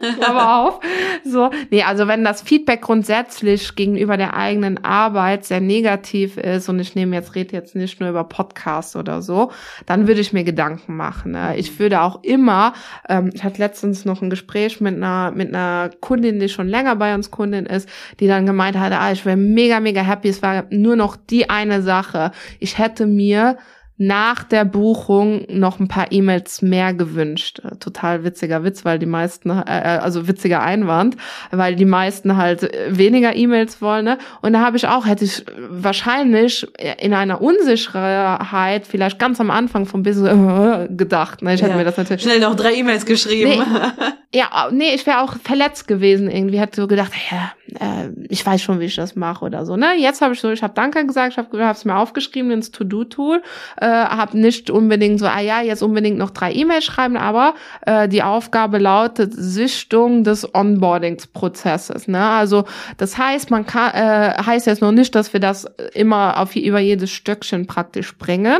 aber 0.26 0.56
auf. 0.56 0.80
So, 1.24 1.50
nee, 1.70 1.82
also 1.82 2.06
wenn 2.08 2.24
das 2.24 2.42
Feedback 2.42 2.82
grundsätzlich 2.82 3.74
gegenüber 3.74 4.16
der 4.16 4.34
eigenen 4.34 4.84
Arbeit 4.84 5.44
sehr 5.44 5.60
negativ 5.60 6.36
ist 6.36 6.68
und 6.68 6.78
ich 6.78 6.94
nehme 6.94 7.16
jetzt, 7.16 7.34
rede 7.34 7.54
jetzt 7.54 7.74
nicht 7.74 8.00
nur 8.00 8.10
über 8.10 8.24
Podcasts 8.24 8.96
oder 8.96 9.22
so, 9.22 9.50
dann 9.86 10.08
würde 10.08 10.20
ich 10.20 10.32
mir 10.32 10.44
Gedanken 10.44 10.96
machen. 10.96 11.32
Ne? 11.32 11.56
Ich 11.56 11.78
würde 11.78 12.00
auch 12.02 12.22
immer, 12.22 12.74
ähm, 13.08 13.30
ich 13.34 13.44
hatte 13.44 13.60
letztens 13.60 14.04
noch 14.04 14.22
ein 14.22 14.30
Gespräch 14.30 14.80
mit 14.80 14.96
einer, 14.96 15.30
mit 15.30 15.48
einer 15.48 15.90
Kundin, 16.00 16.40
die 16.40 16.48
schon 16.48 16.68
länger 16.68 16.96
bei 16.96 17.14
uns 17.14 17.30
Kundin 17.30 17.66
ist, 17.66 17.88
die 18.20 18.26
dann 18.26 18.46
gemeint 18.46 18.78
hatte, 18.78 18.98
ah, 18.98 19.12
ich 19.12 19.24
wäre 19.24 19.36
mega, 19.36 19.80
mega 19.80 20.00
happy, 20.00 20.28
es 20.28 20.42
war 20.42 20.64
nur 20.70 20.96
noch 20.96 21.16
die 21.16 21.50
eine 21.50 21.82
Sache. 21.82 22.32
Ich 22.60 22.78
hätte 22.78 23.06
mir 23.06 23.56
nach 23.98 24.44
der 24.44 24.66
Buchung 24.66 25.46
noch 25.48 25.80
ein 25.80 25.88
paar 25.88 26.12
E-Mails 26.12 26.60
mehr 26.60 26.92
gewünscht. 26.92 27.60
Äh, 27.64 27.76
total 27.76 28.24
witziger 28.24 28.62
Witz, 28.62 28.84
weil 28.84 28.98
die 28.98 29.06
meisten, 29.06 29.50
äh, 29.50 29.62
äh, 29.66 29.98
also 29.98 30.28
witziger 30.28 30.62
Einwand, 30.62 31.16
weil 31.50 31.76
die 31.76 31.86
meisten 31.86 32.36
halt 32.36 32.70
weniger 32.88 33.34
E-Mails 33.34 33.80
wollen. 33.80 34.04
Ne? 34.04 34.18
Und 34.42 34.52
da 34.52 34.60
habe 34.60 34.76
ich 34.76 34.86
auch, 34.86 35.06
hätte 35.06 35.24
ich 35.24 35.44
wahrscheinlich 35.70 36.66
in 37.00 37.14
einer 37.14 37.40
Unsicherheit 37.40 38.86
vielleicht 38.86 39.18
ganz 39.18 39.40
am 39.40 39.50
Anfang 39.50 39.86
vom 39.86 40.02
Business 40.02 40.32
äh, 40.32 40.88
gedacht. 40.94 41.40
Ne? 41.40 41.54
Ich 41.54 41.62
hätte 41.62 41.72
ja. 41.72 41.76
mir 41.78 41.84
das 41.84 41.96
natürlich 41.96 42.22
schnell 42.22 42.40
noch 42.40 42.54
drei 42.54 42.74
E-Mails 42.74 43.06
geschrieben. 43.06 43.50
Nee, 43.50 43.62
ja, 44.34 44.68
nee, 44.70 44.94
ich 44.94 45.06
wäre 45.06 45.20
auch 45.20 45.36
verletzt 45.36 45.86
gewesen 45.88 46.30
irgendwie. 46.30 46.58
Hätte 46.58 46.80
so 46.80 46.86
gedacht, 46.86 47.12
ja, 47.30 47.52
äh, 47.80 48.10
ich 48.28 48.44
weiß 48.44 48.60
schon, 48.60 48.80
wie 48.80 48.84
ich 48.84 48.96
das 48.96 49.14
mache 49.14 49.44
oder 49.44 49.64
so. 49.64 49.76
Ne, 49.76 49.94
jetzt 49.96 50.20
habe 50.20 50.34
ich 50.34 50.40
so, 50.40 50.50
ich 50.50 50.62
habe 50.62 50.74
Danke 50.74 51.06
gesagt, 51.06 51.32
ich 51.32 51.38
habe 51.38 51.56
es 51.56 51.84
mir 51.84 51.96
aufgeschrieben 51.96 52.50
ins 52.50 52.70
To-Do-Tool. 52.70 53.42
Äh, 53.80 53.86
habe 53.86 54.36
nicht 54.38 54.68
unbedingt 54.68 55.20
so, 55.20 55.26
ah 55.26 55.40
ja, 55.40 55.62
jetzt 55.62 55.82
unbedingt 55.82 56.18
noch 56.18 56.30
drei 56.30 56.52
E-Mails 56.52 56.84
schreiben, 56.84 57.16
aber 57.16 57.54
äh, 57.86 58.08
die 58.08 58.22
Aufgabe 58.22 58.78
lautet 58.78 59.32
Sichtung 59.32 60.24
des 60.24 60.54
Onboardingsprozesses. 60.54 62.08
Ne? 62.08 62.22
Also 62.22 62.64
das 62.96 63.16
heißt, 63.16 63.50
man 63.50 63.64
kann, 63.64 63.94
äh, 63.94 64.42
heißt 64.42 64.66
jetzt 64.66 64.82
noch 64.82 64.92
nicht, 64.92 65.14
dass 65.14 65.32
wir 65.32 65.40
das 65.40 65.66
immer 65.94 66.38
auf 66.38 66.56
über 66.56 66.80
jedes 66.80 67.10
Stöckchen 67.10 67.66
praktisch 67.66 68.18
bringen 68.18 68.58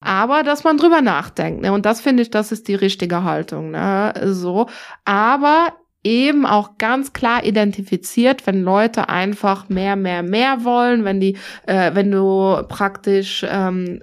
aber 0.00 0.42
dass 0.42 0.64
man 0.64 0.76
drüber 0.76 1.00
nachdenkt. 1.00 1.62
Ne? 1.62 1.72
Und 1.72 1.86
das 1.86 2.00
finde 2.00 2.22
ich, 2.22 2.30
das 2.30 2.52
ist 2.52 2.68
die 2.68 2.74
richtige 2.74 3.24
Haltung. 3.24 3.70
Ne? 3.70 4.12
So, 4.24 4.68
aber 5.04 5.72
eben 6.04 6.46
auch 6.46 6.78
ganz 6.78 7.12
klar 7.12 7.44
identifiziert, 7.44 8.46
wenn 8.46 8.62
Leute 8.62 9.08
einfach 9.08 9.68
mehr, 9.68 9.96
mehr, 9.96 10.22
mehr 10.22 10.64
wollen, 10.64 11.04
wenn 11.04 11.18
die, 11.18 11.36
äh, 11.66 11.94
wenn 11.94 12.12
du 12.12 12.62
praktisch 12.68 13.44
ähm, 13.48 14.00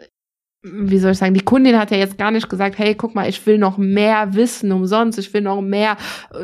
wie 0.64 0.98
soll 0.98 1.12
ich 1.12 1.18
sagen, 1.18 1.34
die 1.34 1.44
Kundin 1.44 1.78
hat 1.78 1.92
ja 1.92 1.98
jetzt 1.98 2.18
gar 2.18 2.32
nicht 2.32 2.50
gesagt, 2.50 2.78
hey, 2.78 2.96
guck 2.96 3.16
mal, 3.16 3.28
ich 3.28 3.46
will 3.46 3.58
noch 3.58 3.78
mehr 3.78 4.34
wissen 4.34 4.72
umsonst, 4.72 5.20
ich 5.20 5.34
will 5.34 5.42
noch 5.42 5.60
mehr 5.60 5.98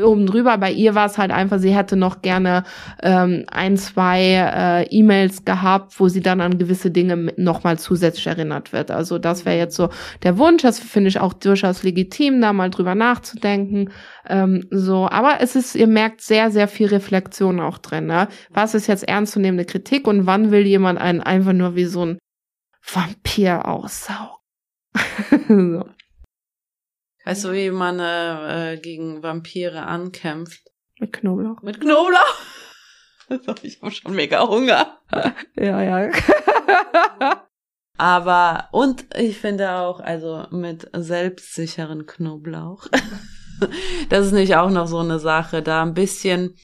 oben 0.04 0.26
drüber. 0.26 0.58
Bei 0.58 0.72
ihr 0.72 0.94
war 0.94 1.06
es 1.06 1.18
halt 1.18 1.32
einfach, 1.32 1.58
sie 1.60 1.74
hätte 1.74 1.96
noch 1.96 2.22
gerne 2.22 2.66
ähm, 3.02 3.46
ein, 3.50 3.78
zwei 3.78 4.22
äh, 4.22 4.84
E-Mails 4.90 5.46
gehabt, 5.46 5.98
wo 6.02 6.10
sie 6.10 6.20
dann 6.20 6.42
an 6.42 6.58
gewisse 6.58 6.92
Dinge 6.92 7.32
nochmal 7.38 7.80
zusätzlich 7.80 8.28
erinnert 8.28 8.74
wird. 8.74 8.92
Also 8.92 9.20
das 9.20 9.46
wäre 9.46 9.58
jetzt 9.58 9.78
so 9.78 9.90
der 10.22 10.38
Wunsch, 10.38 10.64
das 10.64 10.80
finde 10.80 11.08
ich 11.08 11.22
auch 11.22 11.32
durchaus 11.32 11.84
legitim, 11.84 12.42
da 12.42 12.52
mal 12.52 12.70
drüber 12.70 12.96
nachzudenken. 12.96 13.90
Ähm, 14.28 14.68
so, 14.70 15.08
aber 15.10 15.38
es 15.40 15.56
ist, 15.56 15.76
ihr 15.76 15.88
merkt 15.88 16.20
sehr, 16.20 16.52
sehr 16.52 16.68
viel 16.68 16.88
Reflexion 16.88 17.62
auch 17.62 17.78
drin. 17.78 18.08
Ne? 18.08 18.28
Was 18.50 18.74
ist 18.76 18.88
jetzt 18.88 19.08
ernstzunehmende 19.08 19.64
Kritik 19.64 20.08
und 20.08 20.26
wann 20.26 20.52
will 20.52 20.68
jemand 20.68 21.00
einen 21.00 21.22
einfach 21.22 21.54
nur 21.54 21.76
wie 21.76 21.86
so 21.86 22.06
ein 22.06 22.18
Vampir 22.94 23.68
aussaugen. 23.68 24.38
so. 25.48 25.90
Weißt 27.26 27.44
du, 27.44 27.54
wie 27.54 27.70
man 27.70 28.00
äh, 28.00 28.80
gegen 28.82 29.22
Vampire 29.22 29.84
ankämpft? 29.84 30.62
Mit 31.00 31.14
Knoblauch. 31.14 31.62
Mit 31.62 31.80
Knoblauch? 31.80 32.40
ich 33.64 33.82
habe 33.82 33.92
schon 33.92 34.16
mega 34.16 34.48
Hunger. 34.48 35.00
ja, 35.56 35.82
ja. 35.82 36.12
Aber, 37.98 38.70
und 38.72 39.06
ich 39.16 39.38
finde 39.38 39.72
auch, 39.72 40.00
also 40.00 40.48
mit 40.52 40.90
selbstsicheren 40.94 42.06
Knoblauch. 42.06 42.88
das 44.10 44.28
ist 44.28 44.32
nicht 44.32 44.56
auch 44.56 44.70
noch 44.70 44.88
so 44.88 45.00
eine 45.00 45.20
Sache, 45.20 45.62
da 45.62 45.84
ein 45.84 45.94
bisschen 45.94 46.56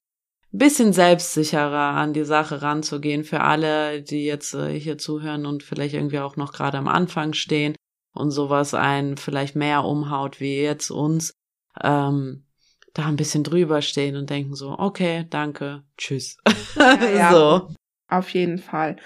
bisschen 0.58 0.93
selbstsicherer 0.93 1.95
an 1.95 2.14
die 2.14 2.24
Sache 2.24 2.62
ranzugehen 2.62 3.24
für 3.24 3.41
alle, 3.41 4.01
die 4.01 4.26
jetzt 4.26 4.53
äh, 4.53 4.80
hier 4.80 4.97
zuhören 4.97 5.45
und 5.45 5.64
vielleicht 5.64 5.93
irgendwie 5.93 6.20
auch 6.20 6.36
noch 6.36 6.53
gerade 6.53 6.78
am 6.78 6.88
Anfang 6.88 7.34
stehen 7.34 7.76
und 8.14 8.32
sowas 8.32 8.74
einen 8.74 9.18
vielleicht 9.18 9.56
mehr 9.56 9.84
umhaut 9.84 10.39
wie 10.39 10.62
jetzt 10.62 10.89
uns, 10.89 11.34
ähm, 11.82 12.45
da 12.93 13.06
ein 13.06 13.18
bisschen 13.18 13.43
drüber 13.43 13.82
stehen 13.82 14.16
und 14.16 14.30
denken 14.30 14.56
so, 14.56 14.78
okay, 14.80 15.26
danke, 15.30 15.84
tschüss. 15.97 16.38
Ja, 16.76 17.03
ja. 17.16 17.32
so. 17.32 17.70
Auf 18.08 18.30
jeden 18.30 18.60
Fall. 18.60 18.97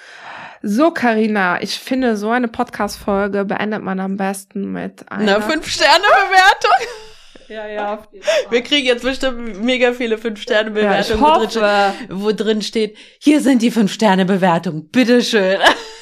So, 0.62 0.92
Karina, 0.92 1.62
ich 1.62 1.80
finde, 1.80 2.18
so 2.18 2.30
eine 2.30 2.50
Podcast-Folge 2.50 3.46
beendet 3.46 3.82
man 3.82 4.00
am 4.00 4.18
besten 4.18 4.74
mit 4.74 5.10
einer... 5.10 5.38
Eine 5.38 5.42
Fünf-Sterne-Bewertung. 5.42 6.88
Ja, 7.50 7.68
ja. 7.68 8.04
Wir 8.50 8.62
kriegen 8.62 8.86
jetzt 8.86 9.04
bestimmt 9.04 9.64
mega 9.64 9.94
viele 9.94 10.18
Fünf-Sterne-Bewertungen, 10.18 11.24
ja, 11.24 11.40
wo, 11.40 11.46
drin, 11.46 12.22
wo 12.22 12.32
drin 12.32 12.62
steht, 12.62 12.96
hier 13.20 13.42
sind 13.42 13.62
die 13.62 13.72
Fünf-Sterne-Bewertungen, 13.72 14.90
bitteschön. 14.90 15.60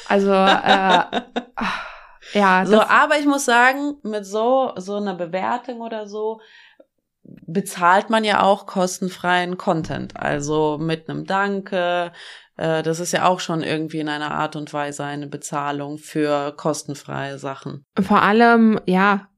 Also, 0.08 0.30
äh, 0.30 1.04
ja. 2.34 2.66
So, 2.66 2.80
aber 2.82 3.18
ich 3.18 3.24
muss 3.26 3.46
sagen, 3.46 3.94
mit 4.02 4.26
so, 4.26 4.72
so 4.76 4.96
einer 4.96 5.14
Bewertung 5.14 5.80
oder 5.80 6.06
so, 6.06 6.40
bezahlt 7.22 8.10
man 8.10 8.24
ja 8.24 8.42
auch 8.42 8.66
kostenfreien 8.66 9.56
Content. 9.56 10.16
Also 10.16 10.78
mit 10.78 11.08
einem 11.08 11.24
Danke. 11.24 12.12
Äh, 12.56 12.82
das 12.82 13.00
ist 13.00 13.12
ja 13.12 13.26
auch 13.26 13.40
schon 13.40 13.62
irgendwie 13.62 14.00
in 14.00 14.08
einer 14.08 14.32
Art 14.32 14.56
und 14.56 14.72
Weise 14.72 15.04
eine 15.04 15.26
Bezahlung 15.26 15.98
für 15.98 16.52
kostenfreie 16.56 17.38
Sachen. 17.38 17.84
Vor 18.00 18.22
allem, 18.22 18.80
ja, 18.86 19.28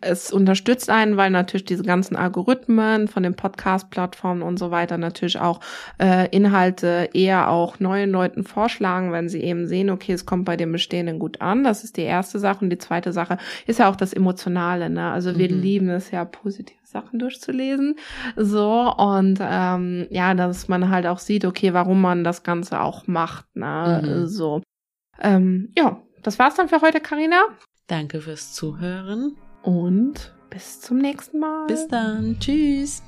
es 0.00 0.32
unterstützt 0.32 0.90
einen, 0.90 1.16
weil 1.16 1.30
natürlich 1.30 1.64
diese 1.64 1.82
ganzen 1.82 2.14
Algorithmen 2.14 3.08
von 3.08 3.24
den 3.24 3.34
Podcast-Plattformen 3.34 4.42
und 4.42 4.58
so 4.58 4.70
weiter 4.70 4.96
natürlich 4.96 5.40
auch 5.40 5.60
äh, 5.98 6.28
Inhalte 6.28 7.10
eher 7.12 7.50
auch 7.50 7.80
neuen 7.80 8.10
Leuten 8.10 8.44
vorschlagen, 8.44 9.10
wenn 9.10 9.28
sie 9.28 9.42
eben 9.42 9.66
sehen, 9.66 9.90
okay, 9.90 10.12
es 10.12 10.24
kommt 10.24 10.44
bei 10.44 10.56
den 10.56 10.70
Bestehenden 10.70 11.18
gut 11.18 11.40
an. 11.40 11.64
Das 11.64 11.82
ist 11.82 11.96
die 11.96 12.02
erste 12.02 12.38
Sache. 12.38 12.64
Und 12.64 12.70
die 12.70 12.78
zweite 12.78 13.12
Sache 13.12 13.38
ist 13.66 13.80
ja 13.80 13.90
auch 13.90 13.96
das 13.96 14.12
Emotionale. 14.12 14.88
Ne? 14.88 15.10
Also 15.10 15.36
wir 15.36 15.52
mhm. 15.52 15.60
lieben 15.60 15.88
es 15.88 16.12
ja, 16.12 16.24
positive 16.24 16.78
Sachen 16.84 17.18
durchzulesen. 17.18 17.96
So, 18.36 18.94
und 18.96 19.38
ähm, 19.40 20.06
ja, 20.10 20.34
dass 20.34 20.68
man 20.68 20.90
halt 20.90 21.06
auch 21.06 21.18
sieht, 21.18 21.44
okay, 21.44 21.74
warum 21.74 22.00
man 22.00 22.22
das 22.22 22.44
Ganze 22.44 22.80
auch 22.80 23.08
macht. 23.08 23.44
Ne? 23.56 24.02
Mhm. 24.04 24.26
So. 24.28 24.62
Ähm, 25.20 25.72
ja, 25.76 26.00
das 26.22 26.38
war's 26.38 26.54
dann 26.54 26.68
für 26.68 26.82
heute, 26.82 27.00
Karina. 27.00 27.40
Danke 27.88 28.20
fürs 28.20 28.52
Zuhören. 28.52 29.36
Und 29.66 30.32
bis 30.48 30.80
zum 30.80 30.98
nächsten 30.98 31.40
Mal. 31.40 31.66
Bis 31.66 31.88
dann. 31.88 32.38
Tschüss. 32.38 33.02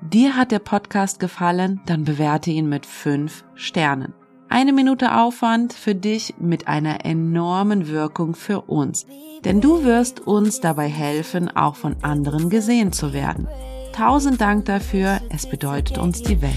Dir 0.00 0.36
hat 0.36 0.52
der 0.52 0.58
Podcast 0.58 1.20
gefallen? 1.20 1.82
Dann 1.84 2.04
bewerte 2.04 2.50
ihn 2.50 2.66
mit 2.66 2.86
fünf 2.86 3.44
Sternen. 3.54 4.14
Eine 4.48 4.72
Minute 4.72 5.14
Aufwand 5.14 5.74
für 5.74 5.94
dich 5.94 6.36
mit 6.38 6.66
einer 6.66 7.04
enormen 7.04 7.88
Wirkung 7.88 8.34
für 8.34 8.62
uns. 8.62 9.06
Denn 9.44 9.60
du 9.60 9.84
wirst 9.84 10.26
uns 10.26 10.60
dabei 10.60 10.88
helfen, 10.88 11.54
auch 11.54 11.76
von 11.76 11.96
anderen 12.00 12.48
gesehen 12.48 12.92
zu 12.92 13.12
werden. 13.12 13.46
Tausend 13.92 14.40
Dank 14.40 14.64
dafür. 14.64 15.20
Es 15.28 15.46
bedeutet 15.46 15.98
uns 15.98 16.22
die 16.22 16.40
Welt. 16.40 16.56